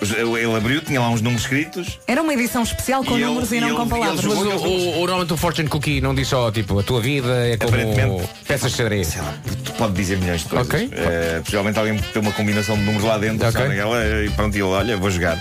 Ele 0.00 0.54
abriu, 0.56 0.80
tinha 0.82 1.00
lá 1.00 1.08
uns 1.10 1.20
números 1.20 1.42
escritos. 1.42 1.98
Era 2.06 2.22
uma 2.22 2.32
edição 2.34 2.62
especial 2.62 3.02
com 3.04 3.12
E 3.12 3.16
ele- 3.16 3.26
números 3.26 3.52
e 3.52 3.56
e 3.56 3.60
não 3.60 3.68
ele- 3.68 3.76
com 3.76 3.82
ele 3.82 3.90
palavras. 3.90 4.24
Mas 4.24 4.34
o, 4.34 4.40
o, 4.66 4.96
o, 5.02 5.06
normalmente 5.06 5.32
o 5.32 5.36
Fortune 5.36 5.68
Cookie 5.68 6.00
não 6.00 6.14
diz 6.14 6.28
só 6.28 6.50
tipo 6.50 6.78
a 6.78 6.82
tua 6.82 7.00
vida 7.00 7.28
é 7.46 7.56
como 7.56 7.70
Aparentemente. 7.74 8.28
peças 8.46 8.70
de 8.72 8.76
xadrez. 8.76 9.06
Sei 9.08 9.22
lá, 9.22 9.34
pode 9.78 9.94
dizer 9.94 10.18
milhões 10.18 10.42
de 10.42 10.48
coisas. 10.48 10.66
Ok. 10.68 10.90
Eh, 10.92 11.40
possivelmente 11.42 11.78
alguém 11.78 11.96
tem 11.98 12.22
uma 12.22 12.32
combinação 12.32 12.76
de 12.76 12.82
números 12.82 13.04
lá 13.04 13.18
dentro, 13.18 13.46
Ok. 13.46 13.52
sabe 13.52 13.68
naquela, 13.68 14.24
e 14.24 14.30
pronto, 14.30 14.54
e 14.54 14.58
ele, 14.60 14.62
olha, 14.68 14.96
vou 14.96 15.10
jogar. 15.10 15.40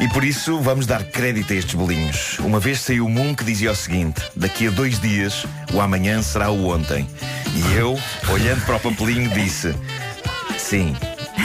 E 0.00 0.08
por 0.08 0.24
isso 0.24 0.58
vamos 0.60 0.86
dar 0.86 1.02
crédito 1.04 1.52
a 1.52 1.56
estes 1.56 1.74
bolinhos. 1.74 2.38
Uma 2.40 2.58
vez 2.60 2.80
saiu 2.80 3.06
um 3.06 3.10
Moon 3.10 3.34
que 3.34 3.44
dizia 3.44 3.70
o 3.72 3.76
seguinte: 3.76 4.20
daqui 4.34 4.66
a 4.66 4.70
dois 4.70 4.98
dias, 5.00 5.44
o 5.72 5.80
amanhã 5.80 6.20
será 6.22 6.50
o 6.50 6.68
ontem. 6.70 7.06
E 7.54 7.74
eu, 7.76 7.98
olhando 8.30 8.64
para 8.64 8.76
o 8.76 8.80
papelinho, 8.80 9.28
disse: 9.30 9.74
Sim, 10.58 10.96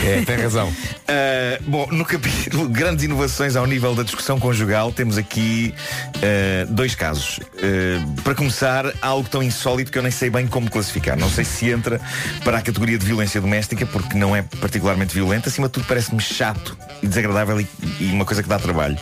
É, 0.07 0.21
tem 0.21 0.37
razão. 0.37 0.69
Uh, 0.69 1.63
bom, 1.67 1.87
no 1.91 2.05
capítulo 2.05 2.69
Grandes 2.69 3.03
inovações 3.03 3.55
ao 3.55 3.65
nível 3.65 3.93
da 3.93 4.03
discussão 4.03 4.39
conjugal, 4.39 4.91
temos 4.91 5.17
aqui 5.17 5.73
uh, 6.15 6.71
dois 6.71 6.95
casos. 6.95 7.39
Uh, 7.39 8.21
para 8.21 8.33
começar, 8.33 8.85
algo 9.01 9.27
tão 9.29 9.43
insólito 9.43 9.91
que 9.91 9.97
eu 9.97 10.03
nem 10.03 10.11
sei 10.11 10.29
bem 10.29 10.47
como 10.47 10.71
classificar. 10.71 11.17
Não 11.17 11.29
sei 11.29 11.43
se 11.43 11.69
entra 11.69 11.99
para 12.43 12.57
a 12.57 12.61
categoria 12.61 12.97
de 12.97 13.05
violência 13.05 13.41
doméstica, 13.41 13.85
porque 13.85 14.17
não 14.17 14.35
é 14.35 14.41
particularmente 14.41 15.13
violenta. 15.13 15.49
Acima 15.49 15.67
de 15.67 15.73
tudo, 15.73 15.85
parece-me 15.85 16.21
chato 16.21 16.77
e 17.03 17.07
desagradável 17.07 17.59
e, 17.59 17.67
e 17.99 18.05
uma 18.05 18.23
coisa 18.25 18.41
que 18.41 18.49
dá 18.49 18.57
trabalho. 18.57 18.97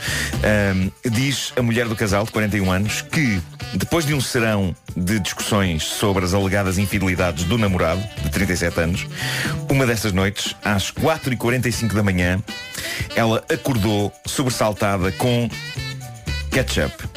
diz 1.05 1.53
a 1.55 1.61
mulher 1.61 1.87
do 1.87 1.95
casal, 1.95 2.25
de 2.25 2.31
41 2.31 2.71
anos, 2.71 3.01
que 3.01 3.39
depois 3.75 4.05
de 4.05 4.13
um 4.13 4.21
serão 4.21 4.75
de 4.95 5.19
discussões 5.19 5.83
sobre 5.83 6.23
as 6.23 6.33
alegadas 6.33 6.77
infidelidades 6.77 7.43
do 7.43 7.57
namorado, 7.57 8.01
de 8.23 8.29
37 8.29 8.79
anos, 8.79 9.07
uma 9.69 9.85
dessas 9.85 10.13
noites, 10.13 10.55
às 10.63 10.91
4h45 10.99 11.93
da 11.93 12.03
manhã, 12.03 12.41
ela 13.15 13.43
acordou 13.49 14.13
sobressaltada 14.25 15.11
com 15.13 15.49
ketchup. 16.51 17.15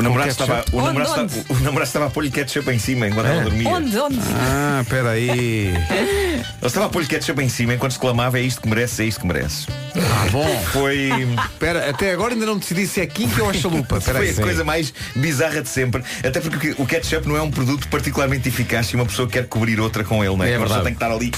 O 0.00 0.02
namorado, 0.02 0.30
estava, 0.30 0.64
o, 0.72 0.80
namorado 0.80 1.20
Onde, 1.20 1.36
estava, 1.36 1.52
o 1.52 1.62
namorado 1.62 1.86
estava 1.86 2.06
a 2.06 2.10
pôr-lhe 2.10 2.30
ketchup 2.30 2.70
em 2.70 2.78
cima 2.78 3.06
enquanto 3.06 3.26
ela 3.26 3.42
dormia. 3.42 3.68
Onde? 3.68 3.98
Onde? 3.98 4.18
Ah, 4.34 4.82
peraí. 4.88 5.68
Ele 5.68 6.44
estava 6.62 6.86
a 6.86 6.88
pôr-lhe 6.88 7.06
ketchup 7.06 7.42
em 7.42 7.50
cima 7.50 7.74
enquanto 7.74 7.92
se 7.92 7.98
clamava 7.98 8.38
é 8.38 8.42
isto 8.42 8.62
que 8.62 8.68
merece, 8.68 9.02
é 9.02 9.06
isto 9.06 9.20
que 9.20 9.26
merece. 9.26 9.66
Ah, 9.94 10.26
bom. 10.30 10.62
Foi. 10.72 11.10
Espera, 11.52 11.90
até 11.90 12.12
agora 12.12 12.32
ainda 12.32 12.46
não 12.46 12.56
decidi 12.56 12.86
se 12.86 13.02
é 13.02 13.06
Kink 13.06 13.38
ou 13.42 13.50
a 13.50 13.52
chalupa. 13.52 14.00
Foi 14.00 14.30
a 14.30 14.34
coisa 14.34 14.64
mais 14.64 14.94
bizarra 15.14 15.60
de 15.60 15.68
sempre. 15.68 16.02
Até 16.24 16.40
porque 16.40 16.74
o 16.78 16.86
ketchup 16.86 17.28
não 17.28 17.36
é 17.36 17.42
um 17.42 17.50
produto 17.50 17.86
particularmente 17.88 18.48
eficaz 18.48 18.86
se 18.86 18.96
uma 18.96 19.04
pessoa 19.04 19.28
quer 19.28 19.48
cobrir 19.48 19.78
outra 19.80 20.02
com 20.02 20.24
ele, 20.24 20.34
não 20.34 20.44
é? 20.44 20.48
É 20.48 20.52
pessoa 20.52 20.80
verdade. 20.80 20.84
tem 20.84 20.94
que 20.94 21.04
estar 21.04 21.14
ali. 21.14 21.30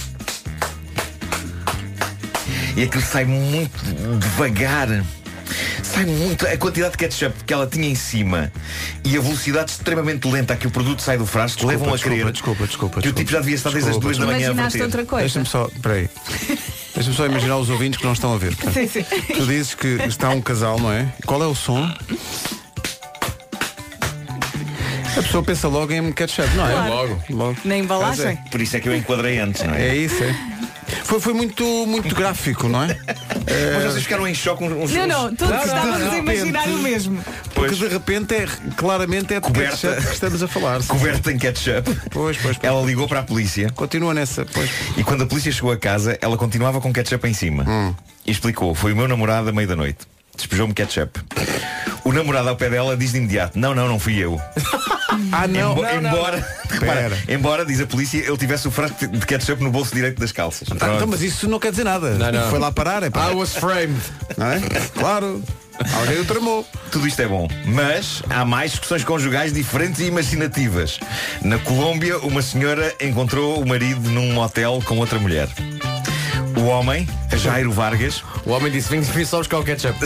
E 2.76 2.82
aquilo 2.82 3.02
sai 3.02 3.24
muito 3.24 3.84
devagar. 4.18 4.88
Sai 5.82 6.06
muito. 6.06 6.46
A 6.46 6.56
quantidade 6.56 6.92
de 6.92 6.98
ketchup 6.98 7.44
que 7.44 7.52
ela 7.52 7.66
tinha 7.66 7.88
em 7.88 7.94
cima 7.94 8.50
e 9.04 9.16
a 9.16 9.20
velocidade 9.20 9.72
extremamente 9.72 10.26
lenta 10.26 10.54
a 10.54 10.56
que 10.56 10.66
o 10.66 10.70
produto 10.70 11.02
sai 11.02 11.18
do 11.18 11.26
frasco 11.26 11.66
levam 11.66 11.88
a 11.88 11.92
desculpa, 11.92 12.16
crer 12.16 12.32
desculpa, 12.32 12.66
desculpa, 12.66 13.00
que 13.02 13.08
o 13.08 13.12
tipo 13.12 13.30
já 13.30 13.40
devia 13.40 13.56
estar 13.56 13.70
desde 13.70 13.90
as 13.90 13.96
Desculpa, 13.96 14.16
duas 14.16 14.18
da 14.18 14.26
manhã 14.26 14.48
a 14.48 14.52
Imaginaste 14.52 14.82
outra 14.82 15.04
coisa? 15.04 15.24
Deixa-me 15.24 15.46
só, 15.46 15.68
peraí. 15.82 16.08
Deixa-me 16.94 17.16
só 17.16 17.26
imaginar 17.26 17.58
os 17.58 17.68
ouvintes 17.68 17.98
que 17.98 18.06
não 18.06 18.14
estão 18.14 18.34
a 18.34 18.38
ver. 18.38 18.56
Portanto, 18.56 18.74
Sim, 18.74 18.88
sim. 18.88 19.04
Tu 19.34 19.46
dizes 19.46 19.74
que 19.74 19.88
está 20.06 20.30
um 20.30 20.40
casal, 20.40 20.78
não 20.78 20.90
é? 20.92 21.12
Qual 21.26 21.42
é 21.42 21.46
o 21.46 21.54
som? 21.54 21.90
A 25.14 25.22
pessoa 25.22 25.42
pensa 25.42 25.68
logo 25.68 25.92
em 25.92 26.10
ketchup, 26.12 26.48
não 26.56 26.66
é? 26.66 26.72
Claro. 26.72 26.90
Logo. 26.90 27.22
logo. 27.30 27.56
Na 27.64 27.76
embalagem? 27.76 28.36
Por 28.50 28.60
isso 28.62 28.76
é 28.78 28.80
que 28.80 28.88
eu 28.88 28.96
enquadrei 28.96 29.38
antes, 29.38 29.62
não 29.62 29.74
é? 29.74 29.88
É 29.88 29.96
isso, 29.96 30.22
é. 30.22 30.51
Foi, 31.04 31.20
foi 31.20 31.32
muito, 31.32 31.64
muito 31.86 32.14
gráfico, 32.14 32.68
não 32.68 32.82
é? 32.84 32.96
Mas 33.74 33.84
vocês 33.84 34.02
ficaram 34.04 34.26
em 34.26 34.34
choque 34.34 34.64
uns, 34.64 34.72
uns 34.72 34.92
Não, 34.92 35.06
não, 35.06 35.34
todos 35.34 35.54
não, 35.54 35.64
estávamos 35.64 36.12
a 36.12 36.18
imaginar 36.18 36.60
repente. 36.60 36.78
o 36.78 36.82
mesmo. 36.82 37.24
Porque 37.54 37.74
de 37.74 37.88
repente 37.88 38.34
é 38.34 38.46
claramente 38.76 39.34
é 39.34 39.40
de 39.40 39.46
Coberta. 39.46 39.76
ketchup 39.76 40.06
que 40.06 40.12
estamos 40.14 40.42
a 40.42 40.48
falar. 40.48 40.82
coberta 40.84 41.32
em 41.32 41.38
ketchup. 41.38 41.90
Pois, 42.10 42.36
pois, 42.36 42.56
pois. 42.56 42.58
Ela 42.62 42.82
ligou 42.84 43.06
para 43.08 43.20
a 43.20 43.22
polícia 43.22 43.70
Continua 43.70 44.14
nessa. 44.14 44.44
Pois. 44.46 44.70
e 44.96 45.02
quando 45.04 45.22
a 45.24 45.26
polícia 45.26 45.50
chegou 45.52 45.72
a 45.72 45.76
casa, 45.76 46.16
ela 46.20 46.36
continuava 46.36 46.80
com 46.80 46.92
ketchup 46.92 47.28
em 47.28 47.34
cima. 47.34 47.64
Hum. 47.68 47.94
E 48.24 48.30
explicou, 48.30 48.74
foi 48.74 48.92
o 48.92 48.96
meu 48.96 49.08
namorado 49.08 49.48
à 49.48 49.52
meia 49.52 49.66
da 49.66 49.76
noite. 49.76 50.00
Despejou-me 50.36 50.72
ketchup. 50.72 51.20
O 52.04 52.12
namorado 52.12 52.48
ao 52.48 52.56
pé 52.56 52.70
dela 52.70 52.96
diz 52.96 53.12
de 53.12 53.18
imediato, 53.18 53.58
não, 53.58 53.74
não, 53.74 53.86
não 53.88 53.98
fui 53.98 54.16
eu. 54.18 54.40
Ah, 55.32 55.46
não. 55.46 55.72
Embo- 55.72 55.86
embora, 55.86 56.36
repara, 56.70 56.92
Pera. 57.10 57.18
embora, 57.28 57.64
diz 57.66 57.80
a 57.80 57.86
polícia, 57.86 58.18
ele 58.18 58.36
tivesse 58.36 58.66
o 58.68 58.70
frasco 58.70 59.06
de 59.06 59.26
ketchup 59.26 59.62
no 59.62 59.70
bolso 59.70 59.94
direito 59.94 60.18
das 60.20 60.32
calças. 60.32 60.68
Pronto. 60.68 60.84
então, 60.84 61.06
mas 61.06 61.22
isso 61.22 61.48
não 61.48 61.58
quer 61.58 61.70
dizer 61.70 61.84
nada. 61.84 62.10
Não, 62.14 62.32
não. 62.32 62.50
Foi 62.50 62.58
lá 62.58 62.70
parar, 62.72 63.02
é 63.02 63.10
pá. 63.10 63.30
I 63.30 63.34
was 63.34 63.54
framed. 63.54 64.00
Não 64.36 64.46
é? 64.46 64.60
Claro. 64.94 65.42
Alguém 65.98 66.20
o 66.20 66.24
tramou. 66.24 66.66
Tudo 66.92 67.08
isto 67.08 67.20
é 67.22 67.26
bom, 67.26 67.48
mas 67.66 68.22
há 68.30 68.44
mais 68.44 68.70
discussões 68.72 69.02
conjugais 69.04 69.52
diferentes 69.52 70.00
e 70.00 70.04
imaginativas. 70.04 71.00
Na 71.42 71.58
Colômbia, 71.58 72.18
uma 72.18 72.42
senhora 72.42 72.94
encontrou 73.00 73.60
o 73.60 73.66
marido 73.66 74.08
num 74.10 74.32
motel 74.32 74.80
com 74.84 74.98
outra 74.98 75.18
mulher. 75.18 75.48
O 76.56 76.66
homem, 76.66 77.08
Jairo 77.34 77.72
Vargas, 77.72 78.22
O 78.44 78.50
homem 78.50 78.70
disse, 78.70 78.90
vim, 78.90 79.00
vim 79.00 79.24
só 79.24 79.38
buscar 79.38 79.58
o 79.58 79.64
ketchup. 79.64 79.98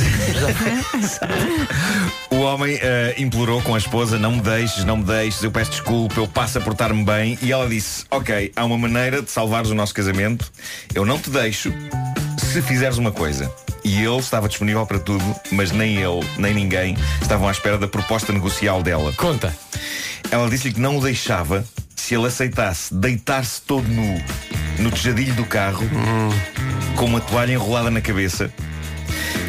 o 2.30 2.36
homem 2.40 2.78
eh, 2.80 3.14
implorou 3.18 3.60
com 3.62 3.74
a 3.74 3.78
esposa, 3.78 4.18
não 4.18 4.32
me 4.32 4.40
deixes, 4.40 4.84
não 4.84 4.98
me 4.98 5.04
deixes, 5.04 5.42
eu 5.42 5.50
peço 5.50 5.72
desculpa, 5.72 6.20
eu 6.20 6.28
passo 6.28 6.58
a 6.58 6.60
portar-me 6.60 7.04
bem. 7.04 7.38
E 7.42 7.52
ela 7.52 7.68
disse, 7.68 8.04
ok, 8.10 8.52
há 8.54 8.64
uma 8.64 8.78
maneira 8.78 9.22
de 9.22 9.30
salvares 9.30 9.70
o 9.70 9.74
nosso 9.74 9.94
casamento, 9.94 10.50
eu 10.94 11.04
não 11.04 11.18
te 11.18 11.30
deixo 11.30 11.72
se 12.38 12.62
fizeres 12.62 12.98
uma 12.98 13.12
coisa. 13.12 13.52
E 13.84 14.02
ele 14.02 14.18
estava 14.18 14.48
disponível 14.48 14.84
para 14.84 14.98
tudo, 14.98 15.24
mas 15.52 15.70
nem 15.70 15.96
ele, 15.96 16.26
nem 16.38 16.52
ninguém 16.52 16.96
estavam 17.22 17.48
à 17.48 17.52
espera 17.52 17.78
da 17.78 17.86
proposta 17.86 18.32
negocial 18.32 18.82
dela. 18.82 19.12
Conta. 19.12 19.56
Ela 20.30 20.48
disse-lhe 20.50 20.74
que 20.74 20.80
não 20.80 20.98
o 20.98 21.00
deixava 21.02 21.64
se 21.94 22.14
ele 22.14 22.26
aceitasse 22.26 22.94
deitar-se 22.94 23.60
todo 23.62 23.86
nu 23.88 24.20
no 24.78 24.90
tejadilho 24.90 25.34
do 25.34 25.44
carro 25.44 25.82
com 26.96 27.06
uma 27.06 27.20
toalha 27.20 27.52
enrolada 27.52 27.90
na 27.90 28.00
cabeça 28.00 28.52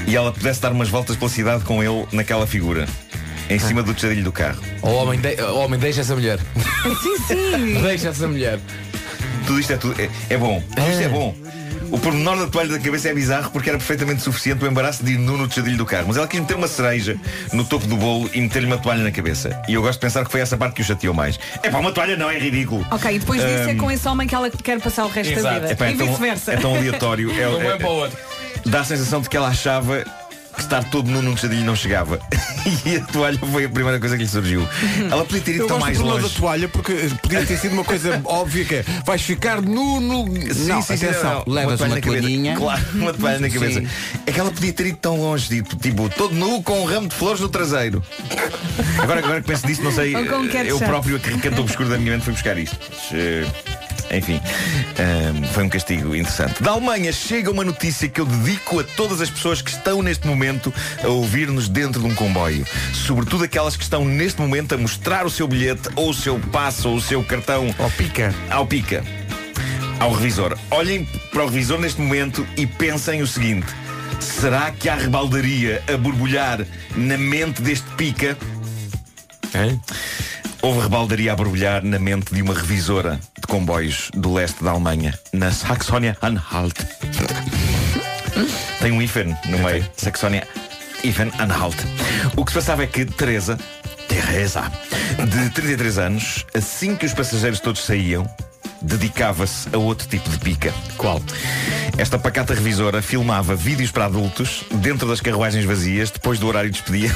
e 0.08 0.16
ela 0.16 0.32
pudesse 0.32 0.62
dar 0.62 0.72
umas 0.72 0.88
voltas 0.90 1.16
pela 1.18 1.30
cidade 1.30 1.64
com 1.66 1.84
ele 1.84 2.08
naquela 2.14 2.48
figura. 2.48 2.88
Em 3.50 3.60
cima 3.60 3.82
do 3.82 3.94
tejadilho 3.94 4.26
do 4.26 4.32
carro. 4.32 4.62
O 4.82 4.88
homem, 4.90 5.20
de- 5.20 5.42
o 5.42 5.56
homem 5.60 5.80
deixa 5.80 6.02
essa 6.02 6.14
mulher. 6.16 6.38
Sim, 7.02 7.18
sim. 7.28 7.80
deixa 7.82 8.10
essa 8.10 8.28
mulher. 8.28 8.60
Tudo 9.48 9.60
isto 9.60 9.74
é, 9.74 9.78
tudo, 9.78 10.00
é, 10.02 10.10
é 10.30 10.38
bom. 10.38 10.62
Tudo 10.76 10.90
isto 10.92 11.02
é 11.02 11.10
bom. 11.10 11.34
O 11.90 11.98
pormenor 11.98 12.38
da 12.38 12.48
toalha 12.48 12.68
da 12.70 12.80
cabeça 12.80 13.08
é 13.08 13.14
bizarro 13.14 13.50
porque 13.50 13.70
era 13.70 13.78
perfeitamente 13.78 14.22
suficiente 14.22 14.62
o 14.64 14.68
embaraço 14.68 15.06
de 15.06 15.14
ir 15.14 15.18
nu 15.18 15.38
no 15.38 15.48
tejadilho 15.48 15.78
do 15.78 15.86
carro. 15.86 16.04
Mas 16.10 16.18
ela 16.18 16.28
quis 16.28 16.40
meter 16.42 16.56
uma 16.58 16.68
cereja 16.68 17.16
no 17.54 17.64
topo 17.64 17.88
do 17.88 17.96
bolo 17.96 18.30
e 18.34 18.42
meter-lhe 18.42 18.66
uma 18.68 18.78
toalha 18.78 19.02
na 19.04 19.12
cabeça. 19.12 19.62
E 19.70 19.74
eu 19.74 19.82
gosto 19.82 19.94
de 19.94 20.06
pensar 20.06 20.26
que 20.26 20.32
foi 20.32 20.42
essa 20.42 20.58
parte 20.58 20.74
que 20.76 20.82
o 20.82 20.84
chateou 20.86 21.14
mais. 21.14 21.40
É 21.64 21.70
pá, 21.70 21.78
uma 21.78 21.94
toalha 21.94 22.18
não, 22.18 22.30
é 22.30 22.38
ridículo. 22.38 22.86
Ok, 22.92 23.16
e 23.16 23.20
depois 23.20 23.42
disso 23.42 23.70
é 23.70 23.76
com 23.76 23.90
esse 23.90 24.06
homem 24.06 24.28
que 24.28 24.36
ela 24.36 24.50
quer 24.50 24.82
passar 24.82 25.06
o 25.06 25.08
resto 25.08 25.32
da 25.36 25.40
Exato. 25.40 25.56
vida. 25.62 25.72
Epá, 25.72 25.90
e 25.90 25.94
é, 25.94 25.98
tão, 25.98 26.08
vice-versa. 26.08 26.52
é 26.54 26.58
tão 26.58 26.76
aleatório. 26.76 27.32
É, 27.32 27.48
Um 27.48 27.62
é- 27.62 27.68
é 27.68 27.78
para 27.78 27.88
o 27.88 27.96
outro. 27.96 28.18
dá 28.66 28.82
a 28.82 28.84
sensação 28.84 29.22
de 29.22 29.30
que 29.30 29.38
ela 29.38 29.48
achava 29.48 30.04
estar 30.62 30.84
todo 30.86 31.10
nu 31.10 31.22
num 31.22 31.36
tejadilho 31.36 31.66
não 31.66 31.76
chegava. 31.76 32.20
e 32.86 32.96
a 32.98 33.02
toalha 33.02 33.38
foi 33.38 33.66
a 33.66 33.70
primeira 33.70 34.00
coisa 34.00 34.18
que 34.18 34.24
lhe 34.24 34.30
surgiu. 34.30 34.68
Ela 35.10 35.24
podia 35.26 35.42
ter 35.42 35.52
ido 35.56 35.64
Eu 35.64 35.68
tão 35.68 35.80
mais 35.80 35.98
longe. 36.00 36.28
da 36.28 36.30
toalha 36.30 36.68
porque 36.68 36.94
podia 37.22 37.46
ter 37.46 37.58
sido 37.58 37.74
uma 37.74 37.84
coisa 37.84 38.22
óbvia 38.26 38.66
que 38.66 38.76
é 38.76 38.86
vais 39.06 39.22
ficar 39.22 39.62
nu 39.62 40.00
no. 40.00 40.26
Sim, 40.54 40.68
não, 40.68 40.82
sim, 40.82 40.94
atenção, 40.94 41.44
não, 41.46 41.54
levas 41.54 41.80
uma, 41.80 41.88
na 41.90 42.02
cabeça. 42.02 42.22
toalhinha. 42.22 42.56
Claro, 42.56 42.86
uma 42.94 43.14
toalha 43.14 43.40
na 43.40 43.50
cabeça. 43.50 43.80
Sim. 43.82 43.88
É 44.26 44.32
que 44.32 44.40
ela 44.40 44.52
podia 44.52 44.74
ter 44.74 44.88
ido 44.88 44.98
tão 44.98 45.20
longe, 45.20 45.48
tipo, 45.48 45.76
tipo, 45.76 46.10
todo 46.10 46.34
nu 46.34 46.62
com 46.64 46.82
um 46.82 46.86
ramo 46.86 47.08
de 47.08 47.16
flores 47.16 47.42
no 47.42 47.50
traseiro. 47.50 48.04
Agora, 49.02 49.20
agora 49.20 49.42
que 49.42 49.48
penso 49.48 49.68
nisso, 49.68 49.84
não 49.84 49.92
sei. 49.92 50.16
Eh. 50.16 50.26
Eu 50.68 50.80
próprio, 50.80 51.20
que 51.20 51.38
canto 51.40 51.62
obscuro 51.62 51.90
da 51.90 51.98
minha 51.98 52.14
mente, 52.14 52.24
fui 52.24 52.34
buscar 52.34 52.58
isto. 52.58 52.78
Mas, 52.90 53.12
eh, 53.14 53.46
Enfim, 54.12 54.42
ehm, 54.98 55.44
foi 55.54 55.64
um 55.64 55.70
castigo 55.70 56.16
interessante. 56.16 56.62
Da 56.64 56.72
Alemanha 56.72 57.12
chega 57.12 57.52
uma 57.52 57.64
notícia 57.64 58.08
que 58.08 58.22
eu 58.22 58.26
dedico 58.26 58.80
a 58.80 58.84
todas 58.84 59.22
as 59.22 59.30
pessoas 59.30 59.62
que 59.62 59.70
estão 59.70 60.02
neste 60.02 60.26
momento 60.26 60.74
a 61.04 61.08
ouvir-nos 61.08 61.68
dentro 61.68 62.02
de 62.02 62.08
um 62.08 62.16
comboio. 62.16 62.66
Sobretudo 62.94 63.44
aquelas 63.44 63.76
que 63.76 63.84
estão 63.84 64.06
neste 64.06 64.40
momento 64.40 64.76
a 64.76 64.78
mostrar 64.78 65.26
o 65.26 65.30
seu 65.30 65.48
bilhete, 65.48 65.90
ou 65.96 66.10
o 66.10 66.14
seu 66.14 66.40
passo, 66.40 66.90
ou 66.90 66.96
o 66.96 67.02
seu 67.02 67.24
cartão 67.24 67.74
Ó 67.78 67.90
pica. 67.90 68.34
ao 68.50 68.66
pica, 68.66 69.04
ao 70.00 70.14
revisor. 70.14 70.58
Olhem 70.72 71.06
para 71.32 71.44
o 71.44 71.48
revisor 71.48 71.80
neste 71.80 72.00
momento 72.02 72.48
e 72.56 72.66
pensem 72.66 73.22
o 73.22 73.28
seguinte: 73.28 73.68
será 74.20 74.72
que 74.72 74.88
há 74.88 74.96
rebaldaria 74.96 75.84
a 75.92 75.98
borbulhar 75.98 76.66
na 76.96 77.18
mente 77.18 77.62
deste 77.62 77.88
pica? 77.98 78.38
Houve 80.62 80.82
rebaldaria 80.82 81.34
a 81.34 81.36
borbulhar 81.36 81.84
na 81.84 82.00
mente 82.00 82.34
de 82.34 82.42
uma 82.42 82.54
revisora 82.54 83.20
de 83.48 83.54
comboios 83.54 84.12
do 84.14 84.34
leste 84.34 84.64
da 84.64 84.72
Alemanha, 84.72 85.18
na 85.32 85.52
Saxónia-Anhalt. 85.52 86.76
Tem 88.80 88.92
um 88.92 89.02
hífen 89.02 89.36
no 89.48 89.60
meio. 89.60 89.90
Saxónia-Anhalt. 89.96 91.78
O 92.36 92.44
que 92.44 92.52
se 92.52 92.58
passava 92.58 92.84
é 92.84 92.88
que 92.88 93.06
Teresa, 93.06 93.58
Teresa, 94.08 94.70
de 95.30 95.50
33 95.52 95.98
anos, 95.98 96.46
assim 96.54 96.96
que 96.96 97.06
os 97.06 97.14
passageiros 97.14 97.60
todos 97.60 97.84
saíam, 97.84 98.30
dedicava-se 98.82 99.70
a 99.74 99.78
outro 99.78 100.08
tipo 100.08 100.30
de 100.30 100.38
pica. 100.40 100.74
Qual? 100.98 101.22
Esta 101.98 102.20
pacata 102.20 102.54
revisora 102.54 103.02
filmava 103.02 103.56
vídeos 103.56 103.92
para 103.92 104.06
adultos 104.06 104.66
dentro 104.72 105.08
das 105.08 105.22
carruagens 105.22 105.64
vazias 105.64 106.12
depois 106.12 106.38
do 106.38 106.48
horário 106.48 106.70
de 106.70 106.78
expediente. 106.78 107.16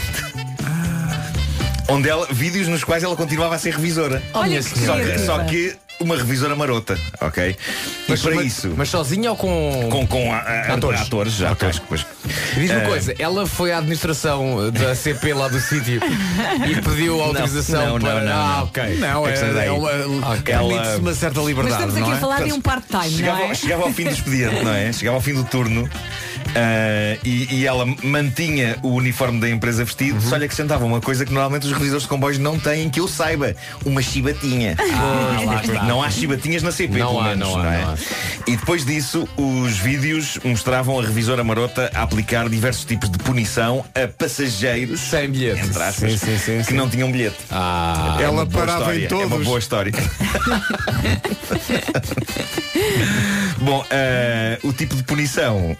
Onde 1.89 2.07
ela, 2.07 2.25
vídeos 2.31 2.69
nos 2.69 2.85
quais 2.85 3.03
ela 3.03 3.17
continuava 3.17 3.55
a 3.55 3.59
ser 3.59 3.75
revisora. 3.75 4.23
Olha 4.33 4.63
Só 4.63 4.95
que, 4.97 5.19
só 5.19 5.43
que 5.43 5.75
uma 6.01 6.15
revisora 6.17 6.55
marota, 6.55 6.97
ok? 7.21 7.55
Mas, 8.07 8.19
e 8.19 8.23
para 8.23 8.35
mas- 8.35 8.45
isso. 8.45 8.73
Mas 8.75 8.89
sozinha 8.89 9.31
ou 9.31 9.37
com. 9.37 9.87
Com, 9.91 10.07
com 10.07 10.33
a- 10.33 10.37
a- 10.37 10.73
Atores. 10.73 11.01
atores, 11.01 11.33
já 11.33 11.51
Ok. 11.51 11.67
atores. 11.69 11.81
Pois. 11.87 12.05
Diz-me 12.55 12.75
uma 12.77 12.83
Eh, 12.83 12.87
coisa, 12.87 13.15
ela 13.19 13.45
foi 13.47 13.71
à 13.71 13.77
administração 13.77 14.69
da 14.71 14.95
CP 14.95 15.33
lá 15.33 15.47
do 15.47 15.59
sítio 15.59 15.99
e 16.69 16.81
pediu 16.81 17.21
autorização 17.21 17.85
não, 17.85 17.99
não, 17.99 17.99
para. 17.99 18.21
não, 18.21 18.31
ah, 18.33 18.55
não. 18.57 18.63
ok. 18.65 18.97
Não, 18.97 19.27
é, 19.27 19.33
É 19.33 19.65
é 19.67 19.71
uma, 19.71 20.95
uma 20.97 21.13
certa 21.13 21.39
Mas 21.39 21.47
liberdade, 21.47 21.73
estamos 21.83 21.95
aqui 21.95 22.05
não 22.05 22.11
a 22.13 22.17
é? 22.17 22.19
falar 22.19 22.43
de 22.43 22.53
um 22.53 22.61
part-time, 22.61 23.21
não 23.23 23.37
é? 23.37 23.53
chegava 23.55 23.83
ao 23.83 23.91
fim 23.93 24.03
do 24.05 24.09
expediente, 24.11 24.63
não 24.63 24.73
é? 24.73 24.91
Chegava 24.93 25.17
ao 25.17 25.21
fim 25.21 25.33
do 25.33 25.43
turno 25.43 25.89
ah, 26.55 27.17
e, 27.23 27.55
e 27.55 27.65
ela 27.67 27.85
mantinha 28.03 28.77
o 28.83 28.89
uniforme 28.89 29.39
da 29.39 29.49
empresa 29.49 29.83
vestido, 29.85 30.15
Uhum. 30.15 30.21
só 30.29 30.35
lhe 30.37 30.45
acrescentava 30.45 30.85
uma 30.85 30.99
coisa 31.01 31.25
que 31.25 31.33
normalmente 31.33 31.65
os 31.67 31.73
revisores 31.73 32.03
de 32.03 32.09
comboios 32.09 32.37
não 32.37 32.59
têm, 32.59 32.89
que 32.89 32.99
eu 32.99 33.07
saiba, 33.07 33.55
uma 33.85 34.01
chibatinha. 34.01 34.75
Porque 34.75 35.71
não 35.85 36.01
há 36.03 36.09
chibatinhas 36.09 36.63
na 36.63 36.71
CP, 36.71 36.97
Não 36.99 37.19
há, 37.19 37.29
menos, 37.29 37.47
não 37.47 37.59
há, 37.61 37.73
é? 37.73 37.81
não 37.81 37.89
há. 37.93 37.97
E 38.47 38.57
depois 38.57 38.85
disso, 38.85 39.27
os 39.37 39.77
vídeos 39.77 40.39
mostravam 40.43 40.99
a 40.99 41.03
revisora 41.03 41.43
marota 41.43 41.91
a 41.93 42.01
aplicar 42.03 42.49
diversos 42.49 42.83
tipos 42.85 43.09
de 43.09 43.17
punição 43.19 43.85
a 43.95 44.07
passageiros 44.07 44.99
Sem 44.99 45.29
bilhete. 45.29 45.61
entre 45.61 45.81
aspas, 45.83 46.19
Sim, 46.19 46.37
sim, 46.37 46.59
sim, 46.59 46.63
que 46.67 46.73
não 46.73 46.89
tinham 46.89 47.11
bilhete. 47.11 47.37
Ah, 47.51 48.17
É 48.19 48.23
Ela 48.23 48.45
parava 48.45 48.95
em 48.95 49.03
história, 49.03 49.23
É 49.23 49.25
uma 49.25 49.29
todos. 49.29 49.47
boa 49.47 49.59
história. 49.59 49.91
Bom, 53.59 53.85
eh, 53.91 54.57
o 54.63 54.73
tipo 54.73 54.95
de 54.95 55.03
punição, 55.03 55.71
uh, 55.71 55.77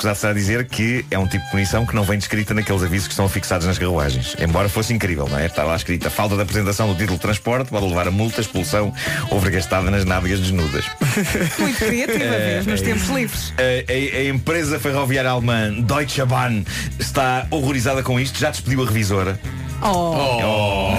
escusado 0.00 0.18
será 0.18 0.32
dizer 0.32 0.64
que 0.66 1.04
é 1.10 1.18
um 1.18 1.26
tipo 1.26 1.44
de 1.44 1.50
punição 1.50 1.84
que 1.84 1.94
não 1.94 2.04
vem 2.04 2.16
descrita 2.18 2.54
naqueles 2.54 2.82
avisos 2.82 3.06
que 3.06 3.12
estão 3.12 3.28
fixados 3.28 3.66
nas 3.66 3.78
carruagens. 3.78 4.34
Embora 4.40 4.68
fosse 4.68 4.94
incrível, 4.94 5.28
não 5.28 5.38
é? 5.38 5.44
Está 5.46 5.62
lá 5.62 5.76
escrita 5.76 6.08
a 6.08 6.10
falta 6.10 6.36
da 6.36 6.42
apresentação 6.42 6.88
do 6.88 6.94
título 6.94 7.16
de 7.16 7.22
transporte 7.22 7.68
pode 7.70 7.86
levar 7.86 8.08
a 8.08 8.10
multa, 8.10 8.40
expulsão 8.40 8.92
ou 9.30 9.38
vergastada 9.38 9.90
nas 9.90 10.04
nádegas 10.06 10.40
desnudas. 10.40 10.86
Muito 11.58 11.78
criativa 11.84 12.24
É, 12.24 12.54
mesmo, 12.56 12.72
nos 12.72 12.80
é 12.80 12.84
tempos 12.84 13.08
livres. 13.08 13.52
A, 13.58 13.92
a- 13.92 14.20
a 14.20 14.24
empresa 14.28 14.80
ferroviária 14.80 15.30
alemã 15.30 15.70
Deutsche 15.82 16.24
Bahn 16.24 16.62
está 16.98 17.46
horrorizada 17.50 18.02
com 18.02 18.18
isto, 18.18 18.38
já 18.38 18.50
despediu 18.50 18.82
a 18.82 18.86
revisora. 18.86 19.38
Oh, 19.82 20.92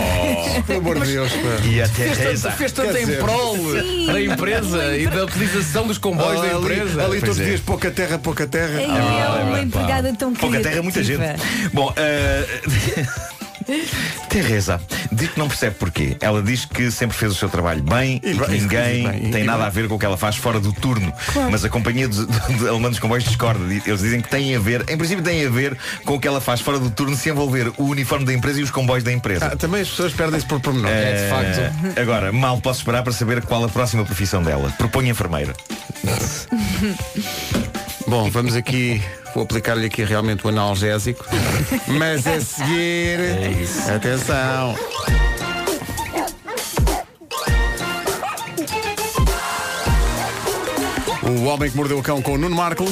Pelo 0.65 0.79
amor 0.79 0.99
de 0.99 1.11
Deus, 1.11 1.32
pá. 1.32 1.65
E 1.65 1.82
a 1.82 1.88
fez 1.88 2.17
Teresa. 2.17 2.49
tanto, 2.49 2.57
fez 2.57 2.71
tanto 2.71 2.97
em 2.97 3.07
prol 3.17 3.57
da 4.07 4.21
empresa 4.21 4.97
e 4.97 5.07
da 5.07 5.23
utilização 5.23 5.88
dos 5.88 5.97
comboios 5.97 6.41
da 6.41 6.47
ali, 6.47 6.57
empresa. 6.57 7.03
ali 7.05 7.19
todos 7.19 7.36
os 7.38 7.41
é. 7.41 7.45
dias 7.45 7.59
pouca 7.61 7.91
terra, 7.91 8.17
pouca 8.17 8.47
terra. 8.47 8.82
é 8.82 8.88
verdade, 8.88 9.43
uma 9.43 9.59
é 9.59 9.63
empregada 9.63 10.13
tão 10.13 10.34
Pouca 10.34 10.57
criativa. 10.57 10.69
terra, 10.69 10.84
muita 10.84 11.03
gente. 11.03 11.21
Bom, 11.73 11.89
uh... 11.89 13.30
Teresa 14.30 14.80
diz 15.11 15.30
que 15.32 15.39
não 15.39 15.47
percebe 15.47 15.76
porquê. 15.76 16.17
Ela 16.22 16.41
diz 16.41 16.65
que 16.65 16.89
sempre 16.91 17.17
fez 17.17 17.32
o 17.32 17.36
seu 17.36 17.49
trabalho 17.49 17.84
bem 17.84 18.19
e, 18.24 18.32
E 18.32 18.38
que 18.39 18.51
ninguém 18.51 19.07
bem, 19.07 19.32
tem 19.32 19.43
nada 19.43 19.59
bem. 19.59 19.67
a 19.67 19.69
ver 19.69 19.88
com 19.88 19.95
o 19.95 19.99
que 19.99 20.05
ela 20.05 20.17
faz 20.17 20.36
fora 20.36 20.59
do 20.59 20.72
turno. 20.74 21.11
Mas 21.49 21.63
a 21.65 21.69
companhia 21.69 22.07
de, 22.07 22.26
de, 22.26 22.53
de 22.59 22.67
alemã 22.67 22.89
dos 22.89 22.99
comboios 22.99 23.24
discorda. 23.24 23.61
Eles 23.74 23.99
dizem 24.01 24.22
que 24.22 24.30
tem 24.30 24.55
a 24.55 24.59
ver, 24.59 24.82
em 24.89 24.97
princípio 24.97 25.24
tem 25.24 25.45
a 25.45 25.49
ver 25.49 25.78
com 26.05 26.15
o 26.15 26.19
que 26.19 26.28
ela 26.28 26.39
faz 26.41 26.61
fora 26.61 26.80
do 26.80 26.89
turno 26.89 27.15
se 27.15 27.30
envolver 27.30 27.72
o 27.78 27.84
uniforme 27.86 28.26
da 28.26 28.34
empresa 28.34 28.59
e 28.59 28.63
os 28.63 28.72
comboios 28.72 29.03
da 29.03 29.11
empresa. 29.11 29.47
Ah, 29.47 29.55
também 29.55 29.82
as 29.82 29.89
pessoas 29.89 30.13
perdem-se 30.13 30.45
por 30.45 30.59
pormenor. 30.59 30.89
É, 30.91 31.24
de 31.24 31.30
facto. 31.30 31.59
Eh, 31.97 32.01
Agora, 32.01 32.32
mal 32.32 32.59
posso 32.61 32.80
esperar 32.80 33.03
para 33.03 33.13
saber 33.13 33.41
qual 33.43 33.63
a 33.65 33.69
próxima 33.69 34.05
profissão 34.05 34.41
dela. 34.43 34.72
Propõe 34.78 35.09
enfermeira. 35.09 35.53
Bom, 38.12 38.30
vamos 38.30 38.57
aqui. 38.57 39.01
Vou 39.34 39.45
aplicar-lhe 39.45 39.86
aqui 39.86 40.03
realmente 40.03 40.45
o 40.45 40.49
analgésico. 40.49 41.26
Mas 41.88 42.28
a 42.28 42.41
seguir. 42.41 43.18
Atenção. 43.89 44.76
O 51.24 51.45
Homem 51.45 51.72
que 51.72 51.78
Mordeu 51.78 51.99
o 51.99 52.03
Cão 52.03 52.22
com 52.22 52.34
o 52.34 52.38
Nuno 52.38 52.53
Marco. 52.53 52.84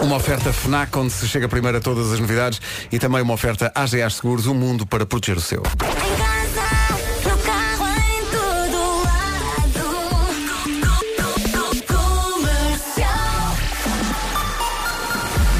Uma 0.00 0.16
oferta 0.16 0.54
FNAC 0.54 0.96
onde 0.96 1.12
se 1.12 1.28
chega 1.28 1.46
primeiro 1.46 1.76
a 1.76 1.80
todas 1.82 2.10
as 2.10 2.18
novidades 2.18 2.62
e 2.90 2.98
também 2.98 3.20
uma 3.20 3.34
oferta 3.34 3.70
AGA 3.74 4.08
Seguros, 4.08 4.46
um 4.46 4.54
mundo 4.54 4.86
para 4.86 5.04
proteger 5.04 5.36
o 5.36 5.40
seu. 5.42 5.62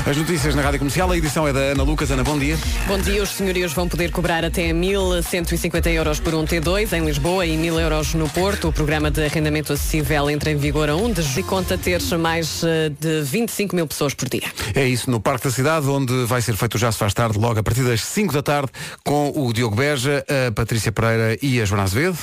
As 0.08 0.16
notícias 0.16 0.54
na 0.54 0.62
Rádio 0.62 0.78
Comercial, 0.78 1.10
a 1.10 1.18
edição 1.18 1.46
é 1.46 1.52
da 1.52 1.60
Ana 1.60 1.82
Lucas. 1.82 2.10
Ana, 2.10 2.24
bom 2.24 2.38
dia. 2.38 2.56
Bom 2.86 2.96
dia, 2.96 3.22
os 3.22 3.28
senhorios 3.28 3.74
vão 3.74 3.86
poder 3.86 4.10
cobrar 4.10 4.42
até 4.42 4.72
1.150 4.72 5.86
euros 5.88 6.18
por 6.18 6.34
um 6.34 6.46
T2 6.46 6.94
em 6.96 7.04
Lisboa 7.04 7.44
e 7.44 7.54
1.000 7.58 7.78
euros 7.78 8.14
no 8.14 8.26
Porto. 8.30 8.68
O 8.68 8.72
programa 8.72 9.10
de 9.10 9.22
arrendamento 9.22 9.70
acessível 9.70 10.30
entra 10.30 10.50
em 10.50 10.56
vigor 10.56 10.88
a 10.88 10.96
1 10.96 11.12
de 11.12 11.20
julho 11.20 11.40
e 11.40 11.42
conta 11.42 11.76
ter 11.76 12.00
mais 12.16 12.64
eh, 12.64 12.90
de 12.98 13.20
25 13.20 13.76
mil 13.76 13.86
pessoas 13.86 14.14
por 14.14 14.30
dia. 14.30 14.50
É 14.74 14.86
isso, 14.88 15.10
no 15.10 15.20
Parque 15.20 15.44
da 15.44 15.50
Cidade, 15.50 15.86
onde 15.86 16.24
vai 16.24 16.40
ser 16.40 16.56
feito 16.56 16.76
o 16.76 16.78
Já 16.78 16.90
se 16.90 16.96
faz 16.96 17.12
tarde, 17.12 17.38
logo 17.38 17.60
a 17.60 17.62
partir 17.62 17.82
das 17.82 18.02
5 18.02 18.32
da 18.32 18.42
tarde, 18.42 18.72
com 19.04 19.30
o 19.36 19.52
Diogo 19.52 19.76
Beja, 19.76 20.24
a 20.26 20.50
Patrícia 20.52 20.90
Pereira 20.90 21.36
e 21.42 21.60
a 21.60 21.66
Joana 21.66 21.82
Azevedo. 21.82 22.16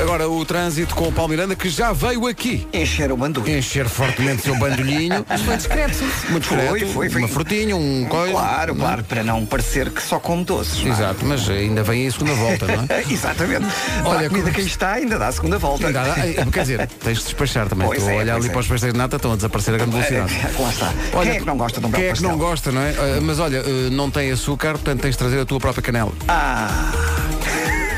Agora 0.00 0.28
o 0.28 0.44
trânsito 0.44 0.94
com 0.94 1.08
o 1.08 1.12
Paulo 1.12 1.30
Miranda, 1.30 1.56
que 1.56 1.68
já 1.70 1.92
veio 1.92 2.26
aqui 2.26 2.66
Encher 2.72 3.10
o 3.10 3.16
bandulho. 3.16 3.48
encher 3.50 3.88
fortemente 3.88 4.40
o 4.42 4.44
seu 4.44 4.56
bandolhinho. 4.58 5.24
Mas 5.28 5.40
foi 5.42 5.56
discreto. 5.56 6.04
Muito 6.28 6.46
Foi, 6.46 6.58
discreto, 6.58 6.92
foi, 6.92 7.10
foi. 7.10 7.22
uma 7.22 7.28
frutinha, 7.28 7.74
um 7.76 8.04
coisa. 8.08 8.32
Claro, 8.32 8.74
não 8.74 8.84
é? 8.84 8.86
claro, 8.88 9.04
para 9.04 9.22
não 9.24 9.46
parecer 9.46 9.90
que 9.90 10.02
só 10.02 10.18
come 10.20 10.44
doces. 10.44 10.82
não 10.82 10.90
é? 10.90 10.94
Exato, 10.94 11.24
mas 11.24 11.48
ainda 11.48 11.82
vem 11.82 12.06
a 12.06 12.10
segunda 12.10 12.34
volta, 12.34 12.66
não 12.66 12.86
é? 12.88 13.04
Exatamente. 13.10 13.66
Olha, 14.04 14.08
Olha, 14.18 14.26
a 14.26 14.30
comida 14.30 14.50
que 14.50 14.60
está 14.60 14.92
ainda 14.92 15.18
dá 15.18 15.28
a 15.28 15.32
segunda 15.32 15.58
volta. 15.58 15.88
Há- 15.88 16.26
eh, 16.26 16.46
Quer 16.52 16.60
dizer, 16.60 16.86
tens 17.02 17.18
de 17.18 17.24
despachar 17.24 17.68
também. 17.68 17.86
Pois 17.86 17.98
Estou 17.98 18.18
a 18.18 18.24
é, 18.24 18.30
ali 18.30 18.46
é. 18.46 18.50
para 18.50 18.60
os 18.60 18.66
pastéis 18.68 18.92
de 18.92 18.98
nata, 18.98 19.16
estão 19.16 19.32
a 19.32 19.36
desaparecer 19.36 19.74
a 19.74 19.78
grande 19.78 19.92
velocidade. 19.92 20.34
É, 20.34 20.62
lá 20.62 20.70
está. 20.70 20.92
Quem 21.22 21.30
é 21.30 21.38
que 21.40 21.46
não 21.46 21.56
gosta 21.56 21.80
de 21.80 21.86
um 21.86 21.90
Quem 21.90 22.04
é 22.04 22.12
que 22.12 22.22
não 22.22 22.30
pastel? 22.30 22.48
gosta, 22.48 22.72
não 22.72 22.82
é? 22.82 22.90
Eh, 22.90 23.20
Mas 23.22 23.38
olha, 23.40 23.56
eh, 23.58 23.88
não 23.90 24.10
tem 24.10 24.30
açúcar, 24.30 24.72
portanto 24.72 25.00
tens 25.00 25.12
de 25.12 25.18
trazer 25.18 25.40
a 25.40 25.44
tua 25.46 25.58
própria 25.58 25.82
canela. 25.82 26.12
Ah, 26.28 26.92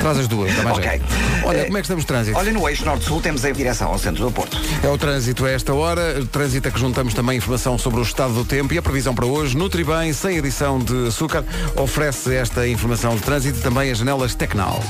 Traz 0.00 0.18
as 0.18 0.28
duas, 0.28 0.54
dá 0.54 0.62
mais 0.62 0.78
ok. 0.78 0.88
jeito. 0.90 1.04
Olha, 1.44 1.58
Eh, 1.58 1.64
como 1.64 1.78
é 1.78 1.80
que 1.80 1.84
estamos 1.86 2.04
de 2.04 2.08
trânsito? 2.08 2.38
Olha, 2.38 2.52
no 2.52 2.68
eixo 2.68 2.84
norte-sul 2.84 3.20
temos 3.20 3.44
a 3.44 3.50
direção 3.50 3.88
ao 3.88 3.98
centro 3.98 4.24
do 4.24 4.30
Porto. 4.30 4.56
É 4.82 4.88
o 4.88 4.96
trânsito 4.96 5.44
a 5.44 5.50
esta 5.50 5.74
hora, 5.74 6.24
trânsito 6.30 6.68
a 6.68 6.70
que 6.70 6.78
juntamos 6.78 7.14
também 7.14 7.36
informação 7.38 7.76
sobre 7.76 8.00
o 8.00 8.02
estado 8.02 8.32
do 8.32 8.44
tempo 8.44 8.72
e 8.72 8.78
a 8.78 8.82
previsão 8.82 9.14
para 9.14 9.26
hoje. 9.26 9.56
Nutribem, 9.56 10.12
sem 10.12 10.38
adição 10.38 10.78
de 10.78 11.08
açúcar, 11.08 11.44
oferece 11.76 12.34
esta 12.34 12.66
informação 12.68 13.14
de 13.16 13.22
trânsito 13.22 13.58
e 13.58 13.62
também 13.62 13.90
as 13.90 13.98
janelas 13.98 14.34
Tecnal. 14.34 14.82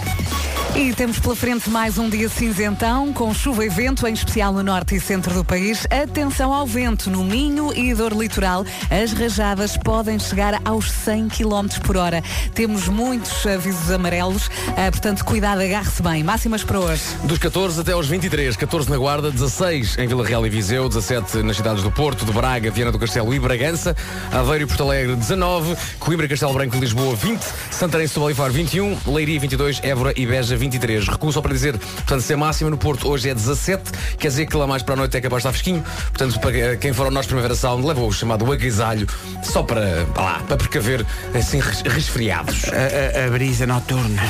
E 0.76 0.92
temos 0.92 1.18
pela 1.18 1.34
frente 1.34 1.68
mais 1.70 1.98
um 1.98 2.08
dia 2.08 2.28
cinzentão, 2.28 3.12
com 3.12 3.34
chuva 3.34 3.64
e 3.64 3.68
vento, 3.68 4.06
em 4.06 4.12
especial 4.12 4.52
no 4.52 4.62
norte 4.62 4.94
e 4.94 5.00
centro 5.00 5.34
do 5.34 5.44
país. 5.44 5.86
Atenção 5.90 6.52
ao 6.52 6.66
vento 6.66 7.10
no 7.10 7.24
Minho 7.24 7.72
e 7.74 7.92
dor 7.94 8.12
litoral. 8.12 8.64
As 8.88 9.12
rajadas 9.12 9.76
podem 9.76 10.18
chegar 10.18 10.60
aos 10.64 10.90
100 10.90 11.28
km 11.28 11.80
por 11.84 11.96
hora. 11.96 12.22
Temos 12.54 12.86
muitos 12.86 13.44
avisos 13.46 13.90
amarelos, 13.90 14.48
ah, 14.76 14.90
portanto, 14.90 15.24
cuidado, 15.24 15.62
agarre-se 15.62 16.02
bem. 16.02 16.22
Máximas 16.22 16.62
para 16.62 16.78
hoje. 16.78 17.02
Dos 17.24 17.38
14 17.38 17.80
até 17.80 17.92
aos 17.92 18.06
23, 18.06 18.56
14 18.56 18.90
na 18.90 18.96
Guarda, 18.96 19.30
16 19.30 19.98
em 19.98 20.06
Vila 20.06 20.24
Real 20.24 20.46
e 20.46 20.50
Viseu, 20.50 20.88
17 20.88 21.42
nas 21.42 21.56
cidades 21.56 21.82
do 21.82 21.90
Porto, 21.90 22.24
de 22.24 22.32
Braga, 22.32 22.70
Viana 22.70 22.92
do 22.92 22.98
Castelo 22.98 23.34
e 23.34 23.38
Bragança, 23.38 23.96
Aveiro 24.30 24.64
e 24.64 24.66
Porto 24.66 24.84
Alegre 24.84 25.16
19, 25.16 25.76
Coimbra, 25.98 26.28
Castelo 26.28 26.52
Branco 26.52 26.76
e 26.76 26.80
Lisboa 26.80 27.16
20, 27.16 27.42
Santarém, 27.70 28.06
Setúbal 28.06 28.30
e 28.30 28.34
Faro 28.34 28.52
21, 28.52 28.96
Leiria 29.06 29.40
22, 29.40 29.80
Évora 29.82 30.12
e 30.14 30.24
Beja 30.24 30.57
23. 30.58 31.08
Recuo 31.08 31.32
só 31.32 31.40
para 31.40 31.52
dizer, 31.52 31.78
portanto, 31.78 32.20
se 32.20 32.32
a 32.32 32.36
máxima 32.36 32.70
no 32.70 32.76
Porto 32.78 33.08
hoje 33.08 33.28
é 33.30 33.34
17, 33.34 33.82
quer 34.18 34.28
dizer 34.28 34.46
que 34.46 34.56
lá 34.56 34.66
mais 34.66 34.82
para 34.82 34.94
a 34.94 34.96
noite 34.96 35.16
é 35.16 35.20
capaz 35.20 35.42
de 35.42 35.48
estar 35.48 35.52
fresquinho. 35.52 35.82
Portanto, 36.08 36.40
para 36.40 36.76
quem 36.76 36.92
for 36.92 37.06
ao 37.06 37.10
nosso 37.12 37.28
Primavera 37.28 37.54
Sound, 37.54 37.86
leva 37.86 38.00
o 38.02 38.12
chamado 38.12 38.50
agasalho, 38.52 39.06
só 39.42 39.62
para, 39.62 40.06
lá, 40.16 40.42
para 40.46 40.56
precaver 40.56 41.04
assim 41.34 41.60
res- 41.60 41.82
resfriados. 41.82 42.64
A, 42.66 43.22
a- 43.22 43.26
a 43.26 43.30
brisa 43.30 43.66
noturna. 43.66 44.22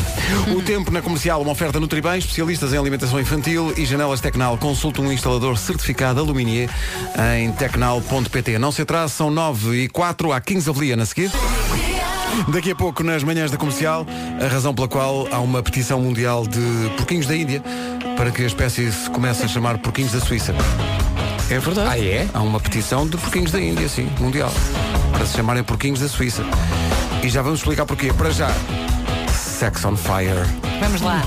O 0.57 0.63
tempo 0.63 0.91
na 0.91 1.01
comercial, 1.03 1.41
uma 1.43 1.53
oferta 1.53 1.81
Nutribem, 1.81 2.19
especialistas 2.19 2.73
em 2.73 2.79
alimentação 2.79 3.19
infantil 3.21 3.73
e 3.77 3.85
janelas 3.87 4.21
Tecnal. 4.21 4.59
Consulte 4.59 5.01
um 5.01 5.11
instalador 5.13 5.57
certificado 5.59 6.21
Aluminier 6.21 6.69
em 7.39 7.51
tecnal.pt. 7.53 8.59
Não 8.59 8.71
se 8.73 8.83
atrase, 8.83 9.15
são 9.15 9.31
9 9.31 9.85
e 9.85 9.89
4, 9.89 10.33
há 10.33 10.41
15 10.41 10.71
of 10.71 10.81
Leon 10.81 11.01
a 11.01 11.07
seguir. 11.07 11.31
Daqui 12.49 12.71
a 12.71 12.77
pouco, 12.77 13.03
nas 13.03 13.23
manhãs 13.23 13.51
da 13.51 13.57
comercial, 13.57 14.07
a 14.41 14.47
razão 14.47 14.75
pela 14.75 14.89
qual 14.89 15.29
há 15.31 15.39
uma 15.41 15.63
petição 15.63 16.01
mundial 16.01 16.47
de 16.47 16.61
porquinhos 16.97 17.27
da 17.27 17.37
Índia 17.37 17.63
para 18.17 18.31
que 18.31 18.43
a 18.43 18.47
espécie 18.47 18.91
se 18.91 19.11
comece 19.11 19.45
a 19.45 19.49
chamar 19.49 19.79
porquinhos 19.79 20.13
da 20.13 20.21
Suíça. 20.21 20.55
É 21.51 21.59
verdade. 21.59 21.89
Ah, 21.89 21.99
é? 21.99 22.29
Há 22.35 22.41
uma 22.41 22.61
petição 22.61 23.07
de 23.07 23.17
porquinhos 23.17 23.51
da 23.51 23.61
Índia, 23.61 23.89
sim, 23.89 24.11
mundial, 24.19 24.53
para 25.13 25.25
se 25.25 25.37
chamarem 25.37 25.63
porquinhos 25.63 26.01
da 26.01 26.09
Suíça. 26.09 26.43
E 27.23 27.29
já 27.29 27.43
vamos 27.43 27.61
explicar 27.61 27.87
porquê. 27.87 28.13
Para 28.13 28.31
já, 28.31 28.51
Sex 29.33 29.85
on 29.85 29.97
Fire, 29.97 30.47
Vamos 30.81 31.01
lá. 31.01 31.23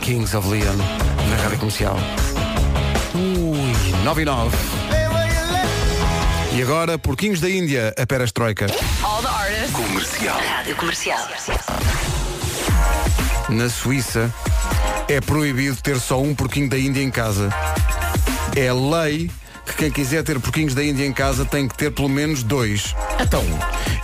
Kings 0.00 0.36
of 0.36 0.48
Leon, 0.48 0.76
na 0.76 1.42
rádio 1.42 1.58
comercial. 1.58 1.96
Ui, 3.14 4.04
9 4.04 4.24
e 6.52 6.60
9. 6.60 6.62
Agora, 6.62 6.98
porquinhos 6.98 7.40
da 7.40 7.50
Índia, 7.50 7.94
a 7.98 8.06
perestroika. 8.06 8.66
All 9.02 9.22
the 9.22 9.28
artists. 9.28 9.72
Comercial. 9.72 10.38
Rádio 10.38 10.76
Comercial. 10.76 11.28
Na 13.48 13.68
Suíça 13.68 14.32
é 15.08 15.20
proibido 15.20 15.76
ter 15.76 15.98
só 16.00 16.20
um 16.20 16.34
porquinho 16.34 16.68
da 16.68 16.78
Índia 16.78 17.02
em 17.02 17.10
casa. 17.10 17.48
É 18.56 18.72
lei 18.72 19.30
que 19.66 19.74
quem 19.74 19.90
quiser 19.90 20.22
ter 20.22 20.38
porquinhos 20.40 20.74
da 20.74 20.84
Índia 20.84 21.06
em 21.06 21.12
casa 21.12 21.44
tem 21.44 21.66
que 21.68 21.76
ter 21.76 21.90
pelo 21.90 22.08
menos 22.08 22.42
dois. 22.42 22.94
Então, 23.20 23.44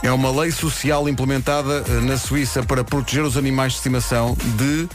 É 0.02 0.12
uma 0.12 0.30
lei 0.30 0.52
social 0.52 1.08
implementada 1.08 1.84
eh, 1.88 2.00
na 2.02 2.16
Suíça 2.16 2.62
para 2.62 2.84
proteger 2.84 3.24
os 3.24 3.36
animais 3.36 3.72
de 3.72 3.78
estimação 3.78 4.36
de 4.56 4.88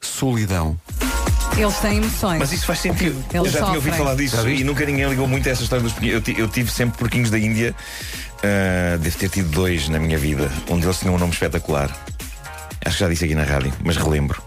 solidão. 0.00 0.78
Eles 1.56 1.76
têm 1.78 1.96
emoções. 1.98 2.38
Mas 2.38 2.52
isso 2.52 2.66
faz 2.66 2.78
sentido. 2.80 3.24
Eu 3.32 3.42
Eles 3.42 3.52
já 3.52 3.60
tinha 3.60 3.74
ouvido 3.76 3.92
sofrem. 3.96 4.04
falar 4.04 4.14
disso 4.16 4.48
e 4.48 4.62
nunca 4.64 4.84
ninguém 4.84 5.08
ligou 5.08 5.26
muito 5.26 5.48
a 5.48 5.52
essa 5.52 5.62
história 5.62 5.82
dos 5.82 5.92
porquinhos. 5.92 6.22
Eu, 6.28 6.34
eu 6.36 6.48
tive 6.48 6.70
sempre 6.70 6.98
porquinhos 6.98 7.30
da 7.30 7.38
Índia. 7.38 7.74
Ah, 8.42 8.96
devo 8.98 9.16
ter 9.16 9.28
tido 9.30 9.48
dois 9.50 9.88
na 9.88 9.98
minha 9.98 10.18
vida. 10.18 10.50
Um 10.68 10.78
deles 10.78 10.98
tinha 10.98 11.10
um 11.12 11.18
nome 11.18 11.32
espetacular. 11.32 11.90
Acho 12.84 12.96
que 12.96 13.00
já 13.00 13.08
disse 13.08 13.24
aqui 13.24 13.34
na 13.34 13.44
rádio, 13.44 13.72
mas 13.84 13.96
relembro. 13.96 14.40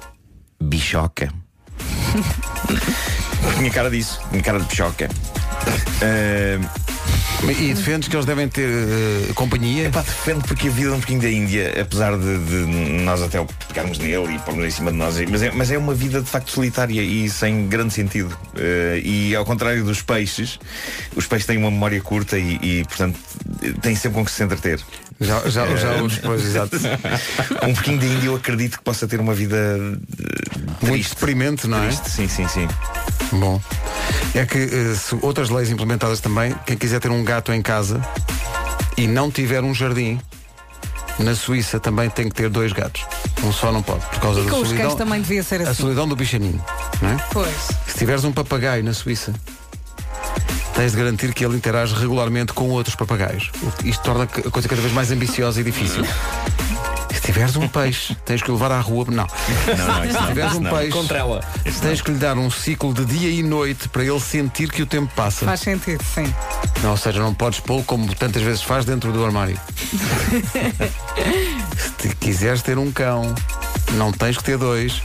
Bichoca. 0.61 1.31
tinha 3.57 3.71
cara 3.71 3.89
disso, 3.89 4.19
tinha 4.29 4.41
cara 4.41 4.59
de 4.59 4.65
bichoca. 4.65 5.09
Ah, 6.01 6.88
E 7.57 7.73
defendes 7.73 8.09
que 8.09 8.15
eles 8.15 8.25
devem 8.25 8.47
ter 8.49 8.67
eh, 8.67 9.33
companhia? 9.33 9.87
Epá, 9.87 10.01
defendo 10.01 10.43
porque 10.45 10.67
a 10.67 10.71
vida 10.71 10.89
de 10.89 10.95
um 10.95 10.99
porquinho 10.99 11.21
da 11.21 11.29
Índia, 11.29 11.81
apesar 11.81 12.17
de, 12.17 12.37
de 12.37 12.65
nós 13.03 13.21
até 13.21 13.43
pegarmos 13.67 13.97
nele 13.97 14.35
e 14.35 14.39
pôrmos 14.39 14.65
em 14.65 14.69
cima 14.69 14.91
de 14.91 14.97
nós, 14.97 15.15
mas 15.29 15.41
é, 15.41 15.51
mas 15.51 15.71
é 15.71 15.77
uma 15.77 15.93
vida 15.93 16.21
de 16.21 16.29
facto 16.29 16.51
solitária 16.51 17.01
e 17.01 17.29
sem 17.29 17.67
grande 17.67 17.93
sentido. 17.93 18.37
Eh, 18.55 19.01
e 19.03 19.35
ao 19.35 19.45
contrário 19.45 19.83
dos 19.85 20.01
peixes, 20.01 20.59
os 21.15 21.25
peixes 21.27 21.47
têm 21.47 21.57
uma 21.57 21.71
memória 21.71 22.01
curta 22.01 22.37
e, 22.37 22.59
e, 22.61 22.83
portanto, 22.83 23.17
têm 23.81 23.95
sempre 23.95 24.17
com 24.19 24.25
que 24.25 24.31
se 24.31 24.43
entreter. 24.43 24.79
Já, 25.19 25.41
já, 25.49 25.75
já 25.75 26.01
os 26.01 26.17
pois, 26.19 26.45
exato. 26.45 26.77
um 27.67 27.73
porquinho 27.73 27.99
da 27.99 28.05
Índia 28.05 28.27
eu 28.27 28.35
acredito 28.35 28.77
que 28.77 28.83
possa 28.83 29.05
ter 29.07 29.19
uma 29.19 29.33
vida 29.33 29.57
eh, 29.57 30.59
Muito 30.81 30.85
triste. 30.93 31.09
deprimente, 31.15 31.67
não 31.67 31.77
é? 31.83 31.87
Triste, 31.87 32.09
sim, 32.09 32.27
sim, 32.29 32.47
sim. 32.47 32.67
Bom. 33.33 33.61
É 34.33 34.45
que 34.45 34.57
eh, 34.57 34.95
se 34.95 35.17
outras 35.21 35.49
leis 35.49 35.69
implementadas 35.69 36.19
também, 36.21 36.55
quem 36.65 36.77
quiser 36.77 36.99
ter 37.01 37.11
um 37.11 37.23
gato 37.23 37.51
em 37.51 37.61
casa 37.61 38.01
e 38.97 39.07
não 39.07 39.29
tiver 39.29 39.61
um 39.63 39.73
jardim, 39.73 40.19
na 41.19 41.35
Suíça 41.35 41.81
também 41.81 42.09
tem 42.09 42.29
que 42.29 42.35
ter 42.35 42.49
dois 42.49 42.71
gatos. 42.71 43.05
Um 43.43 43.51
só 43.51 43.73
não 43.73 43.81
pode, 43.83 44.05
por 44.05 44.19
causa 44.19 44.39
E 44.39 44.43
da 44.45 44.49
com 44.51 44.57
os 44.61 44.67
solidão. 44.69 44.87
cães 44.89 44.97
também 44.97 45.21
devia 45.21 45.43
ser 45.43 45.61
A 45.61 45.71
assim. 45.71 45.81
solidão 45.81 46.07
do 46.07 46.15
bichaninho, 46.15 46.63
não 47.01 47.09
é? 47.09 47.17
Pois. 47.33 47.53
Se 47.87 47.97
tiveres 47.97 48.23
um 48.23 48.31
papagaio 48.31 48.83
na 48.85 48.93
Suíça, 48.93 49.33
tens 50.73 50.91
de 50.91 50.97
garantir 50.97 51.33
que 51.33 51.45
ele 51.45 51.55
interage 51.55 51.93
regularmente 51.95 52.53
com 52.53 52.69
outros 52.69 52.95
papagaios. 52.95 53.51
Isto 53.83 54.03
torna 54.03 54.23
a 54.23 54.51
coisa 54.51 54.67
cada 54.67 54.81
vez 54.81 54.93
mais 54.93 55.11
ambiciosa 55.11 55.61
e 55.61 55.63
difícil. 55.63 56.03
Se 57.13 57.21
tiveres 57.21 57.55
um 57.55 57.67
peixe, 57.67 58.15
tens 58.25 58.41
que 58.41 58.49
o 58.49 58.53
levar 58.53 58.71
à 58.71 58.79
rua. 58.79 59.05
Não. 59.09 59.27
Não, 59.77 59.87
não, 59.87 60.05
isso 60.05 60.17
Se 60.19 60.27
tiveres 60.27 60.53
um 60.53 60.59
não. 60.61 60.71
peixe, 60.75 60.91
contra 60.91 61.17
ela. 61.19 61.43
tens 61.81 62.01
que 62.01 62.11
lhe 62.11 62.17
dar 62.17 62.37
um 62.37 62.49
ciclo 62.49 62.93
de 62.93 63.05
dia 63.05 63.29
e 63.29 63.43
noite 63.43 63.89
para 63.89 64.03
ele 64.03 64.19
sentir 64.19 64.71
que 64.71 64.81
o 64.81 64.85
tempo 64.85 65.11
passa. 65.15 65.45
Faz 65.45 65.59
sentido, 65.59 66.03
sim. 66.03 66.33
Não, 66.81 66.91
ou 66.91 66.97
seja, 66.97 67.19
não 67.19 67.33
podes 67.33 67.59
pô-lo 67.59 67.83
como 67.83 68.13
tantas 68.15 68.41
vezes 68.41 68.61
faz 68.61 68.85
dentro 68.85 69.11
do 69.11 69.23
armário. 69.25 69.59
Se 71.77 71.91
te 72.09 72.15
quiseres 72.15 72.61
ter 72.61 72.77
um 72.77 72.91
cão, 72.91 73.33
não 73.93 74.11
tens 74.11 74.37
que 74.37 74.43
ter 74.43 74.57
dois, 74.57 75.01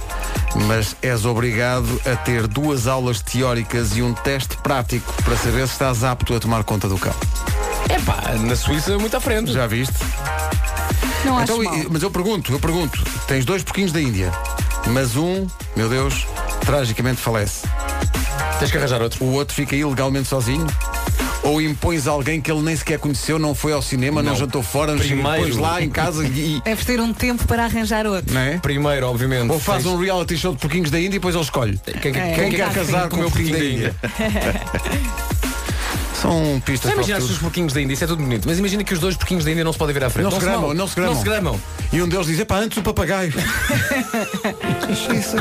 mas 0.55 0.97
és 1.03 1.25
obrigado 1.25 2.01
a 2.11 2.17
ter 2.17 2.47
duas 2.47 2.87
aulas 2.87 3.21
teóricas 3.21 3.97
e 3.97 4.03
um 4.03 4.15
teste 4.15 4.57
prático 4.59 5.13
para 5.23 5.37
saber 5.37 5.67
se 5.67 5.73
estás 5.75 6.05
apto 6.05 6.35
a 6.35 6.41
tomar 6.41 6.65
conta 6.65 6.89
do 6.89 6.97
cão. 6.99 7.15
é 7.89 7.99
pá, 8.01 8.23
na 8.41 8.57
Suíça 8.57 8.97
muito 8.99 9.17
à 9.17 9.21
frente. 9.21 9.53
Já 9.53 9.67
viste? 9.67 9.95
Não 11.25 11.39
acho 11.39 11.53
Então, 11.53 11.65
mal. 11.65 11.77
e- 11.79 11.89
mas 11.91 12.03
eu 12.03 12.11
pergunto, 12.11 12.53
eu 12.53 12.61
pergunto, 12.61 13.03
tens 13.27 13.45
dois 13.45 13.63
porquinhos 13.63 13.93
da 13.93 14.01
Índia, 14.01 14.33
mas 14.89 15.17
um, 15.17 15.47
meu 15.77 15.89
Deus, 15.89 16.27
tragicamente 16.65 17.21
falece. 17.21 17.67
Tens 18.59 18.71
que 18.71 18.77
arranjar 18.79 19.03
outro. 19.03 19.25
O 19.25 19.33
outro 19.33 19.55
fica 19.55 19.75
ilegalmente 19.75 20.29
sozinho? 20.29 20.67
Ou 21.45 21.61
impões 21.61 22.07
alguém 22.07 22.41
que 22.41 22.51
ele 22.51 22.63
nem 22.63 22.75
sequer 22.75 22.99
conheceu, 22.99 23.39
não 23.39 23.55
foi 23.55 23.73
ao 23.75 23.83
cinema, 23.83 24.23
não, 24.23 24.31
Não. 24.33 24.39
jantou 24.39 24.63
fora, 24.63 24.93
não 24.93 24.99
Primeiro. 24.99 25.43
pões 25.43 25.57
lá 25.57 25.83
em 25.83 25.91
casa 25.91 26.25
e. 26.27 26.61
Deves 26.65 26.85
ter 26.87 26.99
um 27.01 27.13
tempo 27.13 27.47
para 27.47 27.65
arranjar 27.65 28.07
outro. 28.07 28.33
Não 28.35 28.41
é? 28.41 28.59
Primeiro, 28.59 29.07
obviamente. 29.07 29.51
Ou 29.53 29.61
faz 29.61 29.83
tens- 29.85 29.93
um 29.95 29.99
reality 29.99 30.37
show 30.39 30.55
de 30.55 30.59
porquinhos 30.61 30.91
da 30.91 30.99
Índia 30.99 31.09
e 31.09 31.19
depois 31.19 31.35
ele 31.35 31.45
escolhe. 31.45 31.79
Quem, 32.01 32.13
É, 32.17 32.35
Quem 32.35 32.47
é 32.47 32.51
quer 32.51 32.73
casar 32.73 33.09
com 33.11 33.17
o 33.17 33.19
meu 33.21 33.31
porquinho 33.31 33.53
da 33.59 33.65
Índia? 33.65 33.95
São 36.21 36.63
pistas 36.65 36.89
Já 36.91 36.95
imaginaste 36.97 37.31
os 37.33 37.39
porquinhos 37.39 37.75
da 37.75 37.83
Índia, 37.83 37.93
isso 37.93 38.05
é 38.05 38.07
tudo 38.07 38.23
bonito. 38.23 38.49
Mas 38.49 38.59
imagina 38.59 38.83
que 38.83 38.95
os 38.95 39.01
dois 39.01 39.15
porquinhos 39.15 39.45
da 39.45 39.51
Índia 39.51 39.63
não 39.63 39.73
se 39.75 39.79
podem 39.79 39.93
ver 39.93 40.05
à 40.05 40.09
frente. 40.11 40.25
Não 40.25 40.31
se 40.31 40.41
gramam, 40.41 40.73
não 40.73 40.89
se 40.89 40.95
gramam. 40.97 41.13
Não 41.15 41.21
se 41.21 41.25
gramam. 41.29 41.61
E 41.93 42.01
um 42.01 42.09
deles 42.09 42.27
diz, 42.27 42.39
epá, 42.41 42.57
antes 42.61 42.79
o 42.79 42.83
papagaio. 42.83 43.35
Isso. 45.15 45.37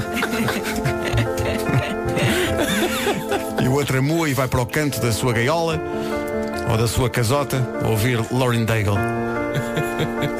O 3.73 3.77
outro 3.77 3.97
amua 3.97 4.29
e 4.29 4.35
vai 4.35 4.47
para 4.47 4.61
o 4.61 4.67
canto 4.67 5.01
da 5.01 5.11
sua 5.11 5.33
gaiola 5.33 5.81
ou 6.69 6.77
da 6.77 6.87
sua 6.87 7.09
casota 7.09 7.67
ouvir 7.83 8.23
Lauren 8.31 8.65
Daigle. 8.65 8.97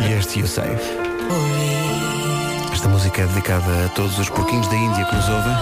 e 0.08 0.14
este 0.14 0.40
You 0.40 0.48
Save. 0.48 0.78
Esta 2.72 2.88
música 2.88 3.24
é 3.24 3.26
dedicada 3.26 3.86
a 3.86 3.90
todos 3.90 4.20
os 4.20 4.30
porquinhos 4.30 4.68
da 4.68 4.76
Índia 4.76 5.06
que 5.06 5.16
nos 5.16 5.28
ouvem. 5.30 5.54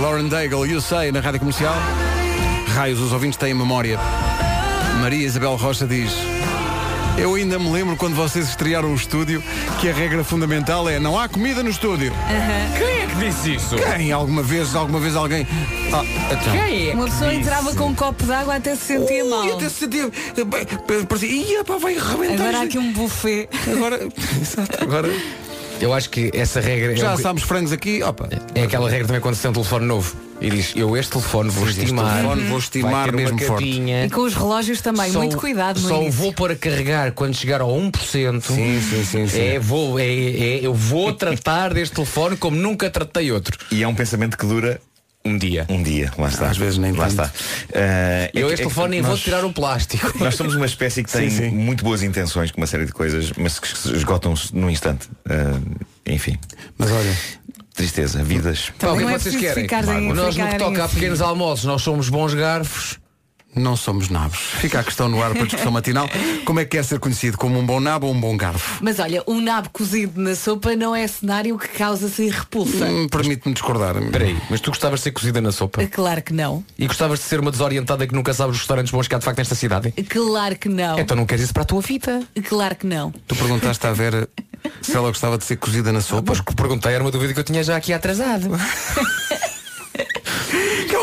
Lauren 0.00 0.28
Daigle, 0.28 0.70
You 0.70 0.80
Say, 0.80 1.10
na 1.10 1.18
Rádio 1.18 1.40
Comercial. 1.40 1.74
Raios, 2.76 3.00
os 3.00 3.12
ouvintes 3.12 3.38
têm 3.38 3.52
memória. 3.54 3.98
Maria 5.00 5.26
Isabel 5.26 5.56
Rocha 5.56 5.84
diz 5.84 6.12
Eu 7.20 7.34
ainda 7.34 7.58
me 7.58 7.70
lembro 7.70 7.96
quando 7.96 8.14
vocês 8.14 8.48
estrearam 8.48 8.90
o 8.92 8.94
estúdio 8.94 9.42
que 9.80 9.88
a 9.90 9.92
regra 9.92 10.24
fundamental 10.24 10.88
é 10.88 10.98
não 10.98 11.18
há 11.18 11.28
comida 11.28 11.62
no 11.62 11.68
estúdio. 11.68 12.12
Quem 12.78 12.86
é 13.02 13.06
que 13.06 13.14
disse 13.16 13.54
isso? 13.56 13.76
Quem? 13.76 14.10
Alguma 14.10 14.42
vez, 14.42 14.74
alguma 14.74 14.98
vez 14.98 15.14
alguém. 15.14 15.46
Ah, 15.92 16.02
então. 16.32 16.52
Quem 16.52 16.90
é 16.90 16.94
Uma 16.94 17.04
que 17.04 17.10
pessoa 17.10 17.30
disse? 17.30 17.42
entrava 17.42 17.74
com 17.74 17.84
um 17.88 17.94
copo 17.94 18.24
de 18.24 18.32
água 18.32 18.56
até 18.56 18.74
se 18.74 18.84
sentia 18.86 19.24
mal. 19.26 19.44
Ui, 19.44 19.52
até 19.52 19.68
se 19.68 19.74
sentia. 19.74 20.04
eh, 20.36 21.04
Parecia. 21.06 21.28
Ih, 21.30 21.62
pá, 21.64 21.76
vai 21.76 21.98
arrebentar. 21.98 22.34
Agora 22.34 22.58
há 22.60 22.64
isto." 22.64 22.78
aqui 22.78 22.78
um 22.78 22.92
buffet. 22.92 23.48
Agora, 23.70 24.00
exato, 24.40 24.82
agora 24.82 25.08
Eu 25.80 25.94
acho 25.94 26.10
que 26.10 26.30
essa 26.34 26.60
regra 26.60 26.92
é, 26.92 26.96
já 26.96 27.10
um- 27.10 27.14
assámos 27.14 27.42
frangos 27.42 27.72
aqui, 27.72 28.02
opa. 28.02 28.28
é 28.54 28.62
aquela 28.64 28.88
regra 28.90 29.06
também 29.06 29.20
quando 29.22 29.34
se 29.34 29.40
tem 29.42 29.50
um 29.50 29.54
telefone 29.54 29.86
novo. 29.86 30.14
E 30.38 30.48
diz, 30.50 30.72
eu 30.74 30.96
este 30.96 31.12
telefone 31.12 31.50
vou 31.50 31.68
Este 31.68 31.80
estimar. 31.80 32.14
telefone 32.16 32.40
vou 32.42 32.50
vai 32.50 32.58
estimar 32.58 33.04
ter 33.06 33.12
mesmo 33.16 33.36
uma 33.38 33.46
forte. 33.46 33.64
capinha. 33.64 34.04
E 34.06 34.10
com 34.10 34.20
os 34.22 34.34
relógios 34.34 34.80
também. 34.80 35.10
Só- 35.12 35.18
Muito 35.18 35.36
cuidado 35.36 35.78
Só 35.80 35.98
o 35.98 36.02
início. 36.02 36.12
vou 36.20 36.32
pôr 36.32 36.50
a 36.52 36.56
carregar 36.56 37.12
quando 37.12 37.34
chegar 37.34 37.60
ao 37.60 37.70
1%. 37.74 38.46
Sim, 38.54 38.80
sim, 38.80 39.04
sim, 39.04 39.26
sim. 39.26 39.38
É, 39.40 39.58
vou, 39.58 39.98
é, 39.98 40.04
é, 40.06 40.60
eu 40.62 40.72
vou 40.74 41.12
tratar 41.12 41.74
deste 41.74 41.94
telefone 41.94 42.36
como 42.36 42.56
nunca 42.56 42.88
tratei 42.90 43.30
outro. 43.32 43.58
E 43.70 43.82
é 43.82 43.88
um 43.88 43.94
pensamento 43.94 44.36
que 44.38 44.46
dura 44.46 44.80
Um 45.22 45.36
dia. 45.36 45.66
um 45.68 45.82
dia, 45.82 46.10
lá 46.16 46.28
está. 46.28 46.48
Às 46.48 46.56
vezes 46.56 46.78
nem 46.78 46.92
lá 46.92 47.06
tanto. 47.06 47.10
está. 47.24 47.30
É 47.74 48.30
Eu 48.32 48.46
que- 48.48 48.54
este 48.54 48.62
é 48.62 48.64
telefone 48.64 48.88
nem 48.90 49.02
vou 49.02 49.10
nós- 49.10 49.20
tirar 49.20 49.44
o 49.44 49.52
plástico. 49.52 50.12
Nós 50.18 50.34
somos 50.34 50.54
uma 50.54 50.64
espécie 50.66 51.02
que 51.04 51.12
tem 51.12 51.28
Sim, 51.28 51.36
sim. 51.36 51.50
muito 51.50 51.84
boas 51.84 52.02
intenções 52.02 52.50
com 52.50 52.58
uma 52.60 52.66
série 52.66 52.86
de 52.86 52.92
coisas, 52.92 53.32
mas 53.36 53.58
que 53.60 53.68
se 53.76 53.92
esgotam-se 53.94 54.54
num 54.56 54.70
instante. 54.70 55.08
Ah, 55.28 55.60
enfim, 56.06 56.38
Mas 56.78 56.90
olha, 56.90 57.14
tristeza, 57.74 58.22
vidas. 58.24 58.72
Pá, 58.78 58.88
o 58.92 58.96
que 58.96 59.02
não 59.02 59.10
é 59.10 59.14
é 59.14 59.18
vocês 59.18 59.36
querem? 59.36 59.66
Nós 60.14 60.36
no 60.36 60.46
que 60.48 60.56
toca 60.58 60.84
a 60.84 60.88
pequenos 60.88 61.20
almoços, 61.20 61.64
nós 61.66 61.82
somos 61.82 62.08
bons 62.08 62.32
garfos. 62.32 62.98
Não 63.54 63.76
somos 63.76 64.08
nabos. 64.08 64.38
Fica 64.38 64.80
a 64.80 64.84
questão 64.84 65.08
no 65.08 65.22
ar 65.22 65.32
para 65.32 65.42
a 65.42 65.46
discussão 65.46 65.72
matinal. 65.72 66.08
Como 66.44 66.60
é 66.60 66.64
que 66.64 66.70
quer 66.76 66.84
ser 66.84 66.98
conhecido? 66.98 67.36
Como 67.36 67.58
um 67.58 67.66
bom 67.66 67.80
nabo 67.80 68.06
ou 68.06 68.12
um 68.14 68.20
bom 68.20 68.36
garfo? 68.36 68.78
Mas 68.82 68.98
olha, 68.98 69.22
um 69.26 69.40
nabo 69.40 69.70
cozido 69.70 70.20
na 70.20 70.34
sopa 70.34 70.76
não 70.76 70.94
é 70.94 71.06
cenário 71.06 71.58
que 71.58 71.68
causa-se 71.68 72.28
repulsa. 72.28 72.86
Hum, 72.86 73.08
Permite-me 73.08 73.54
discordar. 73.54 73.96
Espera 73.96 74.24
aí, 74.24 74.36
mas 74.48 74.60
tu 74.60 74.70
gostavas 74.70 75.00
de 75.00 75.04
ser 75.04 75.12
cozida 75.12 75.40
na 75.40 75.52
sopa? 75.52 75.86
Claro 75.86 76.22
que 76.22 76.32
não. 76.32 76.64
E 76.78 76.86
gostavas 76.86 77.18
de 77.18 77.24
ser 77.24 77.40
uma 77.40 77.50
desorientada 77.50 78.06
que 78.06 78.14
nunca 78.14 78.32
sabe 78.32 78.52
os 78.52 78.58
restaurantes 78.58 78.92
bons 78.92 79.08
que 79.08 79.14
há 79.14 79.18
de 79.18 79.24
facto 79.24 79.38
nesta 79.38 79.54
cidade? 79.54 79.92
Claro 80.08 80.56
que 80.56 80.68
não. 80.68 80.98
Então 80.98 81.16
não 81.16 81.26
queres 81.26 81.44
isso 81.44 81.52
para 81.52 81.62
a 81.62 81.66
tua 81.66 81.80
vida? 81.80 82.22
Claro 82.48 82.76
que 82.76 82.86
não. 82.86 83.10
Tu 83.26 83.34
perguntaste 83.34 83.86
à 83.86 83.92
Vera 83.92 84.28
se 84.80 84.94
ela 84.96 85.08
gostava 85.08 85.36
de 85.38 85.44
ser 85.44 85.56
cozida 85.56 85.92
na 85.92 86.00
sopa. 86.00 86.22
Pois 86.22 86.40
que 86.40 86.54
perguntei, 86.54 86.92
era 86.92 87.02
uma 87.02 87.10
dúvida 87.10 87.32
que 87.34 87.40
eu 87.40 87.44
tinha 87.44 87.62
já 87.64 87.76
aqui 87.76 87.92
atrasado. 87.92 88.50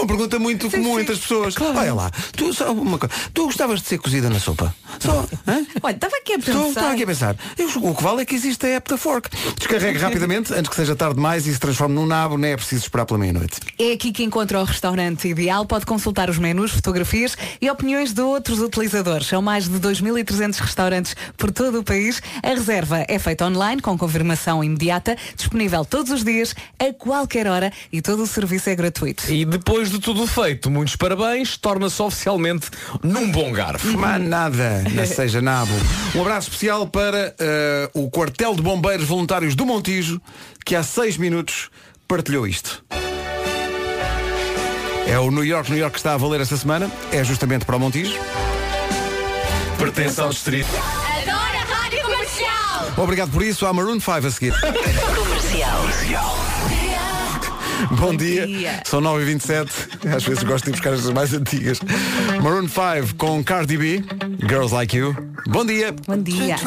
Uma 0.08 0.16
pergunta 0.16 0.40
muito 0.40 0.72
comum 0.72 0.98
entre 0.98 1.16
as 1.16 1.20
pessoas. 1.20 1.54
Olha 1.60 1.94
lá, 1.94 2.10
tu, 2.32 2.54
só 2.54 2.72
uma 2.72 2.98
coisa, 2.98 3.14
tu 3.34 3.44
gostavas 3.44 3.82
de 3.82 3.88
ser 3.88 3.98
cozida 3.98 4.30
na 4.30 4.40
sopa? 4.40 4.74
Só, 5.02 5.26
hã? 5.46 5.66
Olha, 5.84 5.96
estava 5.96 6.16
aqui 6.16 6.34
a 6.34 6.40
pensar. 6.40 6.68
estava 6.70 6.94
aqui 6.94 7.04
a 7.04 7.08
pensar. 7.08 7.36
Eu, 7.58 7.68
o 7.68 7.94
que 7.94 8.02
vale 8.02 8.22
é 8.22 8.26
que 8.26 8.34
existe 8.34 8.66
a 8.66 8.70
app 8.70 8.90
da 8.90 8.98
Fork. 8.98 9.30
Descarregue 9.58 10.00
rapidamente, 10.00 10.54
antes 10.54 10.70
que 10.70 10.76
seja 10.78 10.96
tarde 10.96 11.16
demais 11.16 11.46
e 11.46 11.54
se 11.54 11.60
transforme 11.60 11.94
num 11.94 12.06
nabo, 12.06 12.38
nem 12.38 12.54
é 12.54 12.56
preciso 12.56 12.84
esperar 12.84 13.06
pela 13.06 13.20
meia-noite. 13.20 13.60
É 13.78 13.92
aqui 13.92 14.14
que 14.14 14.24
encontra 14.24 14.62
o 14.62 14.64
restaurante 14.64 15.28
ideal. 15.28 15.66
Pode 15.66 15.86
consultar 15.86 16.30
os 16.30 16.38
menus, 16.38 16.72
fotografias 16.72 17.38
e 17.60 17.70
opiniões 17.70 18.14
de 18.14 18.22
outros 18.22 18.62
utilizadores. 18.62 19.28
São 19.28 19.42
mais 19.42 19.68
de 19.68 19.78
2.300 19.78 20.58
restaurantes 20.60 21.18
por 21.36 21.52
todo 21.52 21.80
o 21.80 21.84
país. 21.84 22.22
A 22.42 22.48
reserva 22.48 23.04
é 23.10 23.20
feita 23.20 23.46
online, 23.46 23.82
com 23.82 23.98
confirmação 23.98 24.64
imediata, 24.64 25.18
disponível 25.36 25.84
todos 25.84 26.14
os 26.14 26.24
dias, 26.24 26.56
a 26.80 26.94
qualquer 26.94 27.46
hora 27.46 27.74
e 27.92 28.02
todo 28.02 28.24
o 28.24 28.28
serviço 28.28 28.70
é 28.70 28.76
gratuito. 28.76 29.30
E 29.30 29.44
depois 29.44 29.97
de 29.98 30.04
tudo 30.04 30.26
feito, 30.28 30.70
muitos 30.70 30.96
parabéns, 30.96 31.58
torna-se 31.58 32.02
oficialmente 32.02 32.70
num 33.04 33.32
bom 33.32 33.52
garfo. 33.52 33.98
Mas 33.98 34.22
nada, 34.22 34.84
não 34.92 35.06
seja 35.06 35.42
nabo. 35.42 35.72
Um 36.16 36.22
abraço 36.22 36.50
especial 36.50 36.88
para 36.88 37.36
eh, 37.40 37.90
o 37.94 38.10
quartel 38.10 38.56
de 38.56 38.62
bombeiros 38.62 39.08
voluntários 39.08 39.56
do 39.56 39.66
Montijo, 39.66 40.22
que 40.66 40.76
há 40.76 40.84
seis 40.84 41.18
minutos 41.18 41.70
partilhou 42.08 42.48
isto. 42.48 42.84
É 45.08 45.18
o 45.20 45.32
New 45.32 45.44
York, 45.44 45.70
New 45.72 45.80
York 45.80 45.94
que 45.94 46.00
está 46.00 46.14
a 46.14 46.18
valer 46.18 46.42
esta 46.42 46.58
semana. 46.58 46.92
É 47.12 47.24
justamente 47.24 47.66
para 47.66 47.78
o 47.78 47.80
Montijo. 47.80 48.14
Pertence 49.78 50.20
ao 50.20 50.30
distrito. 50.30 50.68
Adoro 50.68 51.38
a 51.40 51.76
rádio 51.76 52.02
comercial. 52.02 52.94
Obrigado 52.98 53.32
por 53.32 53.42
isso. 53.42 53.66
Há 53.66 53.74
Maroon 53.74 54.00
5 54.00 54.28
a 54.28 54.32
seguir. 54.32 54.54
Comercial. 55.16 56.38
Bom 58.00 58.16
dia. 58.16 58.48
dia. 58.48 58.82
São 58.86 59.02
9h27. 59.02 60.16
Às 60.16 60.24
vezes 60.24 60.44
gosto 60.44 60.66
de 60.66 60.72
buscar 60.72 60.94
as 60.94 61.10
mais 61.10 61.34
antigas. 61.34 61.80
Maroon 62.42 62.68
5 62.68 63.16
com 63.18 63.44
Cardi 63.44 63.78
B. 63.78 64.04
Girls 64.48 64.74
Like 64.74 64.96
You. 64.98 65.16
Bom 65.48 65.66
dia. 65.66 65.94
Bom 66.08 66.18
dia. 66.18 66.58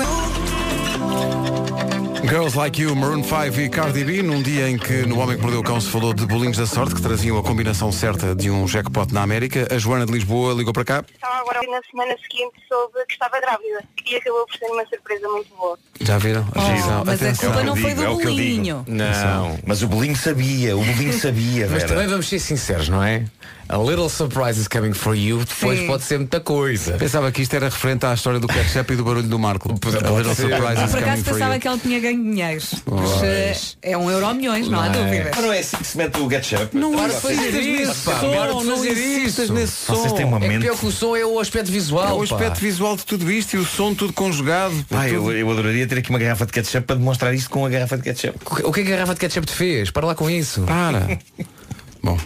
Girls 2.28 2.56
Like 2.56 2.80
You, 2.80 2.94
Maroon 2.94 3.22
5 3.24 3.60
e 3.60 3.68
Cardi 3.68 4.04
B, 4.04 4.22
num 4.22 4.42
dia 4.42 4.68
em 4.68 4.76
que 4.78 5.04
no 5.06 5.18
Homem 5.18 5.36
que 5.36 5.42
Mordeu 5.42 5.60
o 5.60 5.64
Cão 5.64 5.80
se 5.80 5.88
falou 5.90 6.12
de 6.14 6.24
bolinhos 6.26 6.56
da 6.56 6.66
sorte 6.66 6.94
que 6.94 7.02
traziam 7.02 7.36
a 7.38 7.42
combinação 7.42 7.90
certa 7.90 8.34
de 8.34 8.50
um 8.50 8.66
jackpot 8.68 9.12
na 9.12 9.22
América, 9.22 9.66
a 9.74 9.78
Joana 9.78 10.06
de 10.06 10.12
Lisboa 10.12 10.54
ligou 10.54 10.72
para 10.72 10.84
cá. 10.84 11.04
Então 11.16 11.30
agora 11.32 11.60
na 11.62 11.80
semana 11.90 12.14
seguinte 12.22 12.54
soube 12.68 12.92
que 13.08 13.14
estava 13.14 13.40
grávida 13.40 13.82
e 14.08 14.16
acabou 14.16 14.46
por 14.46 14.56
ser 14.56 14.66
uma 14.66 14.86
surpresa 14.86 15.28
muito 15.28 15.48
boa. 15.56 15.78
Já 16.00 16.18
viram? 16.18 16.42
Atenção, 16.54 17.00
Oh, 17.00 17.04
mas 17.04 17.22
a 17.22 17.26
atenção. 17.26 17.50
culpa 17.52 17.64
não 17.66 17.76
foi 17.76 17.94
do 17.94 18.02
é 18.04 18.06
digo. 18.08 18.22
bolinho. 18.22 18.84
Não. 18.86 19.58
Mas 19.66 19.82
o 19.82 19.88
bolinho 19.88 20.16
sabia, 20.16 20.76
o 20.76 20.84
bolinho 20.84 21.12
sabia, 21.18 21.68
Mas 21.70 21.84
também 21.84 22.06
vamos 22.06 22.28
ser 22.28 22.38
sinceros, 22.38 22.88
não 22.88 23.02
é? 23.02 23.24
A 23.72 23.78
little 23.78 24.08
surprise 24.08 24.58
is 24.60 24.66
coming 24.66 24.92
for 24.92 25.14
you, 25.14 25.44
depois 25.44 25.78
Sim. 25.78 25.86
pode 25.86 26.02
ser 26.02 26.18
muita 26.18 26.40
coisa. 26.40 26.94
Pensava 26.94 27.30
que 27.30 27.40
isto 27.40 27.54
era 27.54 27.66
referente 27.68 28.04
à 28.04 28.12
história 28.14 28.40
do 28.40 28.48
ketchup 28.48 28.92
e 28.92 28.96
do 28.96 29.04
barulho 29.04 29.28
do 29.28 29.38
Marco. 29.38 29.70
A 29.70 29.72
little 30.18 30.34
surprise 30.34 30.82
is 30.84 30.90
Por 30.90 30.98
acaso 30.98 31.22
for 31.24 31.32
pensava 31.34 31.54
you. 31.54 31.60
que 31.60 31.68
ela 31.68 31.78
tinha 31.78 32.00
ganho 32.00 32.20
dinheiro. 32.20 32.60
Mas, 32.90 33.22
eh, 33.22 33.90
é 33.92 33.96
um 33.96 34.10
euro 34.10 34.34
milhões, 34.34 34.66
não 34.66 34.80
há 34.80 34.88
Não 34.88 34.94
é. 34.94 35.04
dúvida. 35.04 35.30
Mas 35.36 35.44
não 35.44 35.52
é 35.52 35.58
assim 35.60 35.76
que 35.76 35.86
se 35.86 35.96
mete 35.96 36.18
o 36.18 36.28
ketchup. 36.28 36.76
Não 36.76 36.90
Para 36.96 37.08
de 37.10 37.14
insistas 37.14 37.36
fazer 37.36 37.52
nesse 37.52 37.82
isso, 37.82 38.10
pá. 38.10 38.18
som, 38.20 38.30
Para 38.32 38.54
de 38.54 38.64
não 38.64 38.76
fazer 38.76 38.90
insistas 38.90 39.44
isso. 39.44 39.52
nesse 39.54 39.72
som. 39.72 39.94
Vocês 39.94 40.12
têm 40.14 40.24
uma 40.26 40.36
É 40.38 40.40
que 40.40 40.48
mente. 40.48 40.62
pior 40.62 40.76
que 40.76 40.86
o 40.86 40.90
som 40.90 41.14
é 41.16 41.24
o 41.24 41.38
aspecto 41.38 41.70
visual. 41.70 42.08
É 42.08 42.12
o 42.12 42.18
pá. 42.28 42.34
aspecto 42.34 42.58
visual 42.60 42.96
de 42.96 43.04
tudo 43.06 43.30
isto 43.30 43.54
e 43.54 43.58
o 43.60 43.64
som 43.64 43.94
tudo 43.94 44.12
conjugado. 44.12 44.74
Pá, 44.90 45.08
eu, 45.08 45.20
Tudo- 45.22 45.32
eu 45.36 45.48
adoraria 45.48 45.86
ter 45.86 45.96
aqui 45.98 46.10
uma 46.10 46.18
garrafa 46.18 46.44
de 46.44 46.50
ketchup 46.52 46.86
para 46.88 46.96
demonstrar 46.96 47.32
isto 47.34 47.48
com 47.48 47.64
a 47.64 47.68
garrafa 47.68 47.96
de 47.96 48.02
ketchup. 48.02 48.36
O 48.64 48.72
que 48.72 48.80
é 48.80 48.82
que 48.84 48.88
a 48.92 48.96
garrafa 48.96 49.14
de 49.14 49.20
ketchup 49.20 49.46
te 49.46 49.52
fez? 49.52 49.92
Para 49.92 50.08
lá 50.08 50.14
com 50.16 50.28
isso. 50.28 50.62
Para. 50.62 51.16
Bom. 52.02 52.18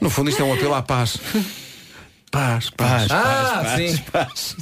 No 0.00 0.10
fundo 0.10 0.30
isto 0.30 0.42
é 0.42 0.44
um 0.44 0.52
apelo 0.52 0.74
à 0.74 0.82
paz. 0.82 1.18
Paz, 2.34 2.68
paz. 2.70 3.06
Ah, 3.12 3.76
sim. 3.76 3.96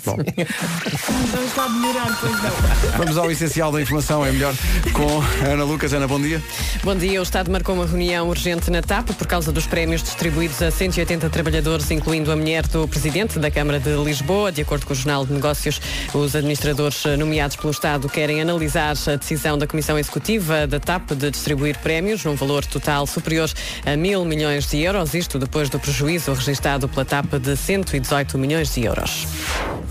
Bom, 0.04 0.16
Não 0.16 1.44
está 1.46 1.64
a 1.64 1.68
melhorar, 1.70 2.18
pois 2.20 2.32
não. 2.42 2.98
vamos 2.98 3.16
ao 3.16 3.30
essencial 3.30 3.72
da 3.72 3.80
informação, 3.80 4.26
é 4.26 4.30
melhor, 4.30 4.52
com 4.92 5.22
a 5.42 5.48
Ana 5.48 5.64
Lucas. 5.64 5.94
Ana, 5.94 6.06
bom 6.06 6.20
dia. 6.20 6.42
Bom 6.84 6.94
dia. 6.94 7.18
O 7.18 7.22
Estado 7.22 7.50
marcou 7.50 7.74
uma 7.74 7.86
reunião 7.86 8.28
urgente 8.28 8.70
na 8.70 8.82
TAP 8.82 9.12
por 9.12 9.26
causa 9.26 9.50
dos 9.50 9.66
prémios 9.66 10.02
distribuídos 10.02 10.60
a 10.60 10.70
180 10.70 11.30
trabalhadores, 11.30 11.90
incluindo 11.90 12.30
a 12.30 12.36
mulher 12.36 12.66
do 12.66 12.86
Presidente 12.86 13.38
da 13.38 13.50
Câmara 13.50 13.80
de 13.80 13.88
Lisboa. 14.04 14.52
De 14.52 14.60
acordo 14.60 14.84
com 14.84 14.92
o 14.92 14.96
Jornal 14.96 15.24
de 15.24 15.32
Negócios, 15.32 15.80
os 16.12 16.36
administradores 16.36 17.02
nomeados 17.18 17.56
pelo 17.56 17.70
Estado 17.70 18.06
querem 18.06 18.42
analisar 18.42 18.94
a 19.10 19.16
decisão 19.16 19.56
da 19.56 19.66
Comissão 19.66 19.98
Executiva 19.98 20.66
da 20.66 20.78
TAP 20.78 21.12
de 21.12 21.30
distribuir 21.30 21.78
prémios 21.78 22.22
num 22.22 22.34
valor 22.34 22.66
total 22.66 23.06
superior 23.06 23.50
a 23.86 23.96
mil 23.96 24.26
milhões 24.26 24.66
de 24.68 24.78
euros, 24.82 25.14
isto 25.14 25.38
depois 25.38 25.70
do 25.70 25.78
prejuízo 25.80 26.34
registado 26.34 26.86
pela 26.86 27.06
TAP 27.06 27.32
de 27.40 27.61
118 27.64 28.36
milhões 28.38 28.74
de 28.74 28.84
euros. 28.84 29.26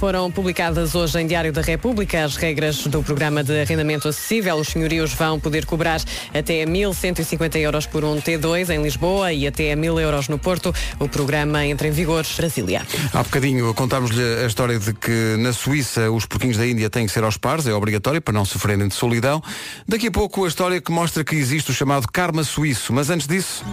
Foram 0.02 0.32
publicadas 0.32 0.96
hoje 0.96 1.20
em 1.22 1.28
Diário 1.28 1.54
da 1.54 1.62
República 1.62 2.24
as 2.24 2.36
regras 2.36 2.88
do 2.88 3.04
programa 3.04 3.44
de 3.44 3.62
arrendamento 3.62 4.08
acessível. 4.08 4.56
Os 4.56 4.70
senhorios 4.70 5.14
vão 5.14 5.40
poder 5.40 5.64
cobrar 5.64 6.02
até 6.34 6.66
1.150 6.66 7.56
euros 7.58 7.86
por 7.86 8.04
um 8.04 8.20
T2 8.20 8.72
em 8.72 8.82
Lisboa 8.82 9.32
e 9.32 9.46
até 9.46 9.76
1.000 9.76 10.02
euros 10.02 10.28
no 10.28 10.40
Porto. 10.40 10.74
O 11.00 11.08
programa 11.08 11.64
entra 11.64 11.88
em 11.88 11.92
vigor 11.92 12.26
Brasília. 12.36 12.82
Há 13.14 13.22
bocadinho 13.22 13.72
contámos-lhe 13.76 14.24
a 14.44 14.48
história 14.48 14.80
de 14.80 14.92
que 14.92 15.36
na 15.38 15.54
Suíça 15.54 16.10
os 16.10 16.26
porquinhos 16.26 16.58
da 16.58 16.66
Índia 16.66 16.90
têm 16.90 17.06
que 17.06 17.12
ser 17.12 17.24
aos 17.24 17.38
pares, 17.38 17.68
é 17.68 17.74
obrigatório 17.74 18.22
para 18.24 18.34
não 18.34 18.44
sofrerem 18.44 18.88
de 18.88 18.96
solidão. 18.96 19.40
Daqui 19.88 20.08
a 20.08 20.12
pouco 20.12 20.46
a 20.46 20.48
história 20.48 20.82
que 20.82 20.92
mostra 20.92 21.24
que 21.24 21.36
existe 21.36 21.70
o 21.70 21.74
chamado 21.76 22.08
karma 22.12 22.44
suíço. 22.44 22.92
Mas 22.92 23.12
antes 23.12 23.28
disso. 23.28 23.64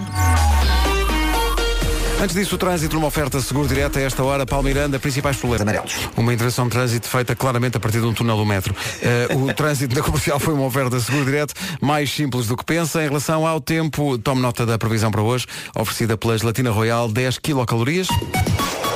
Antes 2.21 2.35
disso, 2.35 2.57
o 2.57 2.59
trânsito 2.59 2.97
numa 2.97 3.07
oferta 3.07 3.41
seguro 3.41 3.69
direta 3.69 4.01
a 4.01 4.03
esta 4.03 4.25
hora, 4.25 4.45
Palmeiranda, 4.45 4.99
principais 4.99 5.37
problemas. 5.37 5.63
Amarelos. 5.63 5.95
Uma 6.17 6.35
intervenção 6.35 6.65
de 6.65 6.73
trânsito 6.73 7.09
feita 7.09 7.37
claramente 7.37 7.77
a 7.77 7.81
partir 7.81 8.01
de 8.01 8.07
um 8.07 8.13
túnel 8.13 8.37
do 8.37 8.45
metro. 8.45 8.75
Eh, 9.01 9.29
o 9.37 9.55
trânsito 9.55 9.95
na 9.95 10.03
comercial 10.03 10.41
foi 10.41 10.53
uma 10.53 10.65
oferta 10.65 10.99
seguro 10.99 11.25
direto, 11.25 11.55
mais 11.81 12.11
simples 12.11 12.49
do 12.49 12.57
que 12.57 12.65
pensa. 12.65 13.01
Em 13.01 13.07
relação 13.07 13.47
ao 13.47 13.61
tempo, 13.61 14.19
tome 14.19 14.41
nota 14.41 14.67
da 14.67 14.77
previsão 14.77 15.13
para 15.13 15.23
hoje, 15.23 15.47
oferecida 15.77 16.17
pela 16.17 16.37
Gelatina 16.37 16.73
Royal, 16.73 17.09
10 17.09 17.39
quilocalorias. 17.39 18.09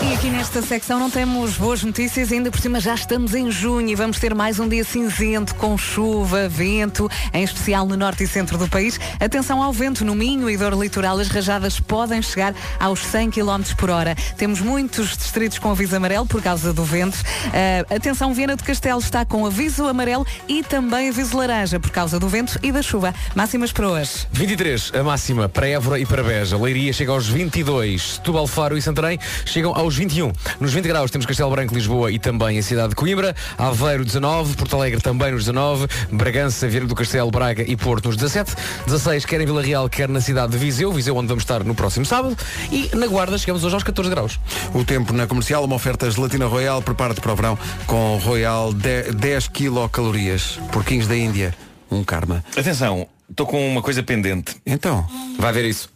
E 0.05 0.14
aqui 0.14 0.30
nesta 0.30 0.61
secção 0.61 0.98
não 0.98 1.09
temos 1.09 1.57
boas 1.57 1.84
notícias, 1.84 2.32
ainda 2.32 2.50
por 2.50 2.59
cima 2.61 2.80
já 2.80 2.92
estamos 2.92 3.34
em 3.34 3.53
junho 3.53 3.88
e 3.88 3.94
vamos 3.94 4.18
ter 4.18 4.34
mais 4.34 4.59
um 4.59 4.68
dia 4.68 4.82
cinzento, 4.82 5.55
com 5.55 5.78
chuva, 5.78 6.48
vento, 6.48 7.09
em 7.32 7.44
especial 7.44 7.86
no 7.86 7.96
norte 7.96 8.24
e 8.24 8.26
centro 8.26 8.59
do 8.59 8.66
país. 8.66 8.98
Atenção 9.20 9.62
ao 9.62 9.72
vento 9.72 10.05
no 10.05 10.12
Minho 10.12 10.50
e 10.50 10.57
dor 10.57 10.74
litoral, 10.74 11.20
as 11.20 11.28
rajadas 11.28 11.78
podem 11.78 12.20
chegar 12.20 12.53
aos 12.80 12.98
100 12.98 13.30
km 13.30 13.62
por 13.76 13.90
hora. 13.90 14.16
Temos 14.36 14.61
muitos 14.61 15.16
distritos 15.16 15.61
com 15.61 15.70
aviso 15.70 15.94
amarelo 15.94 16.26
por 16.26 16.42
causa 16.42 16.72
do 16.72 16.82
vento. 16.82 17.18
Ah, 17.53 17.94
atenção, 17.94 18.34
Viana 18.34 18.57
do 18.57 18.64
Castelo 18.64 18.98
está 18.98 19.24
com 19.24 19.46
aviso 19.46 19.86
amarelo 19.86 20.26
e 20.48 20.64
também 20.64 21.11
aviso 21.11 21.36
laranja 21.36 21.78
por 21.78 21.90
causa 21.90 22.18
do 22.18 22.28
vento 22.28 22.59
e 22.61 22.72
da 22.72 22.82
chuva. 22.82 23.14
Máximas 23.36 23.70
para 23.70 23.88
hoje. 23.88 24.26
23, 24.32 24.92
a 24.94 25.03
máxima 25.05 25.48
para 25.48 25.68
Évora 25.68 26.00
e 26.00 26.05
para 26.05 26.24
Beja. 26.24 26.59
Leiria 26.59 26.92
chega 26.92 27.12
aos 27.12 27.28
22. 27.28 28.14
Setúbal, 28.14 28.48
Faro 28.48 28.76
e 28.76 28.82
Santarém 28.82 29.18
chegam 29.46 29.72
aos 29.76 29.91
21. 29.97 30.32
Nos 30.61 30.72
20 30.72 30.86
graus 30.86 31.11
temos 31.11 31.26
Castelo 31.26 31.51
Branco, 31.51 31.74
Lisboa 31.74 32.11
e 32.11 32.18
também 32.18 32.59
a 32.59 32.62
cidade 32.62 32.90
de 32.90 32.95
Coimbra. 32.95 33.34
Aveiro 33.59 34.05
19, 34.05 34.57
Porto 34.57 34.76
Alegre 34.76 35.01
também 35.01 35.32
nos 35.32 35.45
19. 35.45 35.86
Bragança, 36.11 36.68
Viana 36.68 36.86
do 36.86 36.95
Castelo, 36.95 37.30
Braga 37.30 37.62
e 37.62 37.76
Porto 37.76 38.07
nos 38.07 38.16
17. 38.16 38.55
16 38.86 39.24
quer 39.24 39.40
em 39.40 39.47
Vila 39.47 39.62
Real, 39.62 39.88
quer 39.88 40.09
na 40.09 40.20
cidade 40.20 40.53
de 40.53 40.59
Viseu. 40.59 40.93
Viseu 40.93 41.16
onde 41.16 41.28
vamos 41.28 41.43
estar 41.43 41.64
no 41.64 41.74
próximo 41.74 42.05
sábado. 42.05 42.36
E 42.70 42.90
na 42.95 43.07
Guarda 43.07 43.36
chegamos 43.38 43.64
hoje 43.64 43.74
aos 43.74 43.82
14 43.82 44.11
graus. 44.11 44.40
O 44.74 44.84
tempo 44.84 45.12
na 45.12 45.26
comercial, 45.26 45.64
uma 45.64 45.76
oferta 45.76 46.11
gelatina 46.11 46.47
Royal, 46.47 46.82
prepara-te 46.82 47.20
para 47.20 47.32
o 47.32 47.36
verão 47.36 47.59
com 47.86 48.18
Royal 48.18 48.72
10, 48.72 49.14
10 49.14 49.49
quilocalorias. 49.49 50.59
Porquinhos 50.72 51.07
da 51.07 51.16
Índia, 51.16 51.55
um 51.90 52.03
karma. 52.05 52.45
Atenção, 52.57 53.07
estou 53.30 53.47
com 53.47 53.66
uma 53.68 53.82
coisa 53.82 54.03
pendente. 54.03 54.57
Então, 54.66 55.07
Vai 55.38 55.53
ver 55.53 55.64
isso. 55.64 55.90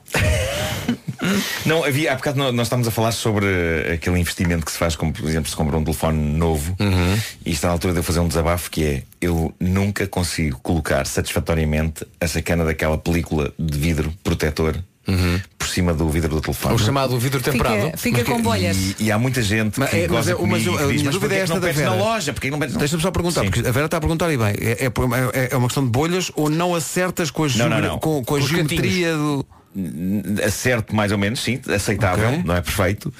Não, 1.64 1.84
havia, 1.84 2.12
há 2.12 2.14
bocado 2.16 2.38
nó- 2.38 2.52
nós 2.52 2.66
estávamos 2.66 2.88
a 2.88 2.90
falar 2.90 3.12
sobre 3.12 3.46
aquele 3.92 4.18
investimento 4.18 4.64
que 4.64 4.72
se 4.72 4.78
faz, 4.78 4.96
como 4.96 5.12
por 5.12 5.28
exemplo 5.28 5.48
se 5.50 5.56
compra 5.56 5.76
um 5.76 5.84
telefone 5.84 6.18
novo 6.36 6.76
e 7.44 7.50
está 7.52 7.68
na 7.68 7.72
altura 7.74 7.92
de 7.92 8.00
eu 8.00 8.02
fazer 8.04 8.20
um 8.20 8.28
desabafo 8.28 8.70
que 8.70 8.84
é 8.84 9.02
eu 9.20 9.52
nunca 9.60 10.06
consigo 10.06 10.58
colocar 10.62 11.06
satisfatoriamente 11.06 12.06
a 12.20 12.26
sacana 12.28 12.64
daquela 12.64 12.96
película 12.98 13.52
de 13.58 13.78
vidro 13.78 14.12
protetor 14.22 14.76
por 15.56 15.68
cima 15.68 15.94
do 15.94 16.08
vidro 16.08 16.28
do 16.34 16.40
telefone. 16.40 16.74
O 16.74 16.78
chamado 16.78 17.16
vidro 17.18 17.40
temperado. 17.40 17.96
Fica, 17.96 18.18
fica 18.18 18.24
com 18.24 18.42
bolhas. 18.42 18.76
E, 18.98 19.04
e 19.04 19.12
há 19.12 19.16
muita 19.18 19.40
gente 19.40 19.78
Mas 19.78 19.90
que 19.90 19.96
é- 19.98 20.08
mas 20.08 20.26
é- 20.28 20.34
mas 20.34 20.62
e 20.64 20.68
a 20.68 20.86
diz, 20.86 21.02
mas 21.02 21.14
dúvida 21.14 21.20
porquê 21.20 21.34
é 21.34 21.36
que 21.36 21.42
esta 21.42 21.54
não 21.54 21.60
da 21.60 21.66
pedes 21.68 21.82
na 21.82 21.90
Vera. 21.90 22.02
loja? 22.02 22.32
Porquê 22.32 22.46
que 22.48 22.50
não 22.50 22.58
pedes 22.58 22.76
deixa-me 22.76 23.02
só 23.02 23.10
perguntar, 23.12 23.40
Sim. 23.42 23.50
porque 23.50 23.68
a 23.68 23.70
Vera 23.70 23.86
está 23.86 23.98
a 23.98 24.00
perguntar 24.00 24.32
e 24.32 24.36
bem, 24.36 24.48
é, 24.60 24.84
é, 24.86 24.86
é- 24.86 25.48
é 25.52 25.56
uma 25.56 25.68
questão 25.68 25.84
de 25.84 25.90
bolhas 25.90 26.32
ou 26.34 26.50
não 26.50 26.74
acertas 26.74 27.30
com 27.30 27.44
a, 27.44 27.48
Não, 27.54 27.68
não, 27.68 27.80
não. 27.80 27.98
Com, 28.00 28.24
com 28.24 28.34
a 28.34 28.40
geometria 28.40 29.12
do. 29.14 29.46
Acerto 30.44 30.94
mais 30.94 31.12
ou 31.12 31.18
menos, 31.18 31.40
sim, 31.42 31.60
aceitável, 31.74 32.28
Ok. 32.28 32.42
não 32.44 32.54
é 32.56 32.60
perfeito. 32.62 33.12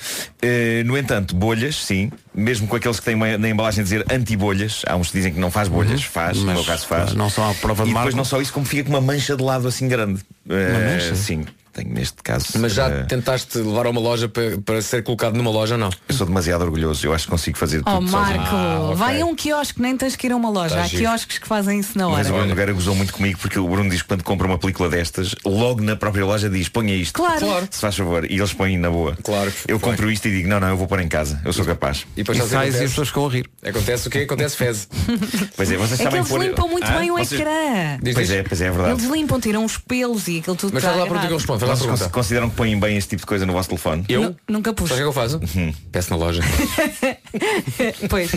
Eh, 0.42 0.82
no 0.84 0.96
entanto, 0.96 1.34
bolhas, 1.34 1.76
sim, 1.76 2.10
mesmo 2.34 2.66
com 2.66 2.76
aqueles 2.76 2.98
que 2.98 3.04
têm 3.04 3.14
uma- 3.14 3.36
na 3.38 3.48
embalagem 3.48 3.80
a 3.80 3.84
dizer 3.84 4.04
anti-bolhas, 4.10 4.82
há 4.86 4.96
uns 4.96 5.08
que 5.10 5.18
dizem 5.18 5.32
que 5.34 5.40
não 5.40 5.50
faz 5.50 5.68
bolhas, 5.68 6.02
faz, 6.02 6.36
no 6.38 6.42
Uhum. 6.42 6.46
Mas, 6.46 6.56
meu 6.56 6.64
caso 6.64 6.86
faz. 6.86 7.14
não 7.14 7.28
são 7.30 7.48
à 7.50 7.54
prova 7.54 7.84
de 7.84 7.90
E 7.90 7.92
depois 7.92 8.04
marco. 8.06 8.16
não 8.16 8.24
só 8.24 8.40
isso, 8.40 8.52
como 8.52 8.64
fica 8.66 8.84
com 8.84 8.90
uma 8.90 9.00
mancha 9.00 9.36
de 9.36 9.42
lado 9.42 9.66
assim 9.68 9.88
grande. 9.88 10.20
Mancha? 10.46 11.14
Sim, 11.14 11.44
tenho 11.76 11.92
neste 11.94 12.22
caso. 12.22 12.46
Mas 12.58 12.72
já 12.74 12.88
eh, 12.88 13.02
tentaste 13.04 13.58
levar 13.58 13.86
a 13.86 13.90
uma 13.90 14.00
loja 14.00 14.28
para, 14.28 14.58
para 14.58 14.80
ser 14.82 15.02
colocado 15.02 15.34
numa 15.36 15.50
loja, 15.50 15.76
não? 15.76 15.90
eu 16.08 16.14
sou 16.14 16.26
demasiado 16.26 16.62
orgulhoso, 16.62 17.06
eu 17.06 17.12
acho 17.12 17.24
que 17.24 17.30
consigo 17.30 17.58
fazer 17.58 17.82
Oh 17.86 17.90
tudo 17.98 18.10
Marco, 18.10 18.28
sozinho. 18.32 18.46
Ah, 18.46 18.80
ok. 18.86 18.96
vai 18.96 19.20
a 19.20 19.26
um 19.26 19.34
quiosque, 19.34 19.80
nem 19.82 19.96
tens 19.96 20.16
que 20.16 20.26
ir 20.26 20.32
a 20.32 20.36
uma 20.36 20.48
loja. 20.50 20.74
Tá 20.76 20.82
Há 20.82 20.86
giro. 20.86 21.02
quiosques 21.02 21.38
que 21.38 21.46
fazem 21.46 21.78
isso 21.80 21.96
na 21.98 22.08
hora. 22.08 22.18
Mas 22.18 22.28
o 22.28 22.32
Bruno 22.32 22.46
Nogueira 22.48 22.72
gozou 22.72 22.94
muito 22.94 23.12
comigo 23.12 23.38
porque 23.40 23.58
o 23.58 23.68
Bruno 23.68 23.90
diz 23.90 24.02
que 24.02 24.08
quando 24.08 24.22
compra 24.24 24.46
uma 24.46 24.58
película 24.58 24.88
destas, 24.88 25.34
logo 25.44 25.82
na 25.82 25.96
própria 25.96 26.24
loja 26.24 26.48
diz, 26.48 26.68
ponha 26.68 26.94
isto. 26.94 27.14
Claro. 27.14 27.40
Claro. 27.40 27.68
Se 27.70 27.80
faz 27.80 27.96
favor. 27.96 28.24
E 28.30 28.36
eles 28.36 28.52
põem 28.52 28.78
na 28.78 28.90
boa. 28.90 29.16
Claro. 29.22 29.52
Eu 29.68 29.78
Foi. 29.78 29.90
compro 29.90 30.10
isto 30.10 30.26
e 30.28 30.30
digo, 30.30 30.48
não, 30.48 30.58
não, 30.60 30.68
eu 30.68 30.76
vou 30.76 30.86
pôr 30.86 31.00
em 31.00 31.08
casa. 31.08 31.40
Eu 31.44 31.52
sou 31.52 31.64
capaz. 31.64 32.06
E 32.16 32.22
depois 32.22 32.38
E 32.38 32.40
o 32.40 32.44
que 32.44 32.50
sais 32.50 32.74
e 32.74 32.78
as 32.84 32.90
pessoas 32.90 33.08
ficam 33.08 33.26
a 33.26 33.30
rir. 33.30 33.46
Acontece 33.64 34.08
o 34.08 34.10
quê? 34.10 34.18
Acontece 34.20 34.56
fez. 34.56 34.88
Pois 35.56 35.70
é, 35.70 35.76
vocês 35.76 35.92
É 35.92 35.96
que 35.96 36.02
sabem 36.04 36.18
eles 36.20 36.28
pôr... 36.28 36.42
limpam 36.42 36.68
muito 36.68 36.86
Ah, 36.86 36.98
bem 36.98 37.10
o 37.10 37.16
vocês- 37.16 37.32
ecrã. 37.40 37.98
Pois 38.14 38.30
é, 38.30 38.42
pois 38.42 38.60
é, 38.60 38.66
é 38.66 38.70
verdade. 38.70 38.90
Eles 39.00 39.04
limpam, 39.10 39.40
tiram 39.40 39.64
os 39.64 39.78
pelos 39.78 40.28
e 40.28 40.38
aquilo 40.38 40.56
tudo 40.56 40.74
Mas 40.74 40.82
está 40.82 40.88
faz 40.94 40.98
lá 40.98 41.04
a 41.04 41.06
pergunta 41.06 41.26
que 41.26 41.32
eu 41.32 41.36
respondo. 41.38 41.65
A 41.72 41.76
Vocês 41.76 41.80
pergunta. 41.86 42.04
cons- 42.04 42.12
consideram 42.12 42.50
que 42.50 42.56
põem 42.56 42.78
bem 42.78 42.96
este 42.96 43.10
tipo 43.10 43.20
de 43.22 43.26
coisa 43.26 43.44
no 43.46 43.52
vosso 43.52 43.68
telefone? 43.68 44.04
Eu? 44.08 44.22
Nu- 44.22 44.36
Nunca 44.48 44.72
pus. 44.72 44.88
Sabe 44.88 45.02
o 45.02 45.04
que 45.04 45.08
é 45.08 45.12
que 45.12 45.18
eu 45.18 45.22
faço? 45.38 45.40
Peço 45.92 46.10
na 46.10 46.16
loja. 46.16 46.42
pois. 48.08 48.30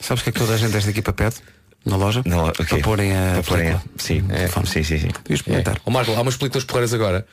Sabes 0.00 0.20
o 0.20 0.24
que 0.24 0.30
é 0.30 0.32
que 0.32 0.38
toda 0.38 0.54
a 0.54 0.56
gente 0.56 0.72
desta 0.72 0.90
equipa 0.90 1.12
pede? 1.12 1.36
Na 1.84 1.96
loja? 1.96 2.22
Na 2.26 2.36
lo- 2.36 2.48
ok. 2.48 2.64
Para 2.66 2.78
porem 2.80 3.16
a 3.16 3.32
Para 3.34 3.42
porem 3.42 3.68
a-. 3.70 3.80
Sim, 3.96 4.20
telefone. 4.22 4.66
sim, 4.66 4.82
sim, 4.82 4.98
sim. 4.98 5.08
Devias 5.24 5.40
experimentar. 5.40 5.78
Ó 5.86 5.90
Marco, 5.90 6.12
há 6.12 6.20
umas 6.20 6.36
películas 6.36 6.64
porreiras 6.64 6.92
agora 6.92 7.26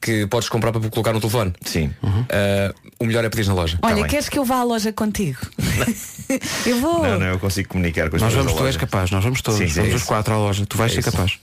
que 0.00 0.26
podes 0.26 0.48
comprar 0.48 0.72
para 0.72 0.90
colocar 0.90 1.12
no 1.12 1.20
telefone. 1.20 1.52
Sim. 1.64 1.90
Ah, 2.30 2.74
o 2.98 3.06
melhor 3.06 3.24
é 3.24 3.28
pedir 3.30 3.46
na 3.48 3.54
loja. 3.54 3.78
Olha, 3.82 3.94
bem. 3.96 4.04
queres 4.06 4.28
que 4.28 4.38
eu 4.38 4.44
vá 4.44 4.56
à 4.56 4.64
loja 4.64 4.92
contigo? 4.92 5.38
eu 6.66 6.80
vou. 6.80 7.02
Não, 7.02 7.18
não, 7.18 7.26
eu 7.26 7.38
consigo 7.38 7.68
comunicar 7.70 8.08
com 8.10 8.16
as 8.16 8.22
Nós 8.22 8.30
pessoas 8.32 8.46
vamos, 8.46 8.60
tu 8.60 8.66
és 8.66 8.76
capaz, 8.76 9.10
nós 9.10 9.24
vamos 9.24 9.40
todos, 9.42 9.58
Sim, 9.58 9.68
sim, 9.68 9.74
vamos 9.80 9.92
é 9.92 9.96
os 9.96 10.02
quatro 10.02 10.34
à 10.34 10.36
loja, 10.38 10.64
tu 10.66 10.76
vais 10.76 10.92
É 10.92 10.94
ser 10.94 11.00
isso. 11.00 11.10
capaz. 11.10 11.38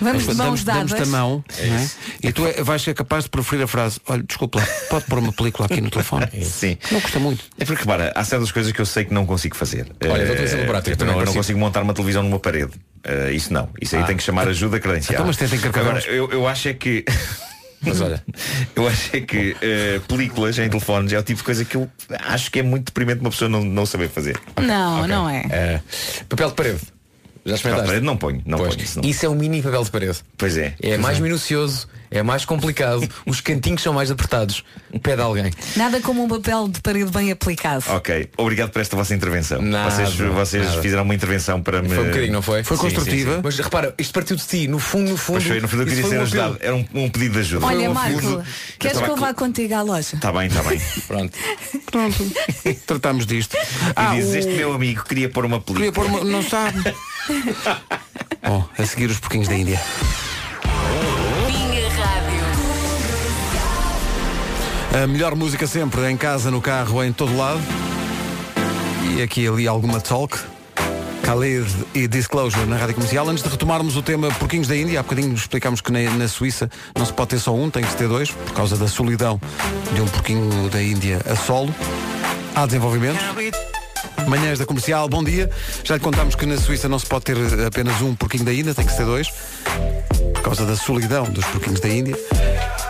Vamos 0.00 0.22
de 0.26 0.34
mãos 0.34 0.36
Damos- 0.36 0.64
Damos-te 0.64 0.94
a 0.94 0.98
dadas. 0.98 1.08
mão 1.08 1.44
É 1.58 1.66
é? 1.66 1.88
e 2.28 2.32
tu 2.32 2.46
é- 2.46 2.62
vais 2.62 2.82
ser 2.82 2.94
capaz 2.94 3.24
de 3.24 3.30
proferir 3.30 3.64
a 3.64 3.66
frase, 3.66 3.98
olha, 4.06 4.22
desculpa 4.22 4.58
lá, 4.60 4.66
pode 4.90 5.04
pôr 5.06 5.18
uma 5.18 5.32
película 5.32 5.66
aqui 5.66 5.80
no 5.80 5.90
telefone. 5.90 6.26
Sim. 6.44 6.76
Não 6.90 7.00
custa 7.00 7.18
muito. 7.18 7.44
É 7.58 7.64
porque, 7.64 7.82
repara, 7.82 8.12
há 8.14 8.24
certas 8.24 8.50
coisas 8.52 8.70
que 8.72 8.80
eu 8.80 8.86
sei 8.86 9.04
que 9.04 9.14
não 9.14 9.24
consigo 9.26 9.56
fazer. 9.56 9.86
Olha, 10.04 10.22
Eh, 10.22 10.40
um 10.40 10.42
exemplo 10.44 10.66
prático, 10.66 10.98
não, 11.04 11.06
eu 11.06 11.12
não 11.12 11.20
consigo. 11.20 11.38
consigo 11.38 11.58
montar 11.58 11.82
uma 11.82 11.94
televisão 12.02 12.22
numa 12.22 12.38
parede. 12.38 12.72
Eh, 13.04 13.32
isso 13.32 13.52
não. 13.52 13.68
Isso 13.80 13.96
aí 13.96 14.02
Ah. 14.02 14.06
tem 14.06 14.16
que 14.16 14.22
chamar 14.22 14.46
ajuda 14.48 14.78
credencial. 14.78 15.14
Então, 15.14 15.26
mas 15.26 15.36
tentem 15.36 15.58
carcavelos. 15.58 16.04
Agora, 16.04 16.16
eu, 16.16 16.30
eu 16.30 16.46
acho 16.48 16.68
é 16.68 16.74
que. 16.74 17.04
Mas 17.84 18.00
olha, 18.00 18.22
Eu 18.76 18.86
acho 18.86 19.16
é 19.16 19.20
que 19.20 19.56
eh, 19.60 20.00
películas 20.06 20.56
em 20.56 20.68
telefones 20.68 21.12
é 21.12 21.18
o 21.18 21.22
tipo 21.24 21.38
de 21.38 21.42
coisa 21.44 21.64
que 21.64 21.76
eu 21.76 21.90
acho 22.20 22.48
que 22.48 22.60
é 22.60 22.62
muito 22.62 22.84
deprimente 22.86 23.20
uma 23.20 23.30
pessoa 23.30 23.48
não, 23.48 23.64
não 23.64 23.84
saber 23.84 24.08
fazer. 24.08 24.38
Não, 24.60 25.04
não 25.08 25.28
é. 25.28 25.42
ah, 25.50 25.80
papel 26.28 26.50
de 26.50 26.54
parede. 26.54 26.78
Já 26.78 26.84
Papel 26.84 26.92
de 27.44 27.54
experimentaste? 27.54 27.86
parede 27.88 28.06
não 28.06 28.16
ponho, 28.16 28.40
não 28.46 28.58
Pois, 28.58 28.74
ponho. 28.76 28.84
Isso 28.84 29.00
não. 29.02 29.10
Isso 29.10 29.26
é 29.26 29.28
um 29.28 29.34
mini 29.34 29.60
papel 29.60 29.82
de 29.82 29.90
parede. 29.90 30.18
Pois 30.38 30.56
é. 30.56 30.76
É 30.80 30.96
mais 30.96 31.18
minucioso, 31.18 31.88
é 32.12 32.22
mais 32.22 32.44
complicado, 32.44 33.08
os 33.26 33.40
cantinhos 33.40 33.82
são 33.82 33.92
mais 33.92 34.10
apertados. 34.10 34.62
Pede 35.02 35.20
alguém. 35.22 35.50
Nada 35.76 36.00
como 36.00 36.22
um 36.22 36.28
papel 36.28 36.68
de 36.68 36.80
parede 36.80 37.10
bem 37.10 37.32
aplicado. 37.32 37.84
Ok, 37.88 38.28
obrigado 38.36 38.70
por 38.70 38.80
esta 38.80 38.94
vossa 38.94 39.14
intervenção. 39.14 39.60
Nada, 39.62 39.90
vocês 39.90 40.14
vocês 40.14 40.66
nada. 40.66 40.82
fizeram 40.82 41.02
uma 41.02 41.14
intervenção 41.14 41.60
para 41.62 41.82
me. 41.82 41.88
Foi 41.88 41.98
um 42.04 42.06
bocadinho, 42.08 42.32
não 42.32 42.42
foi? 42.42 42.62
Foi 42.62 42.76
Sim, 42.76 42.88
sim, 42.90 42.94
construtiva. 42.94 43.34
sim. 43.36 43.40
Mas 43.42 43.58
repara, 43.58 43.94
isto 43.98 44.12
partiu 44.12 44.36
de 44.36 44.46
ti, 44.46 44.68
no 44.68 44.78
fundo, 44.78 45.10
no 45.10 45.16
fundo. 45.16 45.36
Pois 45.36 45.46
foi, 45.48 45.60
no 45.60 45.66
fundo 45.68 45.82
eu 45.82 45.86
queria 45.86 46.06
ser 46.06 46.18
um 46.18 46.22
ajudado. 46.22 46.58
Era 46.60 46.74
um, 46.76 46.84
um 46.94 47.08
pedido 47.08 47.32
de 47.34 47.38
ajuda. 47.40 47.66
Olha, 47.66 47.88
No 47.88 47.94
Marco, 47.94 48.20
fundo, 48.20 48.44
queres 48.78 48.98
eu 48.98 49.04
que 49.04 49.10
eu 49.10 49.16
vá 49.16 49.32
contigo 49.34 49.74
à 49.74 49.82
loja? 49.82 50.14
Está 50.16 50.30
bem, 50.32 50.46
está 50.48 50.62
bem. 50.62 50.80
Pronto. 51.08 51.38
Pronto, 51.90 52.32
tratamos 52.86 53.26
disto. 53.26 53.56
e 53.56 54.14
dizes, 54.16 54.34
o- 54.34 54.38
este 54.38 54.50
meu 54.52 54.72
amigo 54.74 55.02
queria 55.04 55.28
pôr 55.28 55.44
uma 55.46 55.60
película. 55.60 55.90
Queria 55.90 55.92
pôr 55.92 56.06
uma. 56.06 56.30
Não 56.30 56.42
sabe. 56.42 56.94
Bom, 58.46 58.68
a 58.78 58.84
seguir 58.86 59.08
os 59.10 59.18
porquinhos 59.18 59.48
da 59.48 59.54
Índia. 59.54 59.80
A 64.94 65.06
melhor 65.06 65.34
música 65.34 65.66
sempre, 65.66 66.10
em 66.10 66.16
casa, 66.18 66.50
no 66.50 66.60
carro, 66.60 67.02
em 67.02 67.12
todo 67.12 67.34
lado. 67.34 67.60
E 69.16 69.22
aqui 69.22 69.48
ali 69.48 69.66
alguma 69.66 70.00
talk. 70.00 70.38
Khalid 71.24 71.66
e 71.94 72.06
Disclosure 72.06 72.66
na 72.66 72.76
Rádio 72.76 72.96
Comercial. 72.96 73.26
Antes 73.26 73.42
de 73.42 73.48
retomarmos 73.48 73.96
o 73.96 74.02
tema 74.02 74.28
Porquinhos 74.32 74.68
da 74.68 74.76
Índia, 74.76 75.00
há 75.00 75.02
bocadinho 75.02 75.32
explicámos 75.34 75.80
que 75.80 75.90
na, 75.90 75.98
na 76.10 76.28
Suíça 76.28 76.68
não 76.94 77.06
se 77.06 77.12
pode 77.12 77.30
ter 77.30 77.38
só 77.38 77.54
um, 77.54 77.70
tem 77.70 77.82
que 77.82 77.96
ter 77.96 78.06
dois, 78.06 78.30
por 78.30 78.52
causa 78.52 78.76
da 78.76 78.86
solidão 78.86 79.40
de 79.94 80.00
um 80.02 80.06
porquinho 80.06 80.68
da 80.68 80.82
Índia 80.82 81.20
a 81.24 81.36
solo. 81.36 81.74
Há 82.54 82.66
desenvolvimento. 82.66 83.18
Manhãs 84.28 84.58
da 84.58 84.66
Comercial, 84.66 85.08
bom 85.08 85.24
dia. 85.24 85.50
Já 85.82 85.94
lhe 85.94 86.00
contámos 86.00 86.34
que 86.34 86.44
na 86.44 86.58
Suíça 86.58 86.86
não 86.86 86.98
se 86.98 87.06
pode 87.06 87.24
ter 87.24 87.36
apenas 87.66 88.00
um 88.02 88.14
porquinho 88.14 88.44
da 88.44 88.52
Índia, 88.52 88.74
tem 88.74 88.84
que 88.84 88.92
ser 88.92 89.06
dois, 89.06 89.28
por 90.34 90.42
causa 90.42 90.66
da 90.66 90.76
solidão 90.76 91.24
dos 91.24 91.46
porquinhos 91.46 91.80
da 91.80 91.88
Índia. 91.88 92.16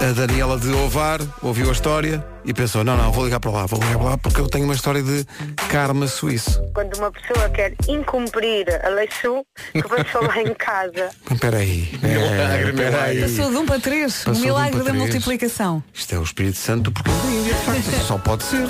A 0.03 0.13
Daniela 0.13 0.59
de 0.59 0.69
Ovar 0.73 1.21
ouviu 1.41 1.69
a 1.69 1.73
história 1.73 2.32
e 2.45 2.53
pensou, 2.53 2.83
não, 2.83 2.97
não, 2.97 3.13
vou 3.13 3.25
ligar 3.25 3.41
para 3.41 3.51
lá, 3.51 3.67
vou 3.67 3.79
ligar 3.79 3.99
para 3.99 4.09
lá 4.11 4.19
porque 4.19 4.41
eu 4.41 4.49
tenho 4.49 4.65
uma 4.65 4.75
história 4.75 5.03
de 5.03 5.25
karma 5.69 6.07
suíço. 6.07 6.61
Quando 6.75 6.97
uma 6.97 7.11
pessoa 7.11 7.49
quer 7.51 7.75
incumprir 7.89 8.67
a 8.85 8.89
lei 8.89 9.09
sul, 9.21 9.47
que 9.73 9.83
passou 9.83 10.23
lá 10.23 10.41
em 10.41 10.55
casa. 10.55 11.11
Mas 11.29 11.43
Espera 11.43 11.57
aí, 11.57 11.89
é, 12.03 12.69
espera 12.69 13.03
aí. 13.05 13.21
Passou 13.21 13.51
de 13.51 13.57
um 13.57 13.67
para 13.67 13.81
três. 13.81 14.27
O 14.27 14.31
um 14.31 14.39
milagre 14.39 14.81
para 14.81 14.93
da 14.93 14.95
multiplicação. 14.95 15.83
Isto 15.93 16.15
é 16.15 16.19
o 16.19 16.23
Espírito 16.23 16.57
Santo 16.57 16.85
do 16.85 16.93
porquinho 16.93 17.21
da 17.21 17.31
Índia, 17.31 17.55
de 17.55 17.61
facto. 17.61 18.03
Só 18.07 18.19
pode 18.19 18.45
ser. 18.45 18.67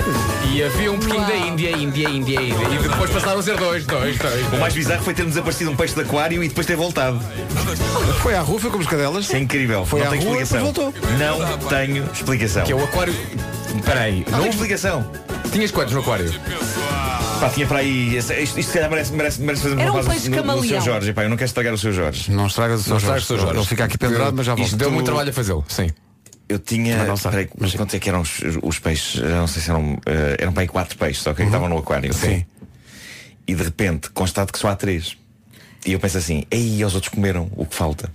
E 0.50 0.62
havia 0.62 0.92
um 0.92 0.98
pouquinho 0.98 1.26
da 1.26 1.36
Índia, 1.36 1.70
Índia, 1.70 2.08
Índia, 2.08 2.40
Índia. 2.40 2.68
E 2.68 2.88
depois 2.88 3.10
passaram 3.10 3.40
a 3.40 3.42
ser 3.42 3.56
dois, 3.56 3.84
dois, 3.86 4.16
dois. 4.18 4.52
O 4.52 4.56
mais 4.56 4.74
bizarro 4.74 5.02
foi 5.02 5.14
ter 5.14 5.24
desaparecido 5.24 5.70
um 5.70 5.76
peixe 5.76 5.94
de 5.94 6.00
aquário 6.00 6.42
e 6.42 6.48
depois 6.48 6.66
ter 6.66 6.76
voltado. 6.76 7.20
Foi 8.22 8.34
à 8.34 8.40
rua, 8.40 8.58
foi 8.58 8.70
como 8.70 8.82
as 8.82 8.88
cadelas. 8.88 9.24
Isso 9.24 9.36
é 9.36 9.38
incrível. 9.38 9.84
Foi 9.84 10.00
não 10.00 10.06
à 10.06 10.10
tenho 10.10 10.24
rua, 10.24 10.42
explicação. 10.42 10.92
Não 11.18 11.68
tenho 11.68 12.04
explicação. 12.12 12.64
Que 12.64 12.72
é 12.72 12.74
o 12.74 12.84
aquário. 12.84 13.14
Espera 13.76 14.00
aí, 14.00 14.24
Não 14.30 14.38
tenho 14.40 14.50
explicação. 14.50 15.10
tinhas 15.50 15.70
quantos 15.70 15.94
no 15.94 16.00
aquário? 16.00 16.32
Pá, 17.40 17.48
tinha 17.50 17.66
para 17.66 17.78
aí. 17.80 18.16
Isto, 18.16 18.32
isto 18.34 18.62
se 18.62 18.72
calhar 18.72 18.88
merece, 18.90 19.12
merece, 19.12 19.40
merece 19.40 19.62
fazer 19.62 19.74
uma 19.74 19.82
Era 19.82 19.90
um 19.92 19.94
base 19.96 20.08
peixe 20.08 20.28
no, 20.28 20.36
no 20.36 20.42
camaleão. 20.42 20.68
seu 20.68 20.80
Jorge. 20.80 21.10
Epá, 21.10 21.22
eu 21.24 21.28
não 21.30 21.36
quero 21.36 21.46
estragar 21.48 21.74
o 21.74 21.78
seu 21.78 21.92
Jorge. 21.92 22.30
Não 22.30 22.46
estragas 22.46 22.80
o 22.80 22.82
seu 22.84 22.90
Não 22.90 22.98
estragas 22.98 23.22
Jorge. 23.22 23.24
o 23.24 23.26
seu 23.26 23.46
Jorge. 23.46 23.58
Ele 23.60 23.66
fica 23.66 23.84
aqui 23.84 23.98
pendurado, 23.98 24.34
mas 24.36 24.46
já 24.46 24.52
volta. 24.54 24.64
Isto 24.66 24.76
deu 24.76 24.90
muito 24.92 25.06
trabalho 25.06 25.30
a 25.30 25.32
fazê-lo, 25.32 25.64
sim. 25.68 25.90
Eu 26.48 26.58
tinha. 26.58 26.98
Mas 26.98 27.08
não 27.08 27.16
sabe. 27.16 27.36
Peraí, 27.36 27.50
mas 27.58 27.74
quanto 27.74 27.96
é 27.96 27.98
que 27.98 28.08
eram 28.08 28.20
os, 28.20 28.40
os 28.62 28.78
peixes? 28.78 29.20
Eu 29.20 29.28
Não 29.30 29.46
sei 29.48 29.62
se 29.62 29.70
eram. 29.70 29.98
eh, 30.06 30.36
eram 30.38 30.52
para 30.52 30.62
aí 30.62 30.68
quatro 30.68 30.96
peixes, 30.96 31.26
ok? 31.26 31.34
Que 31.44 31.48
estavam 31.48 31.68
no 31.68 31.78
aquário. 31.78 32.12
Sim. 32.14 32.44
E 33.48 33.54
de 33.54 33.62
repente 33.62 34.10
constato 34.10 34.52
que 34.52 34.58
só 34.58 34.68
há 34.68 34.76
três. 34.76 35.16
E 35.84 35.92
eu 35.94 35.98
penso 35.98 36.18
assim, 36.18 36.44
ei, 36.48 36.84
os 36.84 36.94
outros 36.94 37.12
comeram 37.12 37.50
o 37.56 37.66
que 37.66 37.74
falta. 37.74 38.08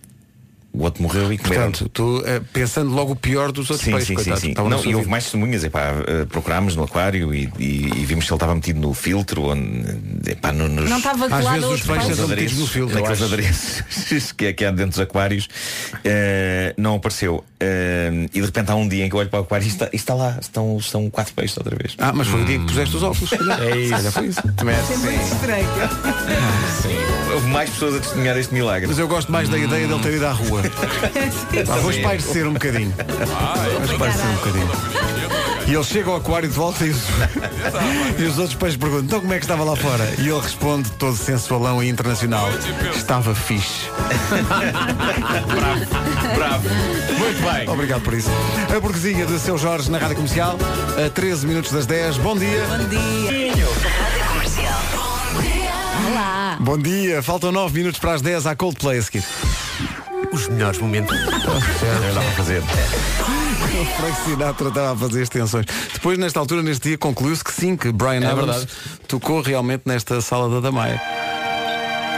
O 0.77 0.83
outro 0.83 1.01
morreu 1.01 1.33
e 1.33 1.37
comeram. 1.39 1.71
Portanto, 1.71 1.89
tu 1.91 2.23
eh, 2.25 2.39
pensando 2.53 2.91
logo 2.93 3.13
o 3.13 3.15
pior 3.15 3.51
dos 3.51 3.69
outros 3.71 3.83
Sim, 3.85 3.91
peixes, 3.93 4.07
sim, 4.09 4.15
sim, 4.15 4.23
coitados, 4.23 4.41
sim. 4.41 4.53
na 4.53 4.63
Não, 4.69 4.85
e 4.85 4.93
houve 4.95 5.09
mais 5.09 5.23
testemunhas, 5.23 5.63
epá, 5.63 5.93
eh, 6.05 6.25
procurámos 6.25 6.75
no 6.75 6.83
aquário 6.83 7.33
e, 7.33 7.49
e- 7.57 7.91
e 7.95 8.05
vimos 8.05 8.25
que 8.25 8.31
ele 8.31 8.35
estava 8.35 8.53
metido 8.53 8.79
no 8.79 8.93
filtro, 8.93 9.43
onde, 9.45 10.31
epá, 10.31 10.51
no- 10.51 10.67
nos, 10.69 10.87
Não 10.89 10.97
estava 10.97 11.25
Às 11.25 11.47
vezes 11.49 11.65
os 11.69 11.81
peixes 11.81 12.05
peixe. 12.05 12.11
andam 12.21 12.27
metidos 12.27 12.57
no 12.59 12.67
filtro. 12.67 12.95
naqueles 12.95 13.21
adereços 13.23 14.31
que, 14.37 14.45
é- 14.45 14.53
que 14.53 14.63
há 14.65 14.69
dentro 14.71 14.91
dos 14.91 14.99
aquários, 14.99 15.47
eh, 16.03 16.73
não 16.77 16.95
apareceu. 16.95 17.43
Eh, 17.59 18.27
e 18.33 18.39
de 18.39 18.45
repente 18.45 18.69
há 18.71 18.75
um 18.75 18.87
dia 18.87 19.03
em 19.03 19.09
que 19.09 19.15
eu 19.15 19.19
olho 19.19 19.29
para 19.29 19.39
o 19.39 19.43
aquário 19.43 19.65
e 19.65 19.67
está, 19.69 19.89
e 19.91 19.95
está 19.95 20.13
lá, 20.13 20.37
estão, 20.39 20.77
estão 20.77 21.09
quatro 21.09 21.33
peixes 21.33 21.57
outra 21.57 21.75
vez. 21.75 21.95
Ah, 21.97 22.11
mas 22.13 22.27
foi 22.27 22.43
o 22.43 22.45
dia 22.45 22.59
que 22.59 22.65
puseste 22.65 22.95
os 22.97 23.01
óculos. 23.03 23.29
se. 23.31 23.35
É 23.67 23.77
isso. 23.77 23.97
Se 24.01 24.11
foi 24.11 24.27
isso. 24.27 24.41
Também 24.55 24.75
é 24.75 24.79
É 24.79 24.97
muito 24.97 25.33
estranho. 25.33 25.67
Houve 27.33 27.47
mais 27.47 27.69
pessoas 27.69 27.95
a 27.95 27.99
testemunhar 27.99 28.37
este 28.37 28.53
milagre. 28.53 28.87
Mas 28.87 28.97
eu 28.99 29.07
gosto 29.07 29.31
mais 29.31 29.49
da 29.49 29.57
ideia 29.57 29.87
dele 29.87 29.99
ter 30.01 30.13
ido 30.13 30.25
à 30.25 30.31
rua. 30.31 30.61
Ah, 31.69 31.79
vou 31.79 31.91
espairecer 31.91 32.47
um 32.47 32.53
bocadinho. 32.53 32.93
Vou 33.75 33.85
espairecer 33.85 34.25
um 34.25 34.35
bocadinho. 34.35 34.69
E 35.67 35.73
ele 35.73 35.83
chega 35.83 36.09
ao 36.09 36.15
aquário 36.15 36.47
de 36.47 36.55
volta 36.55 36.85
e 36.85 36.91
os, 36.91 37.03
e 38.17 38.23
os 38.23 38.37
outros 38.37 38.55
peixes 38.57 38.77
perguntam, 38.77 39.05
então 39.05 39.19
como 39.19 39.33
é 39.33 39.37
que 39.37 39.43
estava 39.43 39.65
lá 39.65 39.75
fora? 39.75 40.05
E 40.17 40.29
ele 40.29 40.39
responde, 40.39 40.89
todo 40.91 41.17
sensualão 41.17 41.83
e 41.83 41.89
internacional, 41.89 42.47
estava 42.95 43.35
fixe. 43.35 43.89
Bravo. 46.35 46.69
Muito 47.19 47.51
bem. 47.51 47.69
Obrigado 47.69 48.01
por 48.01 48.13
isso. 48.13 48.29
A 48.73 48.79
burguesinha 48.79 49.25
de 49.25 49.37
seu 49.39 49.57
Jorge 49.57 49.91
na 49.91 49.97
Rádio 49.97 50.15
Comercial, 50.15 50.57
a 51.05 51.09
13 51.09 51.45
minutos 51.45 51.73
das 51.73 51.85
10. 51.85 52.17
Bom 52.19 52.37
dia. 52.37 52.63
Bom 52.65 52.87
dia. 52.87 53.65
Rádio 53.65 54.25
Comercial. 54.31 54.79
Olá. 56.09 56.57
Bom 56.61 56.77
dia. 56.77 57.21
Faltam 57.21 57.51
9 57.51 57.77
minutos 57.77 57.99
para 57.99 58.13
as 58.13 58.21
10 58.21 58.47
à 58.47 58.55
Coldplay 58.55 58.99
a 58.99 59.01
seguir. 59.01 59.25
Os 60.31 60.47
melhores 60.49 60.79
momentos. 60.79 61.15
Eu 61.17 62.13
dava 62.13 62.27
a 62.27 62.31
fazer. 62.33 62.61
O 62.61 63.85
Frank 63.97 64.15
Sinatra 64.25 64.67
estava 64.69 64.93
a 64.93 64.97
fazer 64.97 65.21
extensões. 65.23 65.65
Depois, 65.93 66.17
nesta 66.17 66.39
altura, 66.39 66.61
neste 66.61 66.89
dia, 66.89 66.97
concluiu-se 66.97 67.43
que 67.43 67.51
sim, 67.51 67.75
que 67.75 67.91
Brian 67.91 68.21
É 68.21 68.27
Adams 68.27 68.45
verdade. 68.45 68.67
tocou 69.07 69.41
realmente 69.41 69.83
nesta 69.85 70.19
sala 70.21 70.49
da 70.49 70.59
Damaia. 70.59 71.01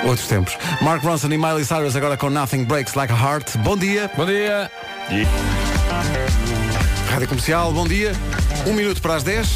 Outros 0.05 0.27
tempos. 0.27 0.57
Mark 0.81 1.03
Ronson 1.03 1.27
e 1.27 1.37
Miley 1.37 1.65
Cyrus 1.65 1.95
agora 1.95 2.15
com 2.15 2.29
Nothing 2.29 2.63
Breaks 2.63 2.93
Like 2.93 3.11
a 3.11 3.15
Heart. 3.17 3.57
Bom 3.57 3.75
dia. 3.77 4.09
Bom 4.15 4.25
dia. 4.25 4.71
Rádio 7.11 7.27
Comercial, 7.27 7.71
bom 7.73 7.87
dia. 7.87 8.13
Um 8.65 8.73
minuto 8.73 9.01
para 9.01 9.15
as 9.15 9.23
10. 9.23 9.47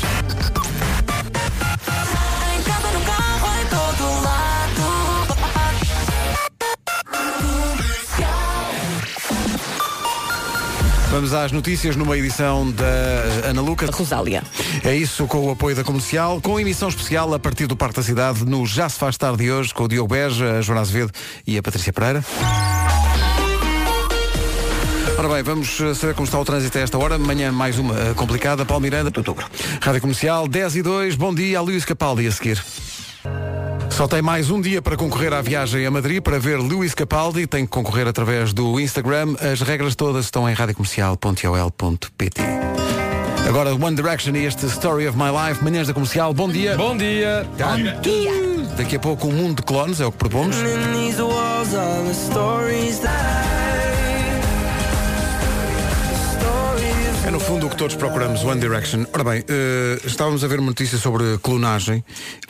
Vamos 11.14 11.32
às 11.32 11.52
notícias 11.52 11.96
numa 11.96 12.18
edição 12.18 12.72
da 12.72 13.48
Ana 13.48 13.62
Luca. 13.62 13.86
Rosália. 13.86 14.42
É 14.84 14.96
isso 14.96 15.28
com 15.28 15.46
o 15.46 15.52
apoio 15.52 15.76
da 15.76 15.84
comercial, 15.84 16.42
com 16.42 16.60
emissão 16.60 16.90
especial 16.90 17.32
a 17.36 17.38
partir 17.38 17.68
do 17.68 17.78
Parque 17.78 17.98
da 17.98 18.02
Cidade 18.02 18.44
no 18.44 18.66
Já 18.66 18.90
se 18.90 18.98
faz 18.98 19.16
tarde 19.16 19.44
de 19.44 19.52
hoje, 19.52 19.72
com 19.76 19.84
o 19.84 19.88
Diogo 19.88 20.08
Beja, 20.12 20.58
a 20.58 20.62
Joana 20.62 20.82
Azevedo 20.82 21.12
e 21.46 21.56
a 21.56 21.62
Patrícia 21.62 21.94
Pereira. 21.94 22.26
Ora 25.20 25.30
bem, 25.36 25.44
vamos 25.44 25.80
eh, 25.80 25.94
saber 25.94 26.16
como 26.16 26.26
está 26.26 26.40
o 26.40 26.44
trânsito 26.44 26.80
a 26.80 26.82
esta 26.82 26.98
hora. 26.98 27.20
Manhã 27.20 27.52
mais 27.52 27.78
uma 27.78 27.94
eh, 27.94 28.14
complicada. 28.16 28.66
Paulo 28.66 28.82
Miranda, 28.82 29.12
de 29.12 29.20
outubro. 29.20 29.46
Rádio 29.82 30.02
Comercial, 30.02 30.48
10 30.48 30.78
e 30.78 30.82
2. 30.82 31.16
Bom 31.16 31.32
dia 31.32 31.60
a 31.60 31.62
Luís 31.62 31.86
Capaldi 31.86 32.26
a 32.26 32.32
seguir. 32.32 32.60
Só 33.96 34.08
tem 34.08 34.22
mais 34.24 34.50
um 34.50 34.60
dia 34.60 34.82
para 34.82 34.98
concorrer 34.98 35.32
à 35.34 35.42
viagem 35.42 35.86
a 35.86 35.92
Madrid 35.92 36.20
para 36.20 36.40
ver 36.40 36.58
Luís 36.58 36.96
Capaldi. 36.96 37.46
Tem 37.46 37.64
que 37.64 37.70
concorrer 37.72 38.08
através 38.08 38.52
do 38.52 38.80
Instagram. 38.80 39.36
As 39.40 39.62
regras 39.62 39.94
todas 39.96 40.26
estão 40.26 40.50
em 40.50 40.54
radiocomercial.ol.pt 40.54 42.42
Agora 43.48 43.76
One 43.76 43.96
Direction 43.96 44.36
e 44.36 44.46
este 44.46 44.66
Story 44.66 45.08
of 45.08 45.16
My 45.16 45.26
Life, 45.30 45.64
manhãs 45.64 45.88
da 45.88 45.94
comercial. 45.94 46.34
Bom 46.34 46.50
dia. 46.50 46.76
Bom 46.76 46.98
dia. 46.98 47.48
Bom 47.56 48.02
dia. 48.02 48.32
Daqui 48.76 48.96
a 48.96 49.00
pouco 49.00 49.28
um 49.28 49.32
mundo 49.32 49.58
de 49.58 49.64
clones, 49.64 50.02
é 50.02 50.06
o 50.08 50.12
que 50.12 50.18
propomos. 50.18 50.56
No 57.34 57.40
fundo 57.40 57.66
o 57.66 57.70
que 57.70 57.76
todos 57.76 57.96
procuramos, 57.96 58.44
One 58.44 58.62
Direction. 58.62 59.08
Ora 59.12 59.24
bem, 59.24 59.44
eh, 59.48 60.00
estávamos 60.06 60.44
a 60.44 60.48
ver 60.48 60.60
uma 60.60 60.68
notícia 60.68 61.00
sobre 61.00 61.36
clonagem 61.40 62.04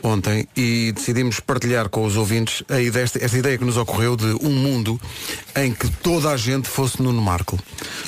ontem 0.03 0.45
e 0.57 0.91
decidimos 0.91 1.39
partilhar 1.39 1.87
com 1.87 2.03
os 2.03 2.17
ouvintes 2.17 2.63
a 2.67 2.81
ideia, 2.81 3.05
esta, 3.05 3.23
esta 3.23 3.37
ideia 3.37 3.57
que 3.57 3.63
nos 3.63 3.77
ocorreu 3.77 4.17
de 4.17 4.25
um 4.45 4.49
mundo 4.49 4.99
em 5.55 5.71
que 5.71 5.89
toda 5.89 6.31
a 6.31 6.35
gente 6.35 6.67
fosse 6.67 7.01
Nuno 7.01 7.21
Marco. 7.21 7.57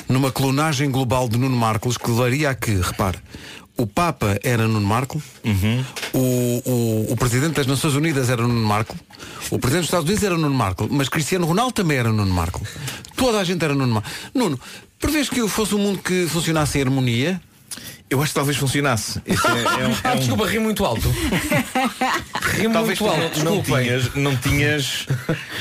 Numa 0.06 0.30
clonagem 0.30 0.90
global 0.90 1.30
de 1.30 1.38
Nuno 1.38 1.56
Marcos 1.56 1.96
que 1.96 2.10
levaria 2.10 2.50
a 2.50 2.54
que, 2.54 2.72
repare, 2.72 3.16
o 3.78 3.86
Papa 3.86 4.38
era 4.42 4.68
Nuno 4.68 4.86
Marco, 4.86 5.22
o, 6.12 6.62
o, 6.64 7.12
o 7.12 7.16
Presidente 7.16 7.54
das 7.54 7.66
Nações 7.66 7.94
Unidas 7.94 8.28
era 8.28 8.42
Nuno 8.42 8.66
Marco, 8.66 8.94
o 9.50 9.58
Presidente 9.58 9.82
dos 9.82 9.88
Estados 9.88 10.06
Unidos 10.06 10.24
era 10.24 10.36
Nuno 10.36 10.54
Marco, 10.54 10.88
mas 10.90 11.08
Cristiano 11.08 11.46
Ronaldo 11.46 11.72
também 11.72 11.96
era 11.96 12.10
Nuno 12.10 12.32
Marco. 12.34 12.60
Toda 13.16 13.38
a 13.38 13.44
gente 13.44 13.64
era 13.64 13.74
Nuno 13.74 13.94
Marco. 13.94 14.08
Nuno, 14.34 14.60
prevês 14.98 15.28
que 15.28 15.46
fosse 15.48 15.74
um 15.74 15.78
mundo 15.78 15.98
que 15.98 16.26
funcionasse 16.28 16.78
em 16.78 16.82
harmonia? 16.82 17.40
Eu 18.08 18.22
acho 18.22 18.30
que 18.30 18.36
talvez 18.36 18.56
funcionasse. 18.56 19.20
É- 19.26 19.32
é 19.32 19.86
um- 19.86 19.90
é 19.92 19.96
Ah, 20.04 20.12
um- 20.14 20.18
desculpa, 20.18 20.46
ri 20.46 20.60
muito 20.60 20.84
alto. 20.84 21.08
Ri 22.52 22.68
Talvez 22.72 23.00
muito 23.00 23.12
alto. 23.12 23.44
não, 23.44 23.62
tinhas, 23.62 24.14
não 24.14 24.36
tinhas 24.36 25.06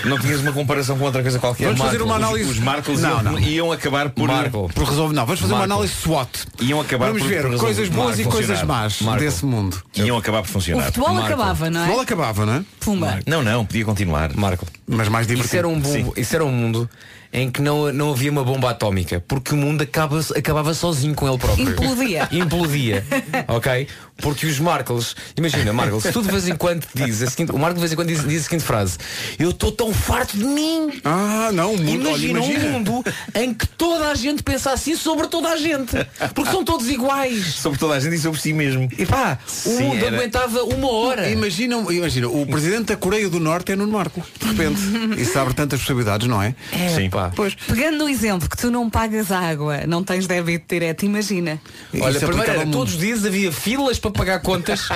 não 0.06 0.20
tinhas 0.20 0.42
uma 0.42 0.52
comparação 0.52 0.96
com 0.98 1.06
outra 1.06 1.24
coisa 1.24 1.40
qualquer. 1.40 1.66
Vamos 1.66 1.82
fazer 1.82 2.02
uma 2.04 2.16
Os- 2.18 2.24
análise- 2.24 2.50
Os 2.52 2.60
Marcos 2.60 3.02
Não, 3.02 3.10
iam, 3.10 3.24
não. 3.24 3.40
iam 3.40 3.72
acabar 3.72 4.10
por 4.12 4.30
Por 4.74 4.84
resolver. 4.88 5.16
Não, 5.16 5.26
vamos 5.26 5.42
fazer 5.42 5.54
uma 5.54 5.60
Marco. 5.62 5.74
análise 5.74 5.94
SWOT. 5.96 6.30
Iam 6.62 6.82
acabar 6.82 7.08
Vamos 7.08 7.22
por- 7.24 7.28
ver 7.30 7.42
por 7.50 7.58
coisas 7.58 7.90
boas 7.90 8.16
Marco, 8.18 8.22
e 8.22 8.32
coisas 8.32 8.64
más 8.64 9.02
Marco. 9.02 9.24
desse 9.24 9.44
mundo. 9.46 9.82
Iam 9.96 10.16
acabar 10.18 10.42
por 10.44 10.50
O 10.50 10.54
funcionar. 10.54 10.86
futebol 10.86 11.18
acabava, 11.18 11.70
não 11.72 11.80
O 11.80 11.84
é? 11.84 11.86
futebol 11.86 12.02
acabava, 12.04 12.46
não 12.46 12.54
é? 12.54 12.64
Pumba. 12.80 13.20
Não, 13.26 13.42
não, 13.44 13.66
podia 13.66 13.86
continuar. 13.86 14.32
Marco. 14.36 14.68
Mas 14.88 15.10
mais 15.10 15.26
Isso 15.26 15.36
divertido. 15.36 15.58
era 15.58 15.68
um, 15.68 15.80
bom, 15.80 16.14
isso 16.16 16.36
era 16.36 16.46
um 16.46 16.52
mundo 16.52 16.88
em 17.36 17.52
que 17.52 17.62
não, 17.62 17.92
não 17.92 18.12
havia 18.12 18.32
uma 18.32 18.46
bomba 18.46 18.70
atómica, 18.70 19.22
porque 19.28 19.54
o 19.54 19.58
mundo 19.58 19.82
acaba, 19.82 20.22
acabava 20.34 20.74
sozinho 20.74 21.14
com 21.14 21.28
ele 21.28 21.38
próprio. 21.38 21.70
Implodia. 21.70 22.30
Implodia. 22.32 23.06
ok? 23.50 23.88
Porque 24.18 24.46
os 24.48 24.60
Marcos, 24.60 25.16
imagina, 25.38 25.74
Marcos, 25.74 26.04
se 26.04 26.12
tu 26.12 26.22
de 26.22 26.30
vez 26.32 26.48
em 26.48 26.56
quando 26.56 26.86
diz 26.94 27.22
a 27.22 27.28
seguinte, 27.30 27.52
o 27.52 27.60
Marco 27.60 27.76
de 27.76 27.82
vez 27.82 27.92
em 27.92 27.96
quando 27.96 28.08
diz, 28.08 28.26
diz 28.26 28.42
a 28.42 28.44
seguinte 28.46 28.64
frase, 28.64 28.98
eu 29.38 29.50
estou 29.50 29.72
tão 29.72 29.94
farto 29.94 30.38
de 30.38 30.46
mim. 30.46 31.02
Ah, 31.04 31.50
não, 31.54 31.74
o 31.74 31.78
mundo, 31.78 32.08
Imagina, 32.08 32.40
olha, 32.40 32.48
imagina. 32.54 32.66
um 32.66 32.72
mundo 32.80 33.04
em 33.36 33.54
que 33.54 33.68
toda 33.68 34.08
a 34.08 34.16
gente 34.16 34.42
pensa 34.42 34.72
assim 34.72 34.96
sobre 34.96 35.28
toda 35.28 35.50
a 35.50 35.58
gente. 35.58 35.92
Porque 36.34 36.50
são 36.50 36.64
todos 36.64 36.88
iguais. 36.90 37.56
Sobre 37.56 37.78
toda 37.78 37.96
a 37.96 38.00
gente 38.00 38.16
e 38.16 38.20
sobre 38.20 38.40
si 38.40 38.54
mesmo. 38.54 38.88
E 38.98 39.06
pá, 39.06 39.38
o 39.46 39.50
Sim, 39.50 39.84
mundo 39.84 40.06
era- 40.06 40.16
aguentava 40.18 40.64
uma 40.64 40.90
hora. 40.92 41.30
Imagina, 41.30 41.76
imagina, 41.92 42.28
o 42.30 42.46
Presidente 42.48 42.86
da 42.88 42.96
Coreia 42.96 43.30
do 43.30 43.40
Norte 43.40 43.74
é 43.74 43.76
Nuno 43.76 43.92
Marco. 43.92 44.24
De 44.40 44.48
repente. 44.48 44.80
Isso 45.22 45.38
abre 45.38 45.54
tantas 45.54 45.82
possibilidades, 45.82 46.26
não 46.28 46.42
é? 46.42 46.56
É, 46.72 46.90
Sim. 46.96 47.10
pá. 47.10 47.32
Pois. 47.36 47.54
Pegando 47.56 47.98
no 47.98 48.10
exemplo 48.10 48.50
que 48.50 48.56
tu 48.58 48.72
não 48.72 48.90
pagas 48.90 49.30
água, 49.32 49.86
não 49.86 50.04
tens 50.04 50.26
débito 50.26 50.66
direto, 50.70 51.06
imagina. 51.06 51.60
Olha, 52.00 52.20
primeiro 52.20 52.72
todos 52.72 52.94
os 52.94 53.00
dias 53.00 53.26
havia 53.26 53.52
filas 53.52 54.00
para 54.12 54.12
pagar 54.12 54.40
contas 54.42 54.88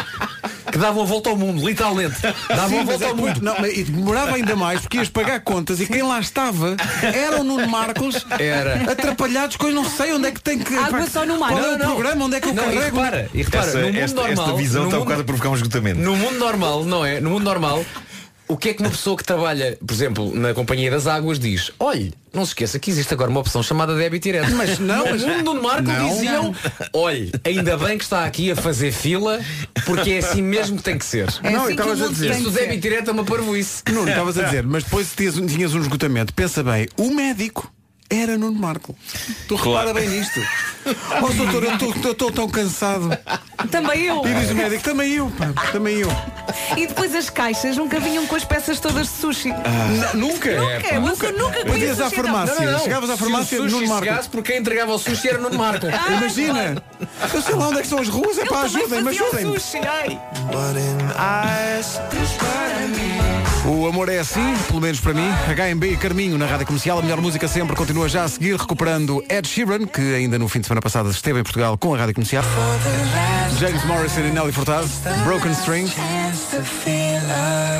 que 0.71 0.77
davam 0.77 1.03
a 1.03 1.05
volta 1.05 1.29
ao 1.29 1.35
mundo, 1.35 1.65
literalmente. 1.67 2.15
Davam 2.47 2.69
Sim, 2.69 2.79
a 2.79 2.83
volta 2.83 3.03
é 3.05 3.07
ao 3.07 3.15
depois- 3.15 3.33
mundo. 3.35 3.43
não, 3.45 3.55
mas- 3.59 3.77
e 3.77 3.83
demorava 3.83 4.35
ainda 4.35 4.55
mais 4.55 4.81
porque 4.81 4.97
ias 4.97 5.09
pagar 5.09 5.39
contas 5.41 5.79
e 5.79 5.87
quem 5.87 6.01
lá 6.03 6.19
estava 6.19 6.75
era 7.01 7.41
o 7.41 7.43
Nuno 7.43 7.67
Marcos 7.67 8.25
Era. 8.37 8.91
atrapalhados 8.91 9.55
com 9.55 9.67
eu 9.67 9.73
não 9.73 9.85
sei 9.89 10.13
onde 10.13 10.27
é 10.27 10.31
que 10.31 10.41
tem 10.41 10.59
que 10.59 10.75
Água 10.75 11.07
só 11.09 11.25
no 11.25 11.39
mar. 11.39 11.51
qual 11.51 11.63
é 11.63 11.67
Não, 11.67 11.75
o 11.75 11.77
não. 11.79 11.87
programa 11.95 12.25
onde 12.25 12.35
é 12.35 12.39
que 12.41 12.49
eu 12.49 12.53
Não, 12.53 12.63
e 12.71 12.75
carrego 12.75 12.97
repara, 12.97 13.29
e 13.33 13.41
repara, 13.43 13.67
Essa, 13.67 13.79
no 13.79 13.87
mundo 13.87 13.97
esta, 13.99 14.15
normal. 14.15 14.45
esta 14.45 14.57
visão 14.57 14.81
no 14.83 14.87
está 14.87 14.97
mundo- 14.99 15.07
quase 15.07 15.21
a 15.21 15.25
provocar 15.25 15.49
um 15.49 15.55
esgotamento. 15.55 15.99
No 15.99 16.15
mundo 16.15 16.37
normal, 16.39 16.83
não 16.85 17.05
é? 17.05 17.19
No 17.19 17.29
mundo 17.31 17.43
normal, 17.43 17.83
o 18.49 18.57
que 18.57 18.69
é 18.69 18.73
que 18.73 18.81
uma 18.81 18.89
pessoa 18.89 19.15
que 19.15 19.23
trabalha, 19.23 19.77
por 19.85 19.93
exemplo, 19.93 20.35
na 20.35 20.53
Companhia 20.55 20.89
das 20.89 21.05
Águas 21.05 21.37
diz? 21.39 21.71
Olhe, 21.79 22.11
não 22.33 22.43
se 22.43 22.49
esqueça 22.51 22.79
que 22.79 22.89
existe 22.89 23.13
agora 23.13 23.29
uma 23.29 23.39
opção 23.39 23.61
chamada 23.61 23.95
débito 23.95 24.23
direto. 24.23 24.51
Mas 24.55 24.79
não, 24.79 25.05
no 25.05 25.11
mas- 25.11 25.21
mundo 25.23 25.43
do 25.53 25.61
Marco 25.61 25.83
Não. 25.83 26.09
diziam, 26.09 26.55
olhe, 26.91 27.31
ainda 27.45 27.77
bem 27.77 27.97
que 27.97 28.03
está 28.03 28.25
aqui 28.25 28.49
a 28.51 28.55
fazer 28.55 28.91
fila, 28.91 29.39
porque 29.85 30.11
é 30.11 30.17
assim 30.17 30.41
mesmo 30.41 30.77
que 30.77 30.83
tem 30.83 30.97
que 30.97 31.05
ser. 31.05 31.29
É 31.43 31.51
Não, 31.51 31.63
assim 31.63 31.71
estavas 31.73 32.01
a 32.01 32.07
dizer, 32.07 32.33
ser. 32.35 32.49
débito 32.49 32.79
direto 32.81 33.09
é 33.09 33.13
uma 33.13 33.23
parvoíce. 33.23 33.83
Nuno, 33.89 34.09
estavas 34.09 34.37
a 34.39 34.43
dizer, 34.43 34.63
mas 34.63 34.83
depois 34.83 35.13
tinhas, 35.15 35.35
tinhas 35.35 35.73
um 35.75 35.79
esgotamento. 35.81 36.33
Pensa 36.33 36.63
bem, 36.63 36.87
o 36.97 37.13
médico 37.13 37.71
era 38.09 38.37
Nuno 38.37 38.59
Marco. 38.59 38.95
Tu 39.47 39.55
repara 39.55 39.93
bem 39.93 40.09
nisto. 40.09 40.39
Oh, 41.21 41.27
doutor, 41.33 41.63
eu 41.63 42.11
estou- 42.11 42.31
tão 42.31 42.49
cansado. 42.49 43.09
Também 43.69 44.01
eu. 44.05 44.25
E 44.25 44.33
diz 44.33 44.49
o 44.51 44.55
médico, 44.55 44.83
também 44.83 45.13
eu, 45.13 45.29
pá, 45.37 45.53
também 45.71 45.97
eu. 45.97 46.09
E 46.75 46.87
depois 46.87 47.13
as 47.13 47.29
caixas 47.29 47.77
nunca 47.77 47.99
vinham 47.99 48.25
com 48.25 48.35
as 48.35 48.43
peças 48.43 48.79
todas 48.79 49.07
de 49.07 49.13
sushi. 49.13 49.49
N- 49.49 49.55
nunca. 50.15 50.49
Nunca, 50.55 50.99
você 51.01 51.31
nunca 51.31 51.59
Mas 51.65 51.81
ias 51.81 51.91
comia 51.91 51.91
à 51.91 51.95
sushi, 51.95 52.15
não. 52.21 52.23
farmácia, 52.23 52.79
chegavas 52.79 53.09
à 53.09 53.13
Se 53.13 53.19
farmácia, 53.19 53.59
o 53.59 53.63
sushi 53.63 53.75
Nuno 53.75 53.87
Marco. 53.87 54.05
chegasse, 54.05 54.29
porque 54.29 54.51
quem 54.51 54.61
entregava 54.61 54.93
o 54.93 54.97
sushi 54.99 55.29
era 55.29 55.37
Nuno 55.37 55.57
Marco. 55.57 55.85
Imagina, 55.87 56.83
eu 57.33 57.41
sei 57.41 57.55
lá 57.55 57.67
onde 57.67 57.79
é 57.79 57.81
que 57.81 57.87
são 57.87 57.99
as 57.99 58.07
ruas, 58.07 58.37
é 58.37 58.45
pá, 58.45 58.61
ajudem-me, 58.61 59.09
ajudem-me. 59.09 59.59
O 63.69 63.85
amor 63.87 64.09
é 64.09 64.17
assim, 64.17 64.55
pelo 64.67 64.81
menos 64.81 64.99
para 64.99 65.13
mim. 65.13 65.29
HMB 65.47 65.83
e 65.93 65.97
Carminho 65.97 66.37
na 66.39 66.47
rádio 66.47 66.65
comercial. 66.65 66.97
A 66.97 67.01
melhor 67.03 67.21
música 67.21 67.47
sempre 67.47 67.75
continua 67.75 68.09
já 68.09 68.23
a 68.23 68.27
seguir, 68.27 68.55
recuperando 68.55 69.23
Ed 69.29 69.47
Sheeran, 69.47 69.85
que 69.85 70.15
ainda 70.15 70.39
no 70.39 70.47
fim 70.49 70.59
de 70.59 70.65
semana 70.65 70.81
passada 70.81 71.09
esteve 71.11 71.39
em 71.39 71.43
Portugal 71.43 71.77
com 71.77 71.93
a 71.93 71.97
rádio 71.99 72.15
comercial. 72.15 72.43
James 73.59 73.83
Morrison 73.85 74.21
e 74.21 74.31
Nelly 74.31 74.51
Furtado, 74.51 74.89
Broken 75.23 75.51
String. 75.51 75.87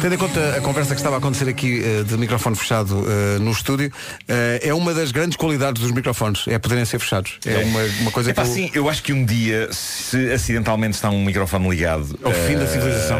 Tendo 0.02 0.14
em 0.16 0.18
conta 0.18 0.58
a 0.58 0.62
conversa 0.62 0.94
que 0.94 1.00
estava 1.00 1.16
a 1.16 1.20
acontecer 1.20 1.50
aqui 1.50 1.82
eh, 1.84 2.04
de 2.04 2.18
microfone 2.18 2.56
fechado 2.56 3.06
eh, 3.08 3.40
no 3.40 3.52
estúdio, 3.52 3.92
eh, 4.28 4.60
é 4.64 4.74
uma 4.74 4.94
das 4.94 5.12
grandes 5.12 5.36
qualidades 5.38 5.82
dos 5.82 5.92
microfones, 5.92 6.46
é 6.48 6.58
poderem 6.60 6.86
ser 6.86 7.00
fechados. 7.00 7.38
É 7.46 7.58
uma, 7.66 7.82
uma 8.02 8.12
coisa 8.12 8.30
Epá, 8.32 8.44
que. 8.44 8.50
eu- 8.50 8.54
sim, 8.54 8.72
eu 8.74 8.90
acho 8.90 9.04
que 9.04 9.12
um 9.12 9.26
dia, 9.26 9.68
se 9.72 10.32
acidentalmente 10.32 10.96
está 10.96 11.10
um 11.10 11.24
microfone 11.26 11.68
ligado. 11.70 12.18
É 12.24 12.28
o 12.28 12.34
fim 12.34 12.58
da 12.58 12.68
civilização. 12.68 13.18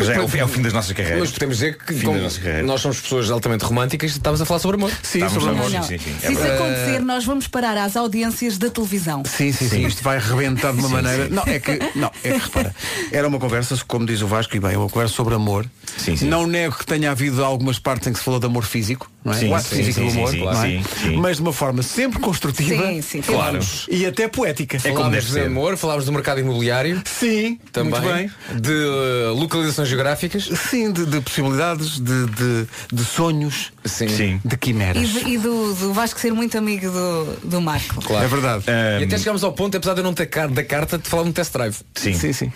já 0.00 0.14
é, 0.14 0.18
o, 0.18 0.36
é 0.36 0.44
o 0.44 0.48
fim 0.48 0.62
das 0.62 0.72
nossas 0.72 0.92
carreiras. 0.92 1.20
Mas 1.20 1.30
podemos 1.30 1.56
dizer 1.56 1.78
que 1.78 1.94
Fim 1.94 2.07
como 2.12 2.66
nós 2.66 2.80
somos 2.80 3.00
pessoas 3.00 3.30
altamente 3.30 3.64
românticas, 3.64 4.10
estamos 4.12 4.40
a 4.40 4.44
falar 4.46 4.60
sobre 4.60 4.76
amor. 4.76 4.90
Sim, 5.02 5.18
Estamos 5.24 5.32
sobre 5.44 5.50
amor. 5.50 5.70
Não, 5.70 5.78
não. 5.78 5.82
Sim, 5.86 5.98
sim, 5.98 6.04
sim. 6.12 6.18
Se 6.20 6.26
É 6.26 6.32
isso 6.32 6.40
verdade. 6.40 6.62
acontecer, 6.62 7.00
nós 7.00 7.24
vamos 7.24 7.46
parar 7.48 7.76
às 7.78 7.96
audiências 7.96 8.58
da 8.58 8.70
televisão. 8.70 9.22
Sim, 9.24 9.52
sim, 9.52 9.68
sim. 9.68 9.86
Isto 9.86 10.02
vai 10.02 10.18
rebentar 10.18 10.72
de 10.72 10.78
uma 10.78 10.88
Sim, 10.88 10.94
maneira. 10.94 11.24
sim. 11.28 11.34
Não, 11.34 11.42
é 11.46 11.58
que, 11.58 11.78
não, 11.94 12.10
é 12.24 12.32
que 12.32 12.38
repara, 12.38 12.74
era 13.12 13.28
uma 13.28 13.38
conversa, 13.38 13.76
como 13.86 14.06
diz 14.06 14.20
o 14.22 14.26
Vasco, 14.26 14.56
e 14.56 14.60
bem, 14.60 14.76
uma 14.76 14.88
conversa 14.88 15.14
sobre 15.14 15.34
amor. 15.34 15.66
Sim, 15.96 16.16
sim. 16.16 16.26
Não 16.28 16.46
nego 16.46 16.76
que 16.76 16.86
tenha 16.86 17.10
havido 17.10 17.44
algumas 17.44 17.78
partes 17.78 18.06
em 18.08 18.12
que 18.12 18.18
se 18.18 18.24
falou 18.24 18.38
de 18.40 18.46
amor 18.46 18.64
físico, 18.64 19.10
não 19.24 19.32
é? 19.32 19.36
Sim, 19.36 19.48
o 19.50 19.54
ato 19.54 19.68
físico 19.68 20.00
do 20.00 20.10
amor, 20.10 20.30
sim, 20.30 20.38
não 20.44 20.50
é? 20.52 20.66
sim, 20.68 20.84
sim. 21.02 21.16
mas 21.16 21.36
de 21.36 21.42
uma 21.42 21.52
forma 21.52 21.82
sempre 21.82 22.18
construtiva 22.20 22.86
Sim, 22.88 23.02
sim, 23.02 23.20
Claro. 23.22 23.58
e 23.88 24.06
até 24.06 24.28
poética. 24.28 24.78
É 24.84 24.92
como 24.92 25.10
deve 25.10 25.30
de 25.30 25.40
amor, 25.40 25.76
falámos 25.76 26.04
do 26.04 26.12
mercado 26.12 26.40
imobiliário, 26.40 27.02
Sim, 27.04 27.58
também, 27.72 28.00
muito 28.00 28.14
bem. 28.14 28.30
de 28.60 28.70
uh, 28.72 29.34
localizações 29.34 29.88
geográficas. 29.88 30.44
Sim, 30.70 30.92
de, 30.92 31.04
de 31.06 31.20
possibilidades, 31.20 31.97
de, 32.00 32.26
de, 32.26 32.66
de 32.92 33.04
sonhos, 33.04 33.72
Sim. 33.84 34.08
Sim. 34.08 34.40
de 34.44 34.54
E, 34.54 34.58
quimeras. 34.58 35.08
de- 35.08 35.28
e 35.28 35.38
do, 35.38 35.74
do 35.74 35.92
Vasco 35.92 36.18
ser 36.20 36.32
muito 36.32 36.56
amigo 36.56 36.90
do, 36.90 37.24
do 37.44 37.60
Marco. 37.60 38.00
Claro. 38.02 38.24
É 38.24 38.28
verdade. 38.28 38.64
E 39.00 39.04
até 39.04 39.18
chegámos 39.18 39.42
ao 39.44 39.52
ponto, 39.52 39.76
apesar 39.76 39.94
de 39.94 40.00
eu 40.00 40.04
não 40.04 40.14
ter 40.14 40.26
car 40.26 40.48
da 40.48 40.62
carta, 40.64 40.98
de 40.98 41.08
falar 41.08 41.22
um 41.24 41.32
test 41.32 41.52
drive. 41.52 41.76
Sim. 41.94 42.14
Sim, 42.14 42.32
sim. 42.32 42.52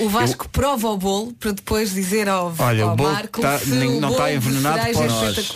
O, 0.00 0.04
o 0.04 0.08
Vasco 0.08 0.48
prova 0.48 0.88
o 0.88 0.96
bolo 0.96 1.32
para 1.34 1.52
depois 1.52 1.92
dizer 1.94 2.28
ao, 2.28 2.54
Olha, 2.58 2.84
ao 2.84 2.92
o 2.92 2.96
bolo 2.96 3.12
Marco 3.12 3.40
tá- 3.40 3.58
se 3.58 3.70
nem- 3.70 4.00
não 4.00 4.10
está 4.10 4.28
de 4.28 4.36
envenenado 4.36 4.78
cereja 4.80 4.98
por 4.98 5.04
é 5.04 5.08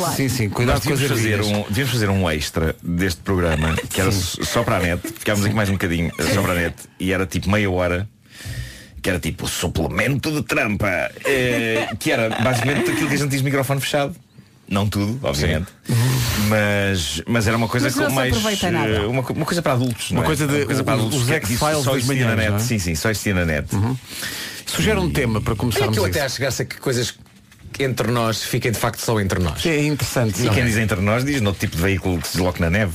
nós. 0.07 0.15
Sim, 0.17 0.29
sim, 0.29 0.49
cuidado 0.49 0.83
com 0.83 0.93
as 0.93 1.01
fazer, 1.01 1.41
um, 1.41 1.63
devíamos 1.69 1.93
fazer 1.93 2.09
um 2.11 2.31
extra 2.31 2.77
deste 2.83 3.21
programa 3.23 3.75
que 3.89 4.01
era 4.01 4.11
só 4.13 4.63
para 4.63 4.77
a 4.77 4.81
net. 4.81 5.01
Ficámos 5.19 5.45
aqui 5.45 5.55
mais 5.55 5.69
um 5.69 5.73
bocadinho 5.73 6.11
só 6.35 6.43
para 6.43 6.53
a 6.53 6.57
net 6.57 6.75
e 6.99 7.13
era 7.13 7.27
tipo 7.27 7.51
meia 7.51 7.71
hora. 7.71 8.09
Que 9.03 9.09
era 9.11 9.19
tipo 9.19 9.49
suplemento 9.49 10.31
de 10.31 10.43
trampa. 10.43 11.11
eh, 11.25 11.89
que 11.99 12.11
era 12.13 12.29
basicamente 12.43 12.91
aquilo 12.91 13.09
que 13.09 13.15
a 13.15 13.19
gente 13.19 13.31
diz 13.31 13.43
microfone 13.43 13.81
fechado. 13.81 14.15
Não 14.69 14.87
tudo, 14.89 15.19
obviamente. 15.27 15.67
Mas, 16.49 17.21
mas 17.27 17.47
era 17.49 17.57
uma 17.57 17.67
coisa 17.67 17.87
Mas 17.87 17.97
não 17.97 18.05
com 18.05 18.11
se 18.11 18.15
mais. 18.17 18.29
aproveita 18.37 18.71
nada. 18.71 18.89
eh, 18.89 19.07
Uma, 19.07 19.23
co- 19.23 19.33
uma 19.33 19.45
coisa 19.45 19.61
para 19.63 19.73
adultos. 19.73 20.11
não 20.13 20.19
Uma 20.19 20.25
é? 20.25 20.27
coisa 20.27 20.47
de- 20.47 20.85
para 20.85 20.97
os- 20.97 21.15
os 21.15 21.25
que- 21.25 21.33
X-Files 21.35 21.59
que 21.59 21.59
só 21.85 21.93
das 21.93 21.97
existia 22.05 22.27
na 22.27 22.37
manhãs, 22.37 22.37
net. 22.37 22.51
não 22.51 22.57
é? 22.57 22.61
Sim, 22.61 22.79
sim, 22.79 22.95
só 22.95 23.11
existia 23.11 23.35
na 23.35 23.45
net. 23.45 23.67
Sugere 24.67 24.99
um 25.01 25.11
tema 25.11 25.41
para 25.41 25.53
Olha 25.55 25.59
começarmos 25.59 25.95
que 25.95 25.99
eu 26.01 26.07
isso. 26.07 26.17
até 26.19 26.25
acho 26.27 26.39
graça 26.41 26.65
que 26.65 26.77
coisas 26.79 27.15
entre 27.81 28.09
nós 28.13 28.45
fiquem 28.45 28.71
de 28.71 28.79
facto 28.79 29.01
só 29.01 29.19
entre 29.21 29.41
nós. 29.41 29.65
É 29.67 29.83
interessante. 29.83 30.41
E 30.41 30.45
não 30.45 30.55
quem 30.55 30.63
é? 30.63 30.67
diz 30.67 30.77
entre 30.77 31.01
nós 31.01 31.25
diz 31.25 31.41
no 31.41 31.53
tipo 31.53 31.75
de 31.75 31.83
veículo 31.83 32.21
que 32.21 32.29
se 32.29 32.35
desloca 32.35 32.61
na 32.61 32.71
neve. 32.71 32.93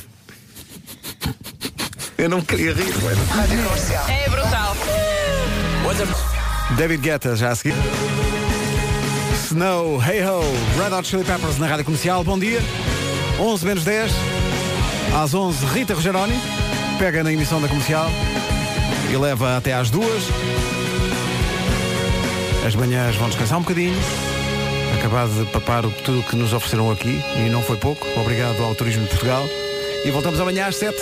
Eu 2.18 2.30
não 2.30 2.41
queria 2.41 2.74
rir. 2.74 2.93
É 4.08 4.30
brutal. 4.30 4.76
David 6.78 7.02
Guetta 7.02 7.36
já 7.36 7.52
a 7.52 7.56
seguir. 7.56 7.74
Snow, 9.46 10.02
Hey 10.02 10.22
Ho, 10.24 10.41
Red 10.78 10.93
Hot 10.93 11.08
Chili 11.08 11.24
Peppers 11.24 11.58
na 11.58 11.68
Rádio 11.68 11.86
Comercial. 11.86 12.24
Bom 12.24 12.38
dia. 12.38 12.60
11 13.39 13.66
menos 13.66 13.84
10. 13.84 14.12
Às 15.16 15.34
11, 15.34 15.66
Rita 15.68 15.93
Rogeroni. 15.93 16.38
Pega 17.00 17.24
na 17.24 17.32
emissão 17.32 17.62
da 17.62 17.68
comercial. 17.68 18.10
e 19.12 19.16
leva 19.16 19.56
até 19.58 19.74
às 19.74 19.89
duas. 19.89 20.24
As 22.66 22.76
manhãs 22.76 23.16
vão 23.16 23.30
descansar 23.30 23.58
um 23.58 23.62
bocadinho. 23.62 23.96
Acabado 25.00 25.30
de 25.46 25.52
papar 25.52 25.84
tudo 26.04 26.20
o 26.20 26.24
que 26.24 26.36
nos 26.36 26.52
ofereceram 26.52 26.91
aqui 26.91 27.22
e 27.38 27.50
não 27.50 27.62
foi 27.62 27.78
pouco. 27.78 28.06
Obrigado 28.20 28.62
ao 28.64 28.74
Turismo 28.76 29.04
de 29.04 29.10
Portugal. 29.10 29.46
E 30.04 30.12
voltamos 30.12 30.39
amanhã 30.39 30.68
às 30.68 30.76
sete. 30.76 31.00